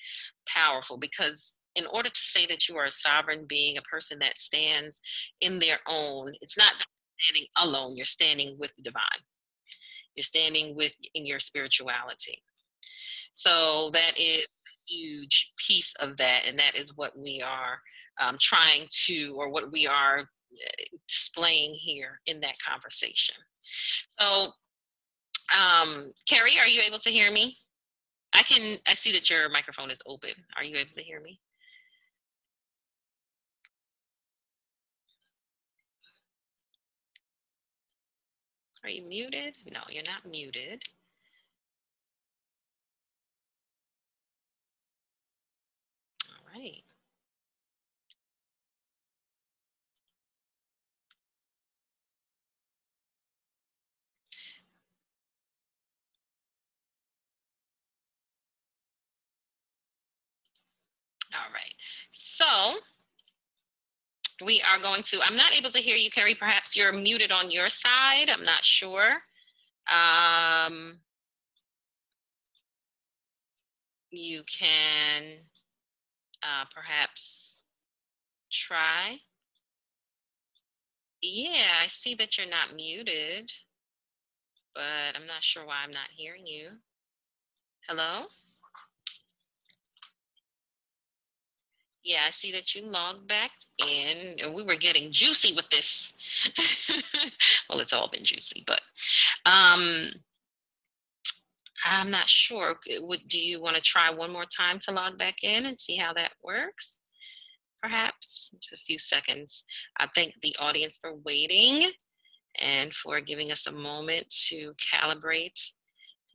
powerful 0.45 0.97
because 0.97 1.57
in 1.75 1.85
order 1.87 2.09
to 2.09 2.19
say 2.19 2.45
that 2.47 2.67
you 2.67 2.77
are 2.77 2.85
a 2.85 2.91
sovereign 2.91 3.45
being, 3.47 3.77
a 3.77 3.81
person 3.81 4.17
that 4.19 4.37
stands 4.37 5.01
in 5.41 5.59
their 5.59 5.79
own, 5.87 6.33
it's 6.41 6.57
not 6.57 6.73
standing 7.19 7.47
alone, 7.57 7.95
you're 7.95 8.05
standing 8.05 8.55
with 8.59 8.71
the 8.77 8.83
divine. 8.83 9.01
You're 10.15 10.23
standing 10.23 10.75
with 10.75 10.95
in 11.13 11.25
your 11.25 11.39
spirituality. 11.39 12.41
So 13.33 13.89
that 13.93 14.13
is 14.17 14.45
a 14.45 14.71
huge 14.87 15.51
piece 15.67 15.93
of 15.99 16.15
that, 16.17 16.43
and 16.47 16.57
that 16.57 16.75
is 16.75 16.95
what 16.95 17.17
we 17.17 17.43
are 17.45 17.79
um, 18.21 18.37
trying 18.39 18.87
to, 19.05 19.35
or 19.37 19.49
what 19.49 19.71
we 19.71 19.87
are 19.87 20.19
uh, 20.19 20.83
displaying 21.07 21.73
here 21.73 22.21
in 22.27 22.39
that 22.39 22.55
conversation. 22.65 23.35
So, 24.19 24.47
um, 25.53 26.11
Kerri, 26.31 26.57
are 26.61 26.67
you 26.67 26.81
able 26.87 26.99
to 26.99 27.09
hear 27.09 27.29
me? 27.29 27.57
I 28.33 28.43
can. 28.43 28.77
I 28.87 28.93
see 28.93 29.11
that 29.11 29.29
your 29.29 29.49
microphone 29.49 29.91
is 29.91 30.01
open. 30.05 30.31
Are 30.57 30.63
you 30.63 30.77
able 30.77 30.91
to 30.91 31.03
hear 31.03 31.21
me? 31.21 31.39
Are 38.85 38.89
you 38.89 39.01
muted? 39.01 39.57
No, 39.71 39.79
you're 39.89 40.03
not 40.03 40.29
muted. 40.29 40.83
All 46.29 46.45
right. 46.53 46.83
All 61.33 61.51
right. 61.53 61.73
So 62.13 62.45
we 64.43 64.61
are 64.69 64.81
going 64.81 65.03
to, 65.03 65.19
I'm 65.23 65.35
not 65.35 65.53
able 65.53 65.71
to 65.71 65.79
hear 65.79 65.95
you, 65.95 66.09
Kerri. 66.11 66.37
Perhaps 66.37 66.75
you're 66.75 66.93
muted 66.93 67.31
on 67.31 67.51
your 67.51 67.69
side. 67.69 68.29
I'm 68.29 68.43
not 68.43 68.63
sure. 68.65 69.13
Um, 69.91 70.99
you 74.11 74.43
can 74.43 75.23
uh, 76.43 76.65
perhaps 76.73 77.61
try. 78.51 79.17
Yeah, 81.21 81.81
I 81.83 81.87
see 81.87 82.15
that 82.15 82.37
you're 82.37 82.49
not 82.49 82.75
muted, 82.75 83.51
but 84.73 85.15
I'm 85.15 85.27
not 85.27 85.43
sure 85.43 85.65
why 85.65 85.77
I'm 85.83 85.91
not 85.91 86.13
hearing 86.15 86.45
you. 86.45 86.69
Hello? 87.87 88.25
Yeah, 92.05 92.19
I 92.27 92.29
see 92.29 92.51
that 92.51 92.75
you 92.75 92.85
logged 92.85 93.27
back 93.27 93.49
in, 93.79 94.35
and 94.39 94.53
we 94.53 94.63
were 94.63 94.75
getting 94.75 95.11
juicy 95.11 95.55
with 95.55 95.67
this. 95.71 96.13
well, 97.67 97.79
it's 97.79 97.93
all 97.93 98.11
been 98.11 98.23
juicy, 98.23 98.63
but 98.67 98.79
um, 99.47 100.11
I'm 101.83 102.11
not 102.11 102.29
sure. 102.29 102.75
Would, 102.99 103.21
do 103.27 103.39
you 103.39 103.59
want 103.59 103.75
to 103.75 103.81
try 103.81 104.11
one 104.11 104.31
more 104.31 104.45
time 104.45 104.77
to 104.81 104.91
log 104.91 105.17
back 105.17 105.43
in 105.43 105.65
and 105.65 105.79
see 105.79 105.95
how 105.95 106.13
that 106.13 106.33
works? 106.43 106.99
Perhaps 107.81 108.51
just 108.61 108.73
a 108.73 108.85
few 108.85 108.99
seconds. 108.99 109.63
I 109.97 110.07
thank 110.13 110.35
the 110.41 110.55
audience 110.59 110.99
for 111.01 111.15
waiting 111.25 111.89
and 112.59 112.93
for 112.93 113.19
giving 113.19 113.51
us 113.51 113.65
a 113.65 113.71
moment 113.71 114.29
to 114.49 114.73
calibrate. 114.93 115.71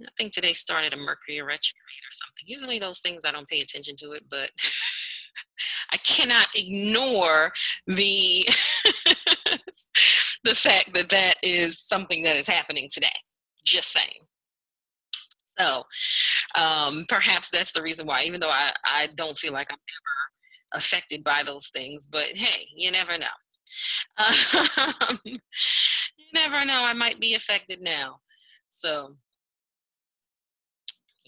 I 0.02 0.10
think 0.18 0.32
today 0.32 0.52
started 0.52 0.94
a 0.94 0.96
Mercury 0.96 1.40
retrograde 1.42 2.02
or 2.02 2.10
something. 2.10 2.44
Usually 2.46 2.80
those 2.80 2.98
things 2.98 3.24
I 3.24 3.30
don't 3.30 3.48
pay 3.48 3.60
attention 3.60 3.94
to 3.98 4.12
it, 4.12 4.24
but 4.28 4.50
I 5.92 5.96
cannot 5.98 6.48
ignore 6.54 7.52
the 7.86 8.48
the 10.44 10.54
fact 10.54 10.90
that 10.94 11.08
that 11.10 11.34
is 11.42 11.80
something 11.80 12.22
that 12.22 12.36
is 12.36 12.46
happening 12.46 12.88
today. 12.90 13.08
Just 13.64 13.92
saying. 13.92 14.26
So 15.58 15.84
um, 16.54 17.04
perhaps 17.08 17.50
that's 17.50 17.72
the 17.72 17.82
reason 17.82 18.06
why, 18.06 18.22
even 18.22 18.40
though 18.40 18.50
I, 18.50 18.72
I 18.84 19.08
don't 19.16 19.36
feel 19.36 19.52
like 19.52 19.70
I'm 19.70 19.76
ever 19.76 20.78
affected 20.78 21.22
by 21.22 21.42
those 21.44 21.68
things, 21.68 22.06
but 22.10 22.26
hey, 22.34 22.66
you 22.74 22.90
never 22.90 23.18
know. 23.18 23.26
Um, 24.76 25.18
you 25.24 25.36
never 26.34 26.64
know. 26.64 26.82
I 26.82 26.92
might 26.92 27.20
be 27.20 27.34
affected 27.34 27.80
now. 27.80 28.18
So 28.72 29.16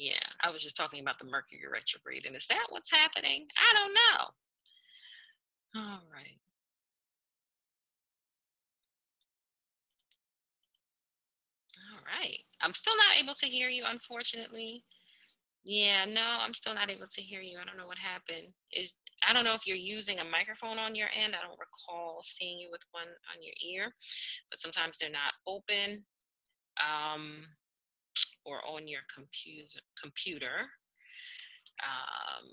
yeah, 0.03 0.27
I 0.43 0.51
was 0.51 0.63
just 0.63 0.77
talking 0.77 1.01
about 1.01 1.19
the 1.21 1.27
Mercury 1.27 1.61
retrograde. 1.73 2.27
And 2.27 2.35
is 2.35 2.47
that 2.49 2.67
what's 2.71 2.91
happening? 2.91 3.47
I 3.57 3.75
don't 3.79 3.95
know. 3.95 4.27
All 5.81 6.03
right. 6.13 6.39
All 11.79 12.03
right. 12.19 12.39
I'm 12.61 12.75
still 12.75 12.97
not 12.97 13.23
able 13.23 13.35
to 13.35 13.47
hear 13.47 13.69
you, 13.69 13.85
unfortunately. 13.87 14.85
Yeah, 15.65 16.05
no, 16.05 16.39
I'm 16.41 16.55
still 16.55 16.75
not 16.75 16.91
able 16.91 17.07
to 17.09 17.23
hear 17.23 17.41
you. 17.41 17.59
I 17.61 17.65
don't 17.65 17.79
know 17.79 17.87
what 17.87 17.99
happened. 17.99 18.53
Is 18.73 18.93
I 19.27 19.33
don't 19.33 19.45
know 19.45 19.55
if 19.55 19.67
you're 19.67 19.77
using 19.77 20.19
a 20.19 20.25
microphone 20.25 20.79
on 20.79 20.97
your 20.97 21.09
end. 21.15 21.37
I 21.37 21.47
don't 21.47 21.59
recall 21.59 22.23
seeing 22.25 22.59
you 22.59 22.71
with 22.73 22.83
one 22.91 23.07
on 23.07 23.39
your 23.41 23.55
ear, 23.65 23.95
but 24.51 24.59
sometimes 24.59 24.99
they're 24.99 25.11
not 25.11 25.35
open. 25.47 26.05
Um, 26.83 27.45
or 28.45 28.61
on 28.67 28.89
your 28.89 29.03
computer 30.01 30.69
um, 31.83 32.47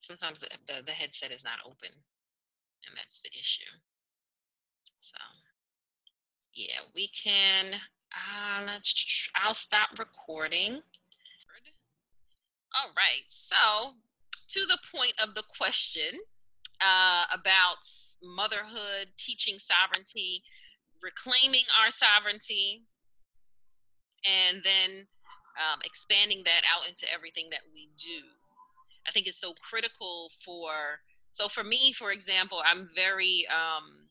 sometimes 0.00 0.40
the, 0.40 0.48
the, 0.66 0.82
the 0.84 0.92
headset 0.92 1.30
is 1.30 1.44
not 1.44 1.58
open 1.64 1.90
and 1.90 2.96
that's 2.96 3.20
the 3.20 3.30
issue. 3.30 3.70
So 4.98 5.16
yeah 6.54 6.80
we 6.94 7.08
can 7.08 7.74
uh, 8.12 8.64
let's 8.66 9.28
I'll 9.36 9.54
stop 9.54 9.90
recording. 9.98 10.82
All 12.74 12.90
right 12.96 13.26
so 13.26 13.94
to 14.48 14.60
the 14.66 14.78
point 14.94 15.14
of 15.22 15.34
the 15.34 15.44
question 15.56 16.18
uh, 16.80 17.24
about 17.32 17.86
motherhood 18.22 19.08
teaching 19.16 19.58
sovereignty 19.58 20.42
reclaiming 21.02 21.64
our 21.80 21.90
sovereignty 21.90 22.84
and 24.24 24.62
then 24.62 25.06
um, 25.58 25.80
expanding 25.84 26.42
that 26.44 26.62
out 26.68 26.88
into 26.88 27.06
everything 27.12 27.48
that 27.50 27.60
we 27.72 27.90
do. 27.96 28.24
I 29.06 29.10
think 29.12 29.26
it's 29.26 29.40
so 29.40 29.54
critical 29.68 30.30
for. 30.44 31.00
So 31.32 31.48
for 31.48 31.64
me, 31.64 31.92
for 31.92 32.12
example, 32.12 32.62
I'm 32.64 32.88
very. 32.94 33.46
Um, 33.50 34.08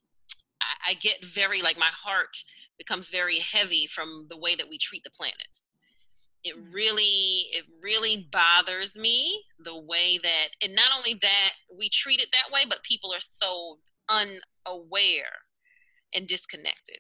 I, 0.62 0.92
I 0.92 0.94
get 0.96 1.26
very 1.26 1.62
like 1.62 1.78
my 1.78 1.92
heart 1.92 2.36
becomes 2.78 3.10
very 3.10 3.38
heavy 3.40 3.88
from 3.88 4.26
the 4.30 4.38
way 4.38 4.56
that 4.56 4.68
we 4.70 4.78
treat 4.78 5.04
the 5.04 5.12
planet. 5.12 5.36
It 6.44 6.56
mm. 6.56 6.74
really, 6.74 7.48
it 7.52 7.66
really 7.82 8.28
bothers 8.32 8.98
me 8.98 9.44
the 9.64 9.80
way 9.80 10.20
that, 10.24 10.48
and 10.64 10.76
not 10.76 10.90
only 10.98 11.20
that 11.22 11.52
we 11.78 11.90
treat 11.90 12.22
it 12.22 12.30
that 12.32 12.52
way, 12.52 12.62
but 12.68 12.82
people 12.84 13.14
are 13.14 13.20
so 13.20 13.78
unaware 14.10 15.44
and 16.14 16.28
disconnected. 16.28 17.00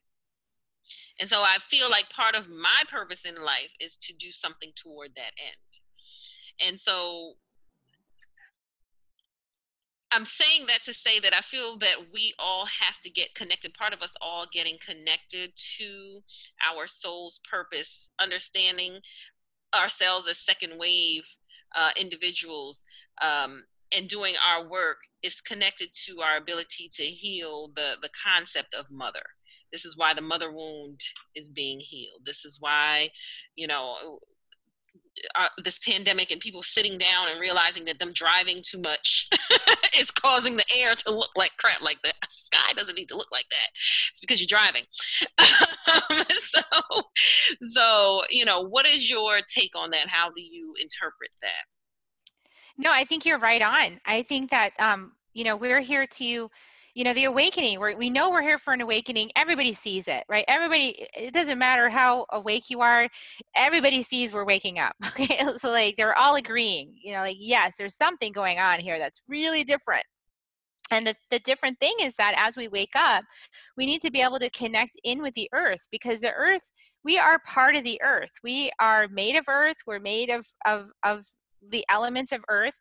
And 1.19 1.27
so 1.29 1.41
I 1.41 1.57
feel 1.59 1.89
like 1.89 2.09
part 2.09 2.35
of 2.35 2.47
my 2.47 2.83
purpose 2.89 3.25
in 3.25 3.35
life 3.35 3.73
is 3.79 3.97
to 3.97 4.13
do 4.13 4.31
something 4.31 4.71
toward 4.75 5.11
that 5.15 5.33
end. 5.37 6.69
And 6.69 6.79
so 6.79 7.33
I'm 10.11 10.25
saying 10.25 10.65
that 10.67 10.81
to 10.83 10.93
say 10.93 11.19
that 11.19 11.33
I 11.35 11.41
feel 11.41 11.77
that 11.79 12.11
we 12.11 12.33
all 12.39 12.65
have 12.65 12.99
to 13.03 13.09
get 13.09 13.35
connected, 13.35 13.73
part 13.73 13.93
of 13.93 14.01
us 14.01 14.13
all 14.21 14.47
getting 14.51 14.77
connected 14.83 15.51
to 15.77 16.21
our 16.67 16.87
soul's 16.87 17.39
purpose, 17.49 18.09
understanding 18.19 18.99
ourselves 19.75 20.27
as 20.27 20.39
second 20.39 20.79
wave 20.79 21.23
uh, 21.75 21.91
individuals 21.95 22.83
um, 23.21 23.63
and 23.95 24.07
doing 24.07 24.33
our 24.47 24.67
work 24.67 24.97
is 25.21 25.41
connected 25.41 25.89
to 26.05 26.21
our 26.21 26.37
ability 26.37 26.89
to 26.93 27.03
heal 27.03 27.71
the, 27.75 27.95
the 28.01 28.09
concept 28.23 28.73
of 28.73 28.89
mother 28.89 29.23
this 29.71 29.85
is 29.85 29.97
why 29.97 30.13
the 30.13 30.21
mother 30.21 30.51
wound 30.51 30.99
is 31.35 31.47
being 31.47 31.79
healed. 31.79 32.21
This 32.25 32.45
is 32.45 32.57
why, 32.59 33.09
you 33.55 33.67
know, 33.67 34.19
uh, 35.35 35.47
this 35.63 35.79
pandemic 35.79 36.31
and 36.31 36.39
people 36.39 36.63
sitting 36.63 36.97
down 36.97 37.27
and 37.29 37.39
realizing 37.39 37.85
that 37.85 37.99
them 37.99 38.13
driving 38.13 38.61
too 38.63 38.79
much 38.79 39.29
is 39.99 40.11
causing 40.11 40.55
the 40.55 40.65
air 40.77 40.95
to 40.95 41.11
look 41.11 41.31
like 41.35 41.51
crap. 41.57 41.81
Like 41.81 41.97
the 42.03 42.13
sky 42.29 42.71
doesn't 42.75 42.95
need 42.95 43.07
to 43.09 43.17
look 43.17 43.31
like 43.31 43.45
that. 43.49 43.69
It's 44.09 44.19
because 44.19 44.39
you're 44.39 44.47
driving. 44.47 44.83
um, 45.39 46.25
so, 46.39 46.61
so 47.63 48.21
you 48.29 48.45
know, 48.45 48.61
what 48.61 48.85
is 48.85 49.09
your 49.09 49.39
take 49.41 49.71
on 49.75 49.91
that? 49.91 50.07
How 50.07 50.29
do 50.29 50.41
you 50.41 50.73
interpret 50.81 51.31
that? 51.41 51.65
No, 52.77 52.91
I 52.91 53.03
think 53.03 53.25
you're 53.25 53.39
right 53.39 53.61
on. 53.61 53.99
I 54.05 54.23
think 54.23 54.51
that 54.51 54.71
um, 54.79 55.13
you 55.33 55.43
know 55.43 55.57
we're 55.57 55.81
here 55.81 56.07
to 56.07 56.49
you 56.99 57.05
know 57.05 57.13
the 57.13 57.23
awakening 57.23 57.79
we 57.79 57.95
we 57.95 58.09
know 58.09 58.29
we're 58.29 58.41
here 58.41 58.57
for 58.57 58.73
an 58.73 58.81
awakening 58.81 59.31
everybody 59.37 59.71
sees 59.71 60.09
it 60.09 60.25
right? 60.27 60.43
Everybody 60.49 61.07
it 61.15 61.33
doesn't 61.33 61.57
matter 61.57 61.89
how 61.89 62.25
awake 62.29 62.69
you 62.69 62.81
are 62.81 63.07
everybody 63.55 64.01
sees 64.01 64.33
we're 64.33 64.43
waking 64.43 64.79
up 64.79 64.93
okay? 65.05 65.39
So 65.55 65.71
like 65.71 65.95
they're 65.95 66.17
all 66.17 66.35
agreeing 66.35 66.93
you 67.01 67.13
know 67.13 67.21
like 67.21 67.37
yes 67.39 67.75
there's 67.77 67.95
something 67.95 68.33
going 68.33 68.59
on 68.59 68.81
here 68.81 68.99
that's 68.99 69.21
really 69.29 69.63
different. 69.63 70.03
And 70.91 71.07
the, 71.07 71.15
the 71.29 71.39
different 71.39 71.79
thing 71.79 71.93
is 72.01 72.15
that 72.15 72.33
as 72.35 72.57
we 72.57 72.67
wake 72.67 72.95
up 72.95 73.23
we 73.77 73.85
need 73.85 74.01
to 74.01 74.11
be 74.11 74.21
able 74.21 74.39
to 74.39 74.49
connect 74.49 74.99
in 75.05 75.21
with 75.21 75.35
the 75.35 75.49
earth 75.53 75.87
because 75.93 76.19
the 76.19 76.33
earth 76.33 76.73
we 77.05 77.17
are 77.17 77.39
part 77.47 77.77
of 77.77 77.85
the 77.85 78.01
earth. 78.03 78.31
We 78.43 78.71
are 78.81 79.07
made 79.07 79.37
of 79.37 79.45
earth 79.47 79.77
we're 79.87 80.01
made 80.01 80.29
of 80.29 80.45
of 80.65 80.89
of 81.05 81.25
the 81.65 81.85
elements 81.89 82.33
of 82.33 82.43
earth 82.49 82.77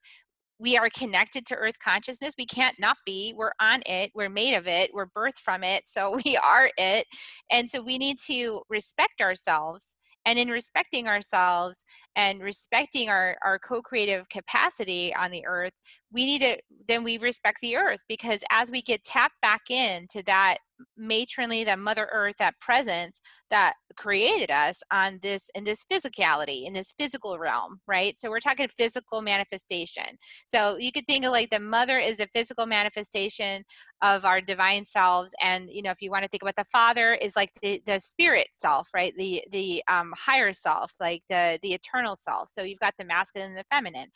we 0.59 0.77
are 0.77 0.91
connected 0.91 1.47
to 1.47 1.55
earth 1.55 1.79
consciousness 1.83 2.35
we 2.39 2.47
can't 2.47 2.79
not 2.79 2.97
be 3.07 3.35
we're 3.37 3.53
on 3.61 3.83
it 3.87 4.11
we're 4.15 4.29
made 4.29 4.55
of 4.55 4.67
it 4.67 4.91
we're 4.93 5.07
birthed 5.07 5.39
from 5.39 5.63
it 5.63 5.87
so 5.87 6.19
we 6.25 6.37
are 6.37 6.71
it 6.77 7.07
and 7.51 7.69
so 7.69 7.83
we 7.83 7.99
need 7.99 8.19
to 8.19 8.63
respect 8.69 9.21
ourselves 9.21 9.95
and 10.27 10.39
in 10.39 10.49
respecting 10.49 11.09
ourselves 11.09 11.85
and 12.15 12.43
respecting 12.43 13.09
our, 13.09 13.39
our 13.43 13.59
co-creative 13.59 14.29
capacity 14.29 15.15
on 15.15 15.31
the 15.31 15.45
earth 15.47 15.73
we 16.13 16.27
need 16.27 16.41
to 16.41 16.57
then 16.87 17.03
we 17.03 17.19
respect 17.19 17.59
the 17.63 17.77
earth 17.77 18.05
because 18.09 18.43
as 18.51 18.71
we 18.71 18.83
get 18.83 19.03
tapped 19.05 19.41
back 19.41 19.63
into 19.71 20.23
that 20.27 20.59
matronly 20.97 21.65
that 21.65 21.79
mother 21.79 22.09
earth 22.13 22.37
that 22.39 22.59
presence 22.61 23.21
that 23.51 23.75
created 23.97 24.51
us 24.51 24.83
on 24.93 25.19
this 25.23 25.51
in 25.55 25.65
this 25.65 25.85
physicality 25.91 26.67
in 26.67 26.73
this 26.73 26.93
physical 26.97 27.39
realm 27.39 27.81
right? 27.87 28.19
So 28.19 28.31
we're 28.31 28.41
talking 28.41 28.69
physical 28.69 29.23
manifestation. 29.23 30.19
So 30.47 30.77
you 30.77 30.93
could 30.93 31.07
think 31.07 31.25
of 31.25 31.33
like 31.33 31.51
the 31.51 31.61
mother 31.61 31.99
is 31.99 32.17
the 32.17 32.29
physical 32.35 32.67
manifestation 32.67 33.65
of 34.03 34.25
our 34.25 34.41
divine 34.41 34.85
selves 34.85 35.35
and 35.43 35.69
you 35.71 35.83
know 35.83 35.91
if 35.91 36.01
you 36.01 36.11
want 36.11 36.23
to 36.23 36.29
think 36.29 36.43
about 36.43 36.55
the 36.55 36.65
father 36.71 37.15
is 37.15 37.35
like 37.35 37.51
the, 37.63 37.83
the 37.87 37.99
spirit 37.99 38.49
self 38.53 38.89
right? 38.95 39.15
The 39.17 39.43
the 39.51 39.83
um, 39.89 40.13
higher 40.17 40.53
self 40.53 40.93
like 41.01 41.23
the 41.29 41.59
the 41.63 41.73
eternal 41.73 42.17
self. 42.17 42.51
So 42.51 42.63
you've 42.63 42.79
got 42.81 42.95
the 42.99 43.05
masculine 43.05 43.51
and 43.51 43.59
the 43.59 43.65
feminine 43.71 44.09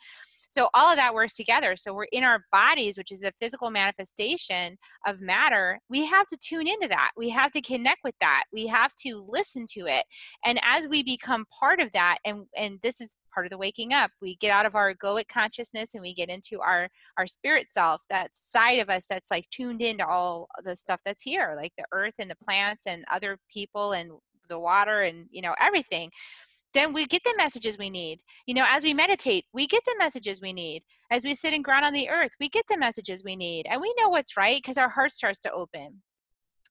so 0.53 0.69
all 0.75 0.91
of 0.91 0.97
that 0.97 1.15
works 1.15 1.35
together. 1.35 1.75
So 1.75 1.95
we're 1.95 2.05
in 2.11 2.23
our 2.23 2.45
bodies, 2.51 2.95
which 2.95 3.11
is 3.11 3.21
the 3.21 3.33
physical 3.39 3.71
manifestation 3.71 4.77
of 5.07 5.19
matter. 5.19 5.79
We 5.89 6.05
have 6.05 6.27
to 6.27 6.37
tune 6.37 6.67
into 6.67 6.87
that. 6.89 7.09
We 7.17 7.29
have 7.29 7.51
to 7.53 7.61
connect 7.61 8.01
with 8.03 8.13
that. 8.21 8.43
We 8.53 8.67
have 8.67 8.93
to 8.97 9.15
listen 9.15 9.65
to 9.71 9.87
it. 9.87 10.05
And 10.45 10.59
as 10.63 10.87
we 10.87 11.01
become 11.01 11.47
part 11.59 11.79
of 11.79 11.91
that, 11.93 12.19
and 12.23 12.45
and 12.55 12.77
this 12.83 13.01
is 13.01 13.15
part 13.33 13.47
of 13.47 13.49
the 13.49 13.57
waking 13.57 13.93
up 13.93 14.11
we 14.21 14.35
get 14.35 14.51
out 14.51 14.67
of 14.67 14.75
our 14.75 14.93
egoic 14.93 15.27
consciousness 15.27 15.95
and 15.95 16.03
we 16.03 16.13
get 16.13 16.29
into 16.29 16.61
our 16.61 16.87
our 17.17 17.25
spirit 17.25 17.67
self 17.67 18.03
that 18.07 18.29
side 18.35 18.77
of 18.77 18.91
us 18.91 19.07
that's 19.07 19.31
like 19.31 19.49
tuned 19.49 19.81
into 19.81 20.05
all 20.05 20.47
the 20.63 20.75
stuff 20.75 21.01
that's 21.03 21.23
here 21.23 21.55
like 21.57 21.73
the 21.75 21.83
earth 21.91 22.13
and 22.19 22.29
the 22.29 22.35
plants 22.35 22.85
and 22.85 23.03
other 23.11 23.39
people 23.51 23.93
and 23.93 24.11
the 24.49 24.59
water 24.59 25.01
and 25.01 25.25
you 25.31 25.41
know 25.41 25.55
everything 25.59 26.11
then 26.73 26.93
we 26.93 27.05
get 27.05 27.23
the 27.23 27.33
messages 27.37 27.77
we 27.77 27.89
need. 27.89 28.21
You 28.45 28.55
know, 28.55 28.65
as 28.67 28.83
we 28.83 28.93
meditate, 28.93 29.45
we 29.53 29.67
get 29.67 29.83
the 29.85 29.95
messages 29.97 30.41
we 30.41 30.53
need. 30.53 30.83
As 31.11 31.23
we 31.23 31.35
sit 31.35 31.53
and 31.53 31.63
ground 31.63 31.85
on 31.85 31.93
the 31.93 32.09
earth, 32.09 32.31
we 32.39 32.49
get 32.49 32.65
the 32.67 32.77
messages 32.77 33.23
we 33.23 33.35
need. 33.35 33.65
And 33.69 33.81
we 33.81 33.93
know 33.99 34.09
what's 34.09 34.37
right 34.37 34.61
because 34.61 34.77
our 34.77 34.89
heart 34.89 35.11
starts 35.11 35.39
to 35.41 35.51
open. 35.51 36.01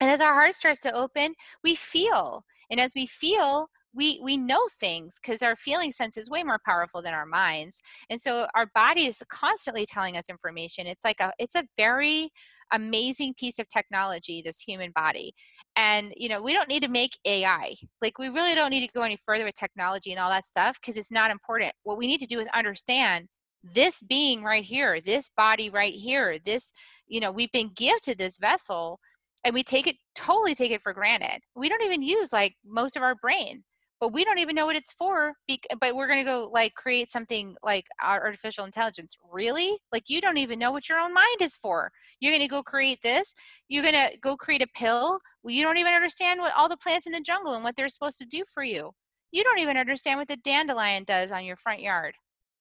And 0.00 0.10
as 0.10 0.20
our 0.20 0.32
heart 0.32 0.54
starts 0.54 0.80
to 0.80 0.92
open, 0.92 1.34
we 1.62 1.74
feel. 1.74 2.44
And 2.70 2.80
as 2.80 2.92
we 2.94 3.06
feel, 3.06 3.68
we 3.94 4.20
we 4.22 4.36
know 4.36 4.62
things 4.80 5.18
because 5.20 5.42
our 5.42 5.56
feeling 5.56 5.92
sense 5.92 6.16
is 6.16 6.30
way 6.30 6.42
more 6.42 6.60
powerful 6.64 7.02
than 7.02 7.12
our 7.12 7.26
minds 7.26 7.80
and 8.08 8.20
so 8.20 8.46
our 8.54 8.66
body 8.74 9.06
is 9.06 9.22
constantly 9.28 9.84
telling 9.84 10.16
us 10.16 10.30
information 10.30 10.86
it's 10.86 11.04
like 11.04 11.20
a 11.20 11.30
it's 11.38 11.54
a 11.54 11.64
very 11.76 12.30
amazing 12.72 13.34
piece 13.34 13.58
of 13.58 13.68
technology 13.68 14.42
this 14.44 14.60
human 14.60 14.90
body 14.94 15.34
and 15.76 16.12
you 16.16 16.28
know 16.28 16.42
we 16.42 16.52
don't 16.52 16.68
need 16.68 16.82
to 16.82 16.88
make 16.88 17.18
ai 17.24 17.74
like 18.00 18.18
we 18.18 18.28
really 18.28 18.54
don't 18.54 18.70
need 18.70 18.86
to 18.86 18.92
go 18.92 19.02
any 19.02 19.18
further 19.24 19.44
with 19.44 19.54
technology 19.54 20.10
and 20.10 20.20
all 20.20 20.30
that 20.30 20.44
stuff 20.44 20.78
because 20.80 20.96
it's 20.96 21.12
not 21.12 21.30
important. 21.30 21.72
What 21.84 21.98
we 21.98 22.06
need 22.06 22.20
to 22.20 22.26
do 22.26 22.40
is 22.40 22.48
understand 22.54 23.28
this 23.62 24.02
being 24.02 24.42
right 24.42 24.64
here 24.64 25.00
this 25.00 25.30
body 25.36 25.70
right 25.70 25.94
here 25.94 26.36
this 26.44 26.72
you 27.06 27.20
know 27.20 27.30
we've 27.30 27.52
been 27.52 27.70
gifted 27.76 28.18
this 28.18 28.36
vessel 28.38 28.98
and 29.44 29.54
we 29.54 29.62
take 29.62 29.86
it 29.86 29.96
totally 30.14 30.54
take 30.54 30.72
it 30.72 30.82
for 30.82 30.92
granted. 30.92 31.40
We 31.54 31.68
don't 31.68 31.82
even 31.82 32.02
use 32.02 32.32
like 32.32 32.54
most 32.64 32.96
of 32.96 33.02
our 33.02 33.14
brain 33.14 33.64
but 34.02 34.12
we 34.12 34.24
don't 34.24 34.40
even 34.40 34.56
know 34.56 34.66
what 34.66 34.74
it's 34.74 34.92
for 34.92 35.34
but 35.80 35.94
we're 35.94 36.08
going 36.08 36.18
to 36.18 36.24
go 36.24 36.50
like 36.52 36.74
create 36.74 37.08
something 37.08 37.54
like 37.62 37.86
artificial 38.02 38.64
intelligence. 38.64 39.16
Really? 39.30 39.78
Like 39.92 40.10
you 40.10 40.20
don't 40.20 40.38
even 40.38 40.58
know 40.58 40.72
what 40.72 40.88
your 40.88 40.98
own 40.98 41.14
mind 41.14 41.40
is 41.40 41.56
for. 41.56 41.92
You're 42.18 42.32
going 42.32 42.42
to 42.42 42.48
go 42.48 42.64
create 42.64 42.98
this. 43.04 43.32
You're 43.68 43.84
going 43.84 43.94
to 43.94 44.18
go 44.18 44.36
create 44.36 44.60
a 44.60 44.66
pill. 44.74 45.20
Well, 45.44 45.54
you 45.54 45.62
don't 45.62 45.78
even 45.78 45.94
understand 45.94 46.40
what 46.40 46.52
all 46.54 46.68
the 46.68 46.76
plants 46.76 47.06
in 47.06 47.12
the 47.12 47.20
jungle 47.20 47.54
and 47.54 47.62
what 47.62 47.76
they're 47.76 47.88
supposed 47.88 48.18
to 48.18 48.26
do 48.26 48.42
for 48.52 48.64
you. 48.64 48.90
You 49.30 49.44
don't 49.44 49.60
even 49.60 49.76
understand 49.76 50.18
what 50.18 50.26
the 50.26 50.36
dandelion 50.36 51.04
does 51.04 51.30
on 51.30 51.44
your 51.44 51.56
front 51.56 51.80
yard. 51.80 52.16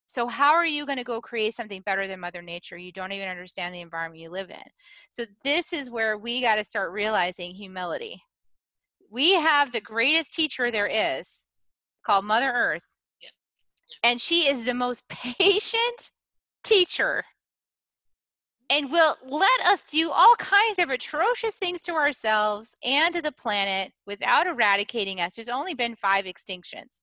So 0.05 0.27
how 0.27 0.51
are 0.51 0.67
you 0.67 0.85
going 0.85 0.99
to 0.99 1.03
go 1.03 1.21
create 1.21 1.55
something 1.55 1.81
better 1.81 2.05
than 2.05 2.19
mother 2.19 2.43
nature? 2.43 2.77
You 2.77 2.91
don't 2.91 3.13
even 3.13 3.29
understand 3.29 3.73
the 3.73 3.81
environment 3.81 4.21
you 4.21 4.29
live 4.29 4.51
in. 4.51 4.61
So 5.09 5.25
this 5.43 5.73
is 5.73 5.89
where 5.89 6.19
we 6.19 6.39
got 6.39 6.57
to 6.57 6.63
start 6.63 6.91
realizing 6.91 7.55
humility 7.55 8.21
we 9.11 9.33
have 9.33 9.71
the 9.71 9.81
greatest 9.81 10.33
teacher 10.33 10.71
there 10.71 10.87
is 10.87 11.45
called 12.03 12.25
Mother 12.25 12.51
Earth. 12.51 12.85
Yep. 13.21 13.31
And 14.03 14.21
she 14.21 14.49
is 14.49 14.63
the 14.63 14.73
most 14.73 15.07
patient 15.09 16.11
teacher 16.63 17.25
and 18.69 18.89
will 18.89 19.17
let 19.27 19.67
us 19.67 19.83
do 19.83 20.09
all 20.11 20.33
kinds 20.37 20.79
of 20.79 20.89
atrocious 20.89 21.55
things 21.55 21.81
to 21.81 21.91
ourselves 21.91 22.73
and 22.83 23.13
to 23.13 23.21
the 23.21 23.33
planet 23.33 23.91
without 24.07 24.47
eradicating 24.47 25.19
us. 25.19 25.35
There's 25.35 25.49
only 25.49 25.73
been 25.73 25.97
five 25.97 26.23
extinctions. 26.23 27.01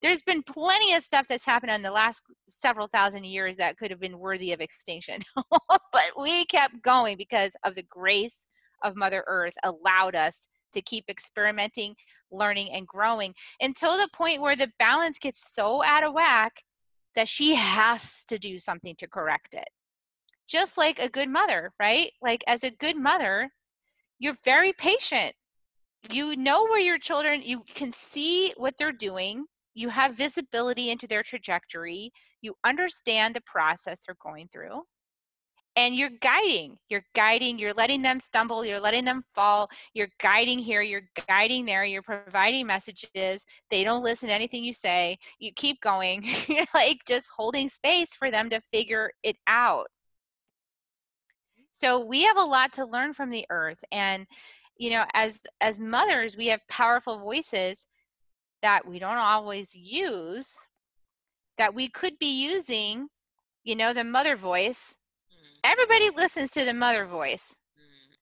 There's 0.00 0.22
been 0.22 0.44
plenty 0.44 0.94
of 0.94 1.02
stuff 1.02 1.26
that's 1.28 1.44
happened 1.44 1.72
in 1.72 1.82
the 1.82 1.90
last 1.90 2.22
several 2.50 2.86
thousand 2.86 3.24
years 3.24 3.56
that 3.56 3.76
could 3.78 3.90
have 3.90 4.00
been 4.00 4.18
worthy 4.20 4.52
of 4.52 4.60
extinction. 4.60 5.18
but 5.50 6.12
we 6.16 6.44
kept 6.44 6.82
going 6.82 7.16
because 7.16 7.56
of 7.64 7.74
the 7.74 7.84
grace 7.84 8.46
of 8.84 8.96
Mother 8.96 9.24
Earth 9.26 9.54
allowed 9.64 10.14
us 10.14 10.46
to 10.72 10.82
keep 10.82 11.04
experimenting, 11.08 11.94
learning, 12.30 12.70
and 12.72 12.86
growing 12.86 13.34
until 13.60 13.96
the 13.96 14.08
point 14.12 14.40
where 14.40 14.56
the 14.56 14.72
balance 14.78 15.18
gets 15.18 15.52
so 15.52 15.82
out 15.84 16.04
of 16.04 16.14
whack 16.14 16.62
that 17.14 17.28
she 17.28 17.54
has 17.54 18.24
to 18.26 18.38
do 18.38 18.58
something 18.58 18.94
to 18.96 19.06
correct 19.06 19.54
it. 19.54 19.68
Just 20.48 20.76
like 20.76 20.98
a 20.98 21.08
good 21.08 21.28
mother, 21.28 21.72
right? 21.78 22.12
Like, 22.20 22.42
as 22.46 22.64
a 22.64 22.70
good 22.70 22.96
mother, 22.96 23.50
you're 24.18 24.36
very 24.44 24.72
patient. 24.72 25.34
You 26.10 26.36
know 26.36 26.64
where 26.64 26.80
your 26.80 26.98
children, 26.98 27.42
you 27.42 27.62
can 27.74 27.92
see 27.92 28.52
what 28.56 28.74
they're 28.78 28.92
doing, 28.92 29.46
you 29.74 29.88
have 29.90 30.14
visibility 30.14 30.90
into 30.90 31.06
their 31.06 31.22
trajectory, 31.22 32.12
you 32.40 32.54
understand 32.66 33.34
the 33.34 33.40
process 33.42 34.00
they're 34.04 34.16
going 34.22 34.48
through 34.52 34.82
and 35.76 35.94
you're 35.94 36.10
guiding 36.20 36.76
you're 36.88 37.04
guiding 37.14 37.58
you're 37.58 37.72
letting 37.72 38.02
them 38.02 38.20
stumble 38.20 38.64
you're 38.64 38.80
letting 38.80 39.04
them 39.04 39.22
fall 39.34 39.70
you're 39.94 40.10
guiding 40.20 40.58
here 40.58 40.82
you're 40.82 41.08
guiding 41.26 41.64
there 41.64 41.84
you're 41.84 42.02
providing 42.02 42.66
messages 42.66 43.46
they 43.70 43.82
don't 43.82 44.02
listen 44.02 44.28
to 44.28 44.34
anything 44.34 44.62
you 44.62 44.72
say 44.72 45.16
you 45.38 45.50
keep 45.54 45.80
going 45.80 46.24
like 46.74 47.00
just 47.06 47.30
holding 47.36 47.68
space 47.68 48.14
for 48.14 48.30
them 48.30 48.50
to 48.50 48.60
figure 48.72 49.10
it 49.22 49.36
out. 49.46 49.86
So 51.70 52.04
we 52.04 52.24
have 52.24 52.36
a 52.36 52.42
lot 52.42 52.72
to 52.74 52.84
learn 52.84 53.12
from 53.12 53.30
the 53.30 53.46
earth 53.50 53.82
and 53.90 54.26
you 54.76 54.90
know 54.90 55.04
as 55.14 55.42
as 55.60 55.78
mothers 55.78 56.36
we 56.36 56.46
have 56.48 56.60
powerful 56.68 57.18
voices 57.18 57.86
that 58.62 58.86
we 58.86 58.98
don't 58.98 59.16
always 59.16 59.74
use 59.74 60.54
that 61.58 61.74
we 61.74 61.88
could 61.88 62.18
be 62.18 62.42
using 62.42 63.08
you 63.64 63.76
know 63.76 63.92
the 63.92 64.04
mother 64.04 64.36
voice 64.36 64.98
everybody 65.64 66.10
listens 66.10 66.50
to 66.52 66.64
the 66.64 66.74
mother 66.74 67.06
voice. 67.06 67.58
Mm. 67.78 68.16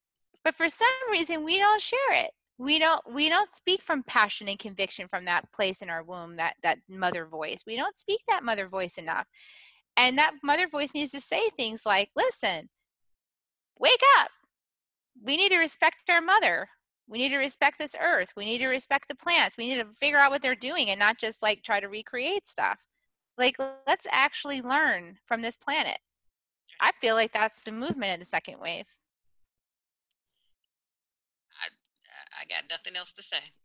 but 0.44 0.54
for 0.54 0.68
some 0.68 0.88
reason 1.10 1.44
we 1.44 1.58
don't 1.58 1.80
share 1.80 2.12
it. 2.12 2.30
We 2.58 2.78
don't 2.78 3.00
we 3.10 3.28
don't 3.28 3.50
speak 3.50 3.82
from 3.82 4.02
passion 4.02 4.48
and 4.48 4.58
conviction 4.58 5.08
from 5.08 5.24
that 5.24 5.50
place 5.52 5.80
in 5.82 5.90
our 5.90 6.02
womb 6.02 6.36
that 6.36 6.54
that 6.62 6.78
mother 6.88 7.26
voice. 7.26 7.64
We 7.66 7.76
don't 7.76 7.96
speak 7.96 8.20
that 8.28 8.44
mother 8.44 8.68
voice 8.68 8.98
enough. 8.98 9.26
And 9.96 10.18
that 10.18 10.34
mother 10.42 10.68
voice 10.68 10.94
needs 10.94 11.10
to 11.12 11.20
say 11.20 11.48
things 11.50 11.84
like 11.86 12.10
listen 12.14 12.68
wake 13.78 14.02
up. 14.18 14.30
We 15.24 15.36
need 15.36 15.50
to 15.50 15.58
respect 15.58 15.96
our 16.10 16.20
mother. 16.20 16.68
We 17.08 17.18
need 17.18 17.30
to 17.30 17.38
respect 17.38 17.78
this 17.78 17.96
earth. 18.00 18.32
We 18.36 18.44
need 18.44 18.58
to 18.58 18.68
respect 18.68 19.08
the 19.08 19.16
plants. 19.16 19.56
We 19.56 19.68
need 19.68 19.82
to 19.82 19.88
figure 19.98 20.18
out 20.18 20.30
what 20.30 20.42
they're 20.42 20.54
doing 20.54 20.90
and 20.90 21.00
not 21.00 21.18
just 21.18 21.42
like 21.42 21.62
try 21.62 21.80
to 21.80 21.88
recreate 21.88 22.46
stuff. 22.46 22.84
Like 23.36 23.56
let's 23.86 24.06
actually 24.12 24.60
learn 24.60 25.18
from 25.26 25.40
this 25.40 25.56
planet 25.56 25.98
I 26.80 26.92
feel 27.00 27.14
like 27.14 27.32
that's 27.32 27.60
the 27.62 27.72
movement 27.72 28.12
in 28.12 28.20
the 28.20 28.26
second 28.26 28.58
wave. 28.60 28.86
I 31.60 31.68
I 32.40 32.46
got 32.48 32.64
nothing 32.70 32.96
else 32.96 33.12
to 33.12 33.22
say. 33.22 33.52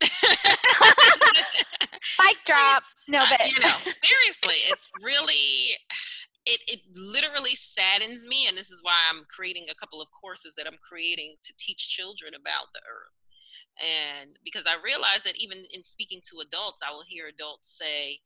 Mic 2.20 2.42
drop. 2.44 2.82
No, 3.08 3.22
uh, 3.22 3.26
but 3.30 3.48
you 3.48 3.58
know, 3.60 3.68
seriously, 3.68 4.56
it's 4.68 4.90
really 5.02 5.76
it 6.44 6.60
it 6.68 6.80
literally 6.94 7.54
saddens 7.54 8.24
me, 8.26 8.46
and 8.48 8.56
this 8.56 8.70
is 8.70 8.82
why 8.82 8.94
I'm 9.10 9.24
creating 9.34 9.66
a 9.70 9.74
couple 9.74 10.02
of 10.02 10.08
courses 10.10 10.54
that 10.56 10.66
I'm 10.66 10.78
creating 10.86 11.36
to 11.42 11.52
teach 11.58 11.88
children 11.88 12.34
about 12.34 12.68
the 12.74 12.80
earth. 12.80 13.12
And 13.76 14.38
because 14.44 14.66
I 14.66 14.76
realize 14.82 15.22
that 15.24 15.36
even 15.36 15.58
in 15.72 15.82
speaking 15.82 16.20
to 16.30 16.40
adults, 16.40 16.82
I 16.86 16.92
will 16.92 17.04
hear 17.06 17.28
adults 17.28 17.76
say, 17.76 18.20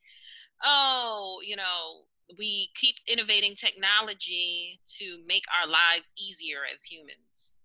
"Oh, 0.64 1.40
you 1.44 1.56
know, 1.56 2.06
we 2.38 2.70
keep 2.74 2.96
innovating 3.08 3.54
technology 3.56 4.80
to 4.98 5.18
make 5.26 5.44
our 5.60 5.68
lives 5.68 6.12
easier 6.18 6.58
as 6.72 6.82
humans. 6.82 7.56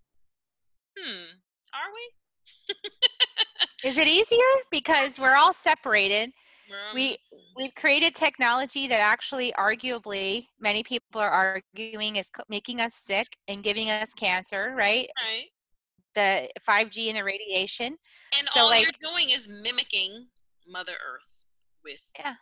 Hmm, 0.98 1.38
are 1.74 1.92
we? 1.94 3.88
Is 3.88 3.98
it 3.98 4.08
easier? 4.08 4.38
Because 4.70 5.18
we're 5.18 5.36
all 5.36 5.52
separated. 5.52 6.32
we 6.94 7.16
we've 7.56 7.74
created 7.76 8.14
technology 8.14 8.88
that 8.88 8.98
actually 9.00 9.52
arguably 9.52 10.46
many 10.60 10.82
people 10.82 11.20
are 11.20 11.30
arguing 11.30 12.16
is 12.16 12.30
making 12.48 12.80
us 12.80 12.94
sick 12.94 13.36
and 13.48 13.62
giving 13.62 13.90
us 13.90 14.12
cancer, 14.14 14.74
right? 14.76 15.08
Right. 15.24 15.50
The 16.14 16.48
5G 16.68 17.08
and 17.08 17.18
the 17.18 17.24
radiation. 17.24 17.98
And 18.36 18.48
so 18.48 18.60
all 18.60 18.68
like, 18.68 18.82
you're 18.82 19.12
doing 19.12 19.30
is 19.30 19.48
mimicking 19.48 20.26
Mother 20.66 20.94
Earth 21.06 21.42
with 21.84 22.00
yeah. 22.18 22.34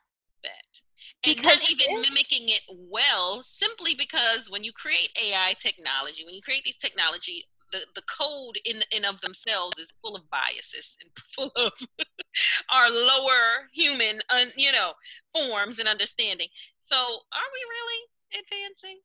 that 0.42 0.80
because 1.24 1.44
not 1.44 1.70
even 1.70 2.00
mimicking 2.02 2.48
it 2.48 2.62
well 2.68 3.42
simply 3.42 3.94
because 3.96 4.50
when 4.50 4.64
you 4.64 4.72
create 4.72 5.10
ai 5.22 5.54
technology 5.60 6.24
when 6.24 6.34
you 6.34 6.42
create 6.42 6.62
these 6.64 6.76
technology 6.76 7.44
the, 7.72 7.80
the 7.94 8.02
code 8.02 8.58
in 8.64 8.82
in 8.92 9.04
of 9.04 9.20
themselves 9.20 9.78
is 9.78 9.92
full 10.00 10.14
of 10.14 10.22
biases 10.30 10.96
and 11.00 11.10
full 11.34 11.50
of 11.56 11.72
our 12.72 12.88
lower 12.88 13.68
human 13.72 14.20
un, 14.30 14.48
you 14.56 14.70
know 14.70 14.92
forms 15.34 15.78
and 15.78 15.88
understanding. 15.88 16.48
So 16.84 16.96
are 16.96 17.50
we 17.52 17.60
really 17.74 18.00
advancing 18.40 19.00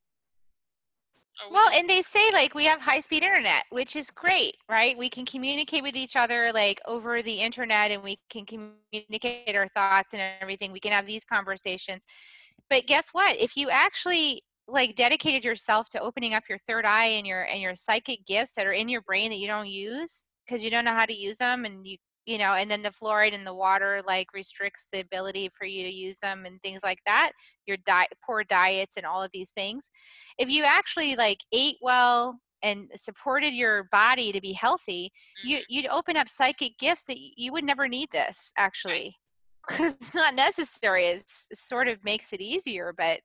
Oh, 1.42 1.48
well 1.52 1.70
and 1.72 1.88
they 1.88 2.02
say 2.02 2.30
like 2.32 2.54
we 2.54 2.64
have 2.64 2.80
high 2.80 3.00
speed 3.00 3.22
internet 3.22 3.64
which 3.70 3.96
is 3.96 4.10
great 4.10 4.56
right? 4.68 4.96
We 4.98 5.08
can 5.08 5.24
communicate 5.24 5.82
with 5.82 5.96
each 5.96 6.16
other 6.16 6.50
like 6.52 6.80
over 6.86 7.22
the 7.22 7.40
internet 7.40 7.90
and 7.90 8.02
we 8.02 8.18
can 8.28 8.44
communicate 8.46 9.56
our 9.56 9.68
thoughts 9.68 10.12
and 10.12 10.22
everything. 10.40 10.72
We 10.72 10.80
can 10.80 10.92
have 10.92 11.06
these 11.06 11.24
conversations. 11.24 12.04
But 12.68 12.86
guess 12.86 13.08
what? 13.12 13.36
If 13.38 13.56
you 13.56 13.70
actually 13.70 14.42
like 14.68 14.94
dedicated 14.94 15.44
yourself 15.44 15.88
to 15.90 16.00
opening 16.00 16.34
up 16.34 16.44
your 16.48 16.58
third 16.66 16.84
eye 16.84 17.06
and 17.06 17.26
your 17.26 17.42
and 17.42 17.60
your 17.60 17.74
psychic 17.74 18.24
gifts 18.26 18.52
that 18.54 18.66
are 18.66 18.72
in 18.72 18.88
your 18.88 19.02
brain 19.02 19.30
that 19.30 19.38
you 19.38 19.46
don't 19.48 19.68
use 19.68 20.28
because 20.46 20.62
you 20.64 20.70
don't 20.70 20.84
know 20.84 20.94
how 20.94 21.06
to 21.06 21.14
use 21.14 21.38
them 21.38 21.64
and 21.64 21.86
you 21.86 21.96
you 22.30 22.38
know 22.38 22.54
and 22.54 22.70
then 22.70 22.82
the 22.82 22.90
fluoride 22.90 23.32
in 23.32 23.42
the 23.42 23.52
water 23.52 24.02
like 24.06 24.28
restricts 24.32 24.86
the 24.92 25.00
ability 25.00 25.50
for 25.52 25.64
you 25.64 25.84
to 25.84 25.92
use 25.92 26.18
them 26.18 26.44
and 26.46 26.62
things 26.62 26.80
like 26.84 27.00
that 27.04 27.32
your 27.66 27.76
diet 27.84 28.12
poor 28.24 28.44
diets 28.44 28.96
and 28.96 29.04
all 29.04 29.20
of 29.20 29.30
these 29.34 29.50
things 29.50 29.90
if 30.38 30.48
you 30.48 30.62
actually 30.62 31.16
like 31.16 31.40
ate 31.52 31.76
well 31.82 32.38
and 32.62 32.88
supported 32.94 33.52
your 33.52 33.88
body 33.90 34.30
to 34.30 34.40
be 34.40 34.52
healthy 34.52 35.10
you 35.42 35.56
mm-hmm. 35.56 35.64
you'd 35.68 35.88
open 35.88 36.16
up 36.16 36.28
psychic 36.28 36.78
gifts 36.78 37.04
that 37.04 37.16
you 37.18 37.52
would 37.52 37.64
never 37.64 37.88
need 37.88 38.08
this 38.12 38.52
actually 38.56 39.16
because 39.68 39.94
it's 39.94 40.14
not 40.14 40.34
necessary 40.34 41.06
it's, 41.06 41.48
it 41.50 41.58
sort 41.58 41.88
of 41.88 42.04
makes 42.04 42.32
it 42.32 42.40
easier 42.40 42.94
but 42.96 43.18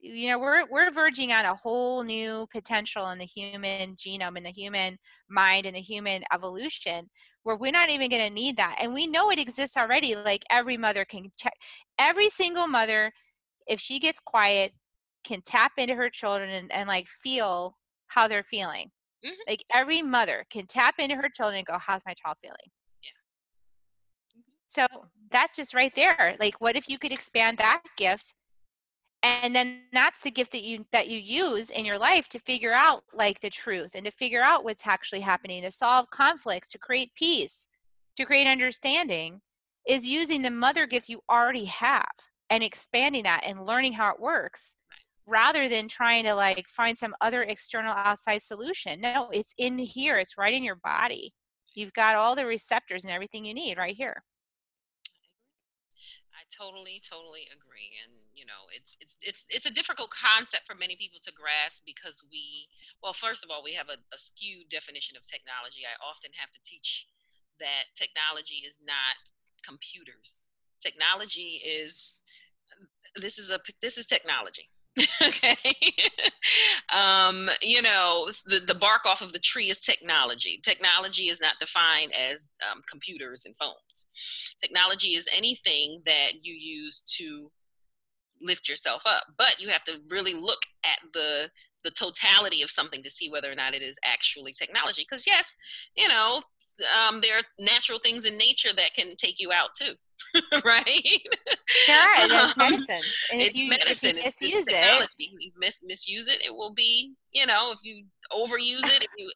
you 0.00 0.28
know 0.28 0.38
we're 0.38 0.64
we're 0.70 0.90
verging 0.90 1.32
on 1.32 1.44
a 1.44 1.54
whole 1.54 2.02
new 2.02 2.46
potential 2.52 3.08
in 3.10 3.18
the 3.18 3.24
human 3.24 3.94
genome 3.94 4.36
in 4.36 4.42
the 4.42 4.50
human 4.50 4.98
mind 5.30 5.64
and 5.64 5.76
the 5.76 5.80
human 5.80 6.22
evolution 6.34 7.08
where 7.46 7.54
we're 7.54 7.70
not 7.70 7.90
even 7.90 8.10
going 8.10 8.26
to 8.26 8.34
need 8.34 8.56
that 8.56 8.76
and 8.80 8.92
we 8.92 9.06
know 9.06 9.30
it 9.30 9.38
exists 9.38 9.76
already 9.76 10.16
like 10.16 10.42
every 10.50 10.76
mother 10.76 11.04
can 11.04 11.30
check 11.38 11.52
every 11.96 12.28
single 12.28 12.66
mother 12.66 13.12
if 13.68 13.78
she 13.78 14.00
gets 14.00 14.18
quiet 14.18 14.72
can 15.22 15.40
tap 15.42 15.70
into 15.78 15.94
her 15.94 16.10
children 16.10 16.50
and, 16.50 16.72
and 16.72 16.88
like 16.88 17.06
feel 17.06 17.76
how 18.08 18.26
they're 18.26 18.42
feeling 18.42 18.90
mm-hmm. 19.24 19.32
like 19.46 19.62
every 19.72 20.02
mother 20.02 20.44
can 20.50 20.66
tap 20.66 20.96
into 20.98 21.14
her 21.14 21.28
children 21.32 21.58
and 21.58 21.66
go 21.66 21.78
how's 21.78 22.02
my 22.04 22.14
child 22.14 22.36
feeling 22.42 22.56
yeah. 23.04 24.40
Mm-hmm. 24.40 24.50
so 24.66 25.04
that's 25.30 25.56
just 25.56 25.72
right 25.72 25.94
there 25.94 26.34
like 26.40 26.60
what 26.60 26.74
if 26.74 26.88
you 26.88 26.98
could 26.98 27.12
expand 27.12 27.58
that 27.58 27.80
gift 27.96 28.34
and 29.26 29.54
then 29.54 29.82
that's 29.92 30.20
the 30.20 30.30
gift 30.30 30.52
that 30.52 30.62
you 30.62 30.84
that 30.92 31.08
you 31.08 31.18
use 31.18 31.70
in 31.70 31.84
your 31.84 31.98
life 31.98 32.28
to 32.28 32.38
figure 32.38 32.72
out 32.72 33.04
like 33.12 33.40
the 33.40 33.50
truth 33.50 33.92
and 33.94 34.04
to 34.04 34.10
figure 34.10 34.42
out 34.42 34.64
what's 34.64 34.86
actually 34.86 35.20
happening 35.20 35.62
to 35.62 35.70
solve 35.70 36.10
conflicts 36.10 36.70
to 36.70 36.78
create 36.78 37.14
peace 37.14 37.66
to 38.16 38.24
create 38.24 38.46
understanding 38.46 39.40
is 39.86 40.06
using 40.06 40.42
the 40.42 40.50
mother 40.50 40.86
gift 40.86 41.08
you 41.08 41.20
already 41.30 41.66
have 41.66 42.04
and 42.50 42.62
expanding 42.62 43.22
that 43.22 43.42
and 43.44 43.64
learning 43.64 43.92
how 43.92 44.10
it 44.12 44.20
works 44.20 44.74
rather 45.26 45.68
than 45.68 45.88
trying 45.88 46.24
to 46.24 46.34
like 46.34 46.66
find 46.68 46.96
some 46.96 47.14
other 47.20 47.42
external 47.42 47.92
outside 47.92 48.42
solution. 48.42 49.00
No 49.00 49.28
it's 49.32 49.54
in 49.58 49.78
here. 49.78 50.18
It's 50.18 50.38
right 50.38 50.54
in 50.54 50.62
your 50.62 50.76
body. 50.76 51.32
You've 51.74 51.92
got 51.92 52.16
all 52.16 52.36
the 52.36 52.46
receptors 52.46 53.04
and 53.04 53.12
everything 53.12 53.44
you 53.44 53.54
need 53.54 53.76
right 53.76 53.96
here 53.96 54.22
totally, 56.52 57.02
totally 57.02 57.48
agree. 57.50 57.96
And 58.02 58.12
you 58.34 58.46
know, 58.46 58.68
it's 58.70 58.96
it's 59.00 59.16
it's 59.20 59.42
it's 59.48 59.66
a 59.66 59.74
difficult 59.74 60.10
concept 60.10 60.66
for 60.66 60.74
many 60.74 60.96
people 60.96 61.20
to 61.24 61.32
grasp 61.32 61.82
because 61.86 62.22
we, 62.30 62.68
well, 63.02 63.14
first 63.14 63.42
of 63.44 63.50
all, 63.50 63.64
we 63.64 63.74
have 63.74 63.88
a, 63.88 63.98
a 64.14 64.18
skewed 64.18 64.68
definition 64.70 65.16
of 65.16 65.26
technology. 65.26 65.82
I 65.86 65.96
often 66.02 66.30
have 66.36 66.50
to 66.52 66.60
teach 66.62 67.06
that 67.58 67.92
technology 67.96 68.62
is 68.66 68.78
not 68.84 69.18
computers. 69.64 70.44
Technology 70.82 71.62
is 71.64 72.20
this 73.16 73.38
is 73.38 73.50
a 73.50 73.58
this 73.80 73.96
is 73.96 74.06
technology 74.06 74.68
okay. 75.22 75.56
Um, 76.94 77.50
you 77.60 77.82
know 77.82 78.28
the, 78.46 78.60
the 78.60 78.74
bark 78.74 79.04
off 79.04 79.20
of 79.20 79.32
the 79.32 79.38
tree 79.38 79.70
is 79.70 79.80
technology. 79.80 80.60
Technology 80.64 81.28
is 81.28 81.40
not 81.40 81.54
defined 81.60 82.12
as 82.14 82.48
um, 82.70 82.82
computers 82.90 83.42
and 83.44 83.54
phones. 83.58 84.06
Technology 84.60 85.08
is 85.08 85.28
anything 85.36 86.02
that 86.06 86.44
you 86.44 86.54
use 86.54 87.02
to 87.18 87.50
lift 88.40 88.68
yourself 88.68 89.02
up 89.06 89.24
but 89.38 89.56
you 89.58 89.68
have 89.68 89.84
to 89.84 89.98
really 90.08 90.34
look 90.34 90.60
at 90.84 90.98
the 91.14 91.50
the 91.84 91.90
totality 91.90 92.62
of 92.62 92.70
something 92.70 93.02
to 93.02 93.10
see 93.10 93.30
whether 93.30 93.50
or 93.50 93.54
not 93.54 93.74
it 93.74 93.82
is 93.82 93.98
actually 94.04 94.52
technology 94.52 95.06
because 95.08 95.26
yes 95.26 95.56
you 95.96 96.08
know 96.08 96.40
um, 96.98 97.20
there 97.22 97.36
are 97.36 97.42
natural 97.58 97.98
things 97.98 98.24
in 98.24 98.36
nature 98.36 98.74
that 98.76 98.94
can 98.94 99.16
take 99.16 99.38
you 99.38 99.52
out 99.52 99.70
too 99.76 99.94
right? 100.64 101.20
Sure, 101.66 102.28
there's 102.28 102.52
um, 102.52 102.54
medicines, 102.58 103.14
and 103.32 103.40
if 103.42 103.56
you, 103.56 103.68
medicine. 103.68 104.16
if 104.16 104.16
you 104.16 104.24
misuse 104.24 104.52
it's, 104.52 104.68
it's 104.70 105.02
it, 105.02 105.10
you 105.18 105.50
mis- 105.58 105.80
misuse 105.84 106.28
it, 106.28 106.44
it 106.44 106.52
will 106.52 106.72
be, 106.74 107.14
you 107.32 107.46
know, 107.46 107.72
if 107.72 107.80
you 107.82 108.04
overuse 108.32 108.84
it, 108.84 109.04
if 109.04 109.10
you, 109.16 109.30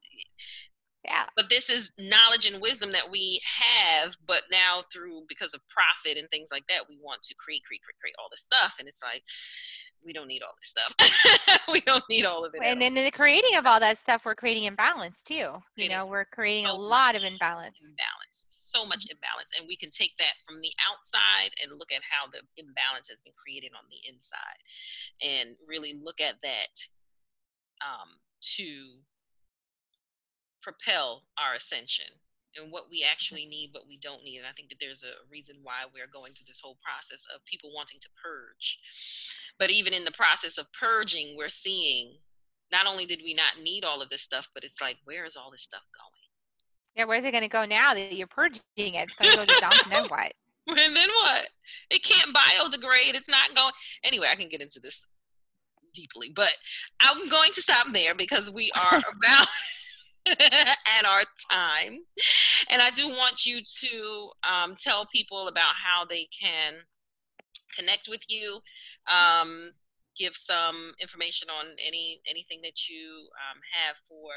yeah. 1.04 1.24
But 1.36 1.50
this 1.50 1.70
is 1.70 1.92
knowledge 1.98 2.46
and 2.46 2.60
wisdom 2.60 2.92
that 2.92 3.10
we 3.10 3.40
have, 3.44 4.16
but 4.26 4.42
now 4.50 4.82
through 4.92 5.22
because 5.28 5.54
of 5.54 5.60
profit 5.68 6.18
and 6.18 6.28
things 6.30 6.48
like 6.52 6.64
that, 6.68 6.88
we 6.88 6.98
want 7.02 7.22
to 7.22 7.34
create, 7.34 7.64
create, 7.64 7.82
create, 7.82 8.00
create 8.00 8.14
all 8.18 8.28
this 8.30 8.42
stuff, 8.42 8.76
and 8.78 8.88
it's 8.88 9.02
like 9.02 9.22
we 10.04 10.12
don't 10.12 10.28
need 10.28 10.42
all 10.42 10.54
this 10.58 10.68
stuff. 10.68 11.60
we 11.72 11.80
don't 11.82 12.04
need 12.08 12.24
all 12.24 12.44
of 12.44 12.54
it. 12.54 12.62
And 12.62 12.82
in 12.82 12.94
the 12.94 13.10
creating 13.10 13.56
of 13.56 13.66
all 13.66 13.80
that 13.80 13.98
stuff, 13.98 14.24
we're 14.24 14.34
creating 14.34 14.64
imbalance 14.64 15.22
too. 15.22 15.34
Creating 15.34 15.62
you 15.76 15.88
know, 15.88 16.06
we're 16.06 16.24
creating 16.24 16.66
so 16.66 16.72
a 16.72 16.76
lot 16.76 17.14
of 17.14 17.22
imbalance. 17.22 17.82
Imbalance, 17.82 18.46
so 18.50 18.86
much 18.86 19.04
mm-hmm. 19.04 19.16
imbalance, 19.16 19.50
and 19.58 19.68
we 19.68 19.76
can 19.76 19.90
take 19.90 20.12
that 20.18 20.34
from 20.46 20.60
the 20.60 20.72
outside 20.88 21.52
and 21.62 21.78
look 21.78 21.92
at 21.92 22.02
how 22.04 22.30
the 22.30 22.40
imbalance 22.56 23.08
has 23.08 23.20
been 23.20 23.34
created 23.36 23.72
on 23.76 23.84
the 23.90 24.00
inside, 24.08 24.60
and 25.22 25.56
really 25.68 25.94
look 26.02 26.20
at 26.20 26.36
that 26.42 26.74
um, 27.84 28.08
to 28.56 29.00
propel 30.62 31.24
our 31.38 31.54
ascension 31.54 32.06
and 32.56 32.72
what 32.72 32.90
we 32.90 33.06
actually 33.08 33.46
need, 33.46 33.70
what 33.72 33.86
we 33.86 33.98
don't 33.98 34.24
need. 34.24 34.38
And 34.38 34.46
I 34.46 34.52
think 34.52 34.68
that 34.70 34.78
there's 34.80 35.02
a 35.02 35.30
reason 35.30 35.56
why 35.62 35.86
we're 35.92 36.10
going 36.10 36.34
through 36.34 36.46
this 36.48 36.60
whole 36.62 36.78
process 36.82 37.24
of 37.34 37.44
people 37.44 37.70
wanting 37.74 38.00
to 38.00 38.08
purge. 38.22 38.78
But 39.58 39.70
even 39.70 39.92
in 39.92 40.04
the 40.04 40.12
process 40.12 40.58
of 40.58 40.66
purging, 40.72 41.36
we're 41.36 41.48
seeing 41.48 42.18
not 42.72 42.86
only 42.86 43.06
did 43.06 43.20
we 43.22 43.34
not 43.34 43.62
need 43.62 43.84
all 43.84 44.02
of 44.02 44.08
this 44.08 44.22
stuff, 44.22 44.48
but 44.54 44.64
it's 44.64 44.80
like, 44.80 44.96
where 45.04 45.24
is 45.24 45.36
all 45.36 45.50
this 45.50 45.62
stuff 45.62 45.82
going? 45.94 46.20
Yeah, 46.96 47.04
where's 47.04 47.24
it 47.24 47.30
going 47.30 47.42
to 47.42 47.48
go 47.48 47.64
now 47.64 47.94
that 47.94 48.14
you're 48.14 48.26
purging 48.26 48.62
it? 48.76 48.94
It's 48.94 49.14
going 49.14 49.30
to 49.30 49.36
go 49.36 49.44
to 49.44 49.54
the 49.54 49.60
dump, 49.60 49.82
and 49.84 49.92
then 49.92 50.08
what? 50.08 50.32
And 50.68 50.94
then 50.94 51.08
what? 51.22 51.48
It 51.90 52.04
can't 52.04 52.32
biodegrade. 52.32 53.14
It's 53.14 53.28
not 53.28 53.56
going. 53.56 53.72
Anyway, 54.04 54.28
I 54.30 54.36
can 54.36 54.48
get 54.48 54.60
into 54.60 54.78
this 54.78 55.02
deeply, 55.92 56.30
but 56.32 56.52
I'm 57.00 57.28
going 57.28 57.50
to 57.54 57.62
stop 57.62 57.86
there 57.92 58.14
because 58.14 58.52
we 58.52 58.70
are 58.78 58.98
about 59.16 59.48
at 60.40 61.04
our 61.06 61.22
time. 61.50 61.98
And 62.68 62.82
I 62.82 62.90
do 62.90 63.08
want 63.08 63.46
you 63.46 63.60
to 63.62 64.30
um, 64.48 64.76
tell 64.80 65.06
people 65.12 65.48
about 65.48 65.74
how 65.82 66.04
they 66.04 66.28
can 66.40 66.74
connect 67.76 68.08
with 68.08 68.20
you, 68.28 68.60
um, 69.08 69.72
give 70.16 70.36
some 70.36 70.92
information 71.00 71.48
on 71.48 71.66
any 71.86 72.20
anything 72.28 72.60
that 72.62 72.88
you 72.88 73.28
um, 73.38 73.60
have 73.72 73.96
for 74.08 74.30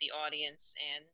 the 0.00 0.10
audience, 0.10 0.74
and 0.94 1.04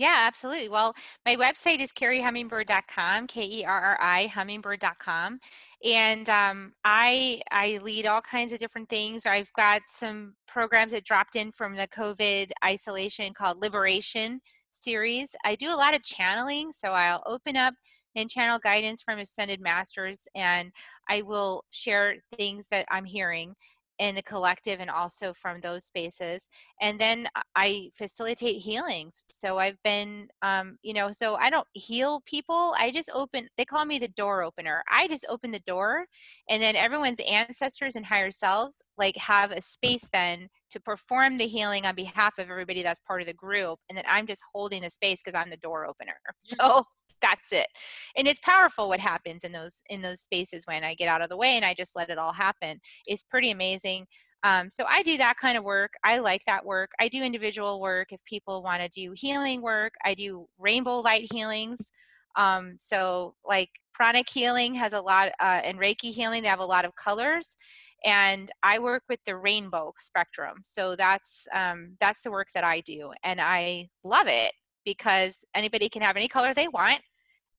yeah, 0.00 0.24
absolutely. 0.26 0.70
Well, 0.70 0.94
my 1.26 1.36
website 1.36 1.80
is 1.80 1.92
kerrihummingbird.com, 1.92 3.26
K-E-R-R-I, 3.26 4.32
hummingbird.com. 4.34 5.38
And 5.84 6.30
um, 6.30 6.72
I, 6.84 7.42
I 7.50 7.78
lead 7.82 8.06
all 8.06 8.22
kinds 8.22 8.54
of 8.54 8.58
different 8.58 8.88
things. 8.88 9.26
I've 9.26 9.52
got 9.52 9.82
some 9.88 10.36
programs 10.48 10.92
that 10.92 11.04
dropped 11.04 11.36
in 11.36 11.52
from 11.52 11.76
the 11.76 11.86
COVID 11.88 12.50
isolation 12.64 13.34
called 13.34 13.60
Liberation 13.60 14.40
series. 14.70 15.36
I 15.44 15.54
do 15.54 15.68
a 15.68 15.76
lot 15.76 15.94
of 15.94 16.02
channeling, 16.02 16.72
so 16.72 16.88
I'll 16.92 17.22
open 17.26 17.58
up 17.58 17.74
and 18.16 18.30
channel 18.30 18.58
guidance 18.58 19.02
from 19.02 19.18
ascended 19.18 19.60
masters 19.60 20.26
and 20.34 20.72
I 21.10 21.20
will 21.22 21.64
share 21.70 22.16
things 22.38 22.68
that 22.68 22.86
I'm 22.90 23.04
hearing 23.04 23.54
in 24.00 24.14
the 24.14 24.22
collective 24.22 24.80
and 24.80 24.90
also 24.90 25.32
from 25.34 25.60
those 25.60 25.84
spaces 25.84 26.48
and 26.80 26.98
then 26.98 27.28
i 27.54 27.88
facilitate 27.94 28.56
healings. 28.56 29.24
So 29.30 29.58
i've 29.58 29.80
been 29.84 30.28
um, 30.42 30.78
you 30.82 30.94
know 30.94 31.12
so 31.12 31.36
i 31.36 31.50
don't 31.50 31.66
heal 31.74 32.22
people 32.24 32.74
i 32.78 32.90
just 32.90 33.10
open 33.14 33.48
they 33.58 33.64
call 33.66 33.84
me 33.84 33.98
the 33.98 34.08
door 34.08 34.42
opener. 34.42 34.82
I 34.90 35.06
just 35.06 35.26
open 35.28 35.50
the 35.50 35.60
door 35.60 36.06
and 36.48 36.62
then 36.62 36.76
everyone's 36.76 37.20
ancestors 37.20 37.94
and 37.94 38.06
higher 38.06 38.30
selves 38.30 38.82
like 38.96 39.16
have 39.16 39.50
a 39.52 39.60
space 39.60 40.08
then 40.12 40.48
to 40.70 40.80
perform 40.80 41.36
the 41.36 41.46
healing 41.46 41.84
on 41.84 41.94
behalf 41.94 42.38
of 42.38 42.50
everybody 42.50 42.82
that's 42.82 43.00
part 43.00 43.20
of 43.20 43.26
the 43.26 43.34
group 43.34 43.78
and 43.88 43.98
then 43.98 44.04
i'm 44.08 44.26
just 44.26 44.42
holding 44.54 44.80
the 44.82 44.90
space 44.90 45.20
because 45.22 45.38
i'm 45.38 45.50
the 45.50 45.56
door 45.58 45.86
opener. 45.86 46.16
So 46.40 46.84
that's 47.20 47.52
it. 47.52 47.68
And 48.16 48.26
it's 48.26 48.40
powerful 48.40 48.88
what 48.88 49.00
happens 49.00 49.44
in 49.44 49.52
those 49.52 49.82
in 49.88 50.02
those 50.02 50.20
spaces 50.20 50.66
when 50.66 50.84
i 50.84 50.94
get 50.94 51.08
out 51.08 51.22
of 51.22 51.28
the 51.28 51.36
way 51.36 51.56
and 51.56 51.64
i 51.64 51.74
just 51.74 51.96
let 51.96 52.10
it 52.10 52.18
all 52.18 52.32
happen. 52.32 52.80
It's 53.06 53.24
pretty 53.24 53.50
amazing. 53.50 54.06
Um, 54.42 54.70
so 54.70 54.84
i 54.88 55.02
do 55.02 55.16
that 55.18 55.36
kind 55.36 55.58
of 55.58 55.64
work. 55.64 55.92
I 56.04 56.18
like 56.18 56.44
that 56.46 56.64
work. 56.64 56.90
I 57.00 57.08
do 57.08 57.22
individual 57.22 57.80
work 57.80 58.12
if 58.12 58.24
people 58.24 58.62
want 58.62 58.82
to 58.82 58.88
do 58.88 59.12
healing 59.14 59.62
work. 59.62 59.94
I 60.04 60.14
do 60.14 60.46
rainbow 60.58 61.00
light 61.00 61.28
healings. 61.32 61.90
Um, 62.36 62.76
so 62.78 63.34
like 63.44 63.70
pranic 63.92 64.28
healing 64.28 64.74
has 64.74 64.92
a 64.92 65.00
lot 65.00 65.28
uh, 65.40 65.60
and 65.64 65.78
reiki 65.78 66.12
healing 66.12 66.42
they 66.42 66.48
have 66.48 66.60
a 66.60 66.64
lot 66.64 66.84
of 66.84 66.94
colors. 66.96 67.56
And 68.04 68.50
i 68.62 68.78
work 68.78 69.02
with 69.08 69.20
the 69.26 69.36
rainbow 69.36 69.92
spectrum. 69.98 70.58
So 70.64 70.96
that's 70.96 71.46
um, 71.54 71.96
that's 72.00 72.22
the 72.22 72.30
work 72.30 72.48
that 72.54 72.64
i 72.64 72.80
do. 72.80 73.12
And 73.24 73.40
i 73.40 73.88
love 74.04 74.26
it 74.28 74.52
because 74.84 75.44
anybody 75.54 75.88
can 75.88 76.02
have 76.02 76.16
any 76.16 76.28
color 76.28 76.54
they 76.54 76.68
want 76.68 77.00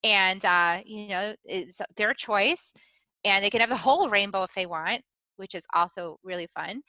and 0.03 0.43
uh, 0.45 0.79
you 0.85 1.07
know 1.07 1.35
it's 1.45 1.81
their 1.95 2.13
choice 2.13 2.73
and 3.23 3.43
they 3.43 3.49
can 3.49 3.61
have 3.61 3.69
the 3.69 3.77
whole 3.77 4.09
rainbow 4.09 4.43
if 4.43 4.53
they 4.53 4.65
want 4.65 5.01
which 5.37 5.55
is 5.55 5.65
also 5.73 6.17
really 6.23 6.47
fun 6.47 6.81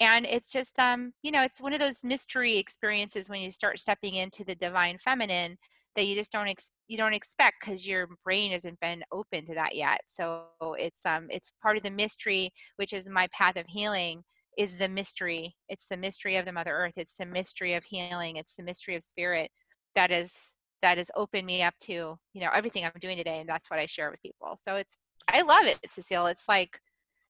and 0.00 0.26
it's 0.26 0.50
just 0.50 0.78
um 0.78 1.12
you 1.22 1.30
know 1.30 1.42
it's 1.42 1.60
one 1.60 1.72
of 1.72 1.80
those 1.80 2.04
mystery 2.04 2.56
experiences 2.58 3.28
when 3.28 3.40
you 3.40 3.50
start 3.50 3.78
stepping 3.78 4.14
into 4.14 4.44
the 4.44 4.54
divine 4.54 4.98
feminine 4.98 5.56
that 5.96 6.06
you 6.06 6.14
just 6.14 6.30
don't 6.30 6.48
ex- 6.48 6.70
you 6.86 6.96
don't 6.96 7.14
expect 7.14 7.56
because 7.60 7.86
your 7.86 8.08
brain 8.24 8.52
hasn't 8.52 8.78
been 8.80 9.02
open 9.12 9.44
to 9.44 9.54
that 9.54 9.74
yet 9.74 10.00
so 10.06 10.44
it's 10.78 11.04
um 11.06 11.26
it's 11.30 11.52
part 11.62 11.76
of 11.76 11.82
the 11.82 11.90
mystery 11.90 12.52
which 12.76 12.92
is 12.92 13.08
my 13.08 13.26
path 13.32 13.56
of 13.56 13.66
healing 13.66 14.22
is 14.56 14.76
the 14.76 14.88
mystery 14.88 15.56
it's 15.68 15.88
the 15.88 15.96
mystery 15.96 16.36
of 16.36 16.44
the 16.44 16.52
mother 16.52 16.72
earth 16.72 16.94
it's 16.96 17.16
the 17.16 17.26
mystery 17.26 17.74
of 17.74 17.84
healing 17.84 18.36
it's 18.36 18.54
the 18.56 18.62
mystery 18.62 18.94
of 18.94 19.02
spirit 19.02 19.50
that 19.94 20.10
is 20.10 20.57
that 20.82 20.98
has 20.98 21.10
opened 21.16 21.46
me 21.46 21.62
up 21.62 21.74
to 21.80 21.92
you 21.92 22.40
know 22.40 22.50
everything 22.54 22.84
i'm 22.84 22.92
doing 23.00 23.16
today 23.16 23.40
and 23.40 23.48
that's 23.48 23.70
what 23.70 23.78
i 23.80 23.86
share 23.86 24.10
with 24.10 24.22
people. 24.22 24.56
So 24.56 24.76
it's 24.76 24.96
i 25.28 25.42
love 25.42 25.66
it 25.66 25.78
cecile. 25.88 26.26
It's 26.26 26.48
like 26.48 26.80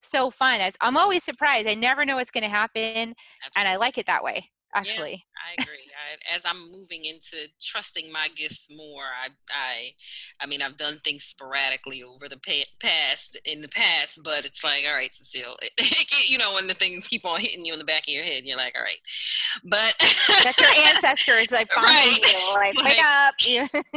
so 0.02 0.30
fun. 0.30 0.60
It's, 0.60 0.76
i'm 0.80 0.96
always 0.96 1.24
surprised. 1.24 1.68
I 1.68 1.74
never 1.74 2.04
know 2.04 2.16
what's 2.16 2.30
going 2.30 2.44
to 2.44 2.50
happen 2.50 2.80
Absolutely. 2.82 3.14
and 3.56 3.68
i 3.68 3.76
like 3.76 3.98
it 3.98 4.06
that 4.06 4.22
way 4.24 4.50
actually 4.74 5.24
yeah, 5.56 5.60
i 5.60 5.62
agree 5.62 5.88
i 5.94 6.08
as 6.34 6.44
I'm 6.44 6.70
moving 6.70 7.04
into 7.04 7.48
trusting 7.62 8.12
my 8.12 8.28
gifts 8.36 8.68
more, 8.74 9.02
I, 9.02 9.28
I, 9.50 9.90
I 10.40 10.46
mean, 10.46 10.62
I've 10.62 10.76
done 10.76 11.00
things 11.04 11.24
sporadically 11.24 12.02
over 12.02 12.28
the 12.28 12.40
past, 12.80 13.38
in 13.44 13.62
the 13.62 13.68
past, 13.68 14.20
but 14.22 14.44
it's 14.44 14.62
like, 14.62 14.84
all 14.86 14.94
right, 14.94 15.14
Cecile, 15.14 15.56
you 16.26 16.38
know, 16.38 16.54
when 16.54 16.66
the 16.66 16.74
things 16.74 17.06
keep 17.06 17.24
on 17.24 17.40
hitting 17.40 17.64
you 17.64 17.72
in 17.72 17.78
the 17.78 17.84
back 17.84 18.02
of 18.02 18.14
your 18.14 18.24
head, 18.24 18.44
you're 18.44 18.56
like, 18.56 18.74
all 18.76 18.82
right, 18.82 19.00
but 19.64 19.94
that's 20.44 20.60
your 20.60 20.70
ancestors 20.70 21.50
like, 21.52 21.68
right. 21.76 22.18
you, 22.22 22.54
like, 22.54 22.74
like 22.76 22.84
wake 22.84 23.04
up, 23.04 23.34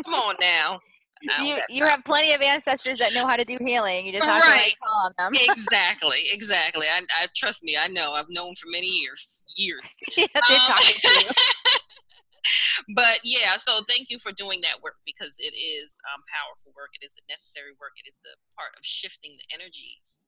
come 0.04 0.14
on 0.14 0.36
now 0.40 0.80
you 1.44 1.58
you 1.70 1.86
have 1.86 2.04
plenty 2.04 2.34
of 2.34 2.42
ancestors 2.42 2.98
that 2.98 3.14
know 3.14 3.28
how 3.28 3.36
to 3.36 3.46
do 3.46 3.58
healing. 3.62 4.06
You 4.06 4.14
just 4.14 4.26
have 4.26 4.44
right. 4.44 4.72
to 4.72 4.78
call 4.78 5.12
them. 5.18 5.34
exactly, 5.50 6.20
exactly. 6.32 6.88
I, 6.88 7.02
I 7.22 7.28
trust 7.36 7.64
me. 7.64 7.78
I 7.78 7.88
know. 7.88 8.14
I've 8.14 8.30
known 8.30 8.56
for 8.56 8.68
many 8.70 8.88
years. 8.88 9.44
Years. 9.56 9.84
yeah, 10.18 10.28
they're 10.48 10.58
um, 10.58 10.68
talking 10.68 10.96
to 11.02 11.10
you. 11.10 11.30
but 12.96 13.20
yeah, 13.24 13.58
so 13.58 13.82
thank 13.88 14.10
you 14.10 14.18
for 14.20 14.32
doing 14.32 14.62
that 14.62 14.82
work 14.82 14.98
because 15.06 15.36
it 15.38 15.54
is 15.54 16.00
um, 16.14 16.24
powerful 16.26 16.74
work. 16.76 16.90
It 17.00 17.06
is 17.06 17.14
a 17.18 17.24
necessary 17.30 17.72
work. 17.80 17.94
It 18.04 18.10
is 18.10 18.18
the 18.24 18.34
part 18.58 18.74
of 18.78 18.84
shifting 18.84 19.38
the 19.38 19.48
energies 19.54 20.28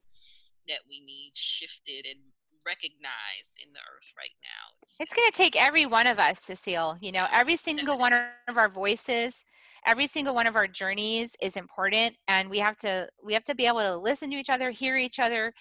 that 0.67 0.79
we 0.87 1.03
need 1.03 1.31
shifted 1.35 2.05
and 2.05 2.19
recognized 2.65 3.57
in 3.63 3.73
the 3.73 3.79
earth 3.79 4.13
right 4.17 4.35
now. 4.41 4.75
It's, 4.81 4.95
it's 4.99 5.13
going 5.13 5.29
to 5.29 5.37
take 5.37 5.61
every 5.61 5.85
one 5.85 6.07
of 6.07 6.19
us, 6.19 6.41
to 6.47 6.55
Cecile. 6.55 6.97
You 7.01 7.11
know, 7.11 7.27
every 7.31 7.55
single 7.55 7.97
one 7.97 8.13
of 8.13 8.57
our 8.57 8.69
voices 8.69 9.45
every 9.85 10.07
single 10.07 10.33
one 10.33 10.47
of 10.47 10.55
our 10.55 10.65
journeys 10.65 11.35
is 11.41 11.57
important 11.57 12.15
and 12.29 12.49
we 12.49 12.59
have 12.59 12.77
to 12.77 13.05
we 13.21 13.33
have 13.33 13.43
to 13.43 13.53
be 13.53 13.65
able 13.65 13.81
to 13.81 13.97
listen 13.97 14.31
to 14.31 14.37
each 14.37 14.49
other 14.49 14.71
hear 14.71 14.95
each 14.95 15.19
other 15.19 15.53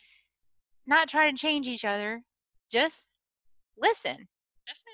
not 0.87 1.09
try 1.09 1.29
to 1.29 1.37
change 1.37 1.67
each 1.67 1.85
other 1.85 2.23
just 2.71 3.09
listen. 3.77 4.29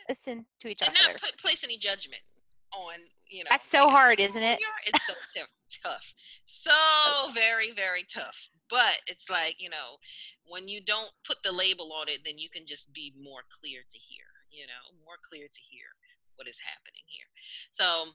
Listen 0.09 0.46
to 0.61 0.68
each 0.68 0.80
and 0.80 0.90
other. 0.90 1.11
and 1.11 1.12
not 1.12 1.20
put 1.20 1.38
place 1.38 1.62
any 1.62 1.78
judgment 1.78 2.22
on 2.72 2.94
you 3.28 3.44
know 3.44 3.48
that's 3.50 3.68
so 3.68 3.88
hard 3.88 4.18
isn't 4.18 4.42
it? 4.42 4.59
It's 4.86 5.06
so 5.06 5.14
tough. 5.84 6.14
So 6.46 7.32
very 7.32 7.72
very 7.72 8.04
tough 8.12 8.48
but 8.71 9.01
it's 9.07 9.29
like 9.31 9.57
you 9.59 9.71
know 9.71 9.97
when 10.47 10.69
you 10.69 10.81
don't 10.85 11.12
put 11.27 11.39
the 11.43 11.53
label 11.53 11.93
on 11.93 12.09
it 12.09 12.21
then 12.25 12.39
you 12.39 12.49
can 12.49 12.66
just 12.66 12.93
be 12.93 13.12
more 13.16 13.43
clear 13.49 13.81
to 13.89 13.99
hear 13.99 14.27
you 14.51 14.66
know 14.66 14.85
more 15.05 15.19
clear 15.25 15.47
to 15.47 15.61
hear 15.61 15.93
what 16.37 16.49
is 16.49 16.59
happening 16.62 17.05
here 17.07 17.29
so 17.73 18.12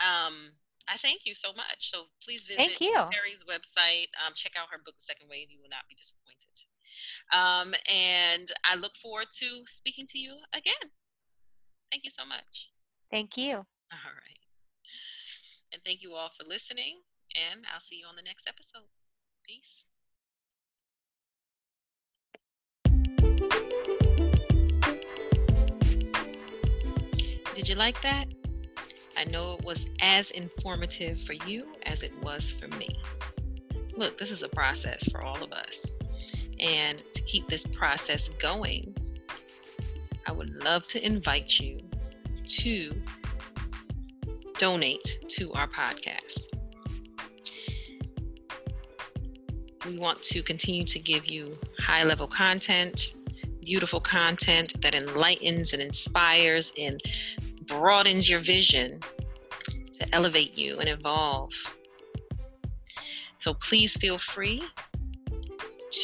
um, 0.00 0.56
I 0.88 0.96
thank 0.96 1.22
you 1.26 1.34
so 1.34 1.52
much. 1.52 1.92
So 1.92 2.08
please 2.24 2.46
visit 2.46 2.58
thank 2.58 2.80
you. 2.80 2.96
Kerri's 3.12 3.44
website. 3.44 4.08
Um, 4.16 4.32
check 4.34 4.52
out 4.56 4.72
her 4.72 4.80
book, 4.82 4.96
The 4.96 5.04
Second 5.04 5.28
Wave. 5.28 5.50
You 5.50 5.60
will 5.60 5.70
not 5.70 5.84
be 5.88 5.94
disappointed. 5.94 6.56
Um, 7.32 7.74
and 7.86 8.50
I 8.64 8.74
look 8.76 8.96
forward 8.96 9.28
to 9.38 9.62
speaking 9.66 10.06
to 10.08 10.18
you 10.18 10.36
again. 10.52 10.90
Thank 11.90 12.04
you 12.04 12.10
so 12.10 12.24
much. 12.24 12.70
Thank 13.10 13.36
you. 13.36 13.54
All 13.92 14.14
right. 14.14 14.42
And 15.72 15.82
thank 15.84 16.02
you 16.02 16.14
all 16.14 16.30
for 16.36 16.44
listening. 16.44 17.02
And 17.34 17.64
I'll 17.72 17.80
see 17.80 17.96
you 17.96 18.06
on 18.08 18.16
the 18.16 18.22
next 18.22 18.48
episode. 18.48 18.90
Peace. 19.50 19.86
Did 27.56 27.68
you 27.68 27.74
like 27.74 28.00
that? 28.02 28.26
I 29.16 29.24
know 29.24 29.54
it 29.54 29.64
was 29.64 29.86
as 30.00 30.30
informative 30.30 31.20
for 31.20 31.32
you 31.32 31.66
as 31.84 32.04
it 32.04 32.12
was 32.22 32.52
for 32.52 32.68
me. 32.76 33.00
Look, 33.96 34.18
this 34.18 34.30
is 34.30 34.44
a 34.44 34.48
process 34.48 35.08
for 35.10 35.20
all 35.22 35.42
of 35.42 35.52
us. 35.52 35.84
And 36.60 37.02
to 37.12 37.22
keep 37.22 37.48
this 37.48 37.66
process 37.66 38.28
going, 38.38 38.94
I 40.28 40.32
would 40.32 40.54
love 40.62 40.84
to 40.88 41.04
invite 41.04 41.58
you 41.58 41.80
to 42.46 43.02
donate 44.58 45.18
to 45.30 45.52
our 45.54 45.66
podcast. 45.66 46.59
We 49.90 49.98
want 49.98 50.22
to 50.22 50.42
continue 50.42 50.84
to 50.84 51.00
give 51.00 51.26
you 51.26 51.58
high 51.80 52.04
level 52.04 52.28
content, 52.28 53.14
beautiful 53.60 54.00
content 54.00 54.80
that 54.82 54.94
enlightens 54.94 55.72
and 55.72 55.82
inspires 55.82 56.72
and 56.78 57.02
broadens 57.66 58.28
your 58.28 58.38
vision 58.38 59.00
to 59.94 60.14
elevate 60.14 60.56
you 60.56 60.78
and 60.78 60.88
evolve. 60.88 61.52
So 63.38 63.54
please 63.54 63.96
feel 63.96 64.16
free 64.18 64.62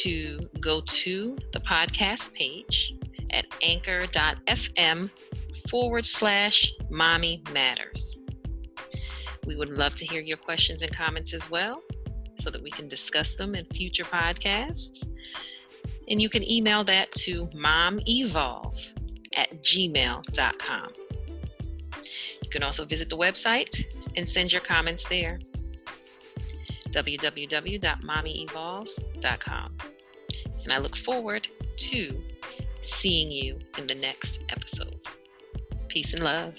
to 0.01 0.49
go 0.59 0.81
to 0.81 1.37
the 1.53 1.61
podcast 1.61 2.33
page 2.33 2.93
at 3.29 3.45
anchor.fm 3.61 5.09
forward 5.69 6.05
slash 6.05 6.73
mommy 6.89 7.41
matters. 7.53 8.19
We 9.45 9.55
would 9.55 9.69
love 9.69 9.95
to 9.95 10.05
hear 10.05 10.21
your 10.21 10.35
questions 10.35 10.81
and 10.81 10.93
comments 10.93 11.33
as 11.33 11.49
well 11.49 11.81
so 12.47 12.51
that 12.51 12.63
we 12.63 12.71
can 12.71 12.87
discuss 12.87 13.35
them 13.35 13.53
in 13.55 13.65
future 13.65 14.05
podcasts. 14.05 15.05
And 16.07 16.21
you 16.21 16.29
can 16.29 16.49
email 16.49 16.85
that 16.85 17.11
to 17.23 17.47
momevolve 17.47 18.93
at 19.35 19.61
gmail.com. 19.61 20.93
You 21.93 22.49
can 22.49 22.63
also 22.63 22.85
visit 22.85 23.09
the 23.09 23.17
website 23.17 23.83
and 24.15 24.29
send 24.29 24.53
your 24.53 24.61
comments 24.61 25.03
there. 25.09 25.39
www.mommyevolve.com. 26.91 29.77
And 30.63 30.71
I 30.71 30.77
look 30.77 30.95
forward 30.95 31.49
to 31.75 32.23
seeing 32.81 33.29
you 33.29 33.59
in 33.77 33.87
the 33.87 33.95
next 33.95 34.39
episode. 34.47 35.01
Peace 35.89 36.13
and 36.13 36.23
love. 36.23 36.55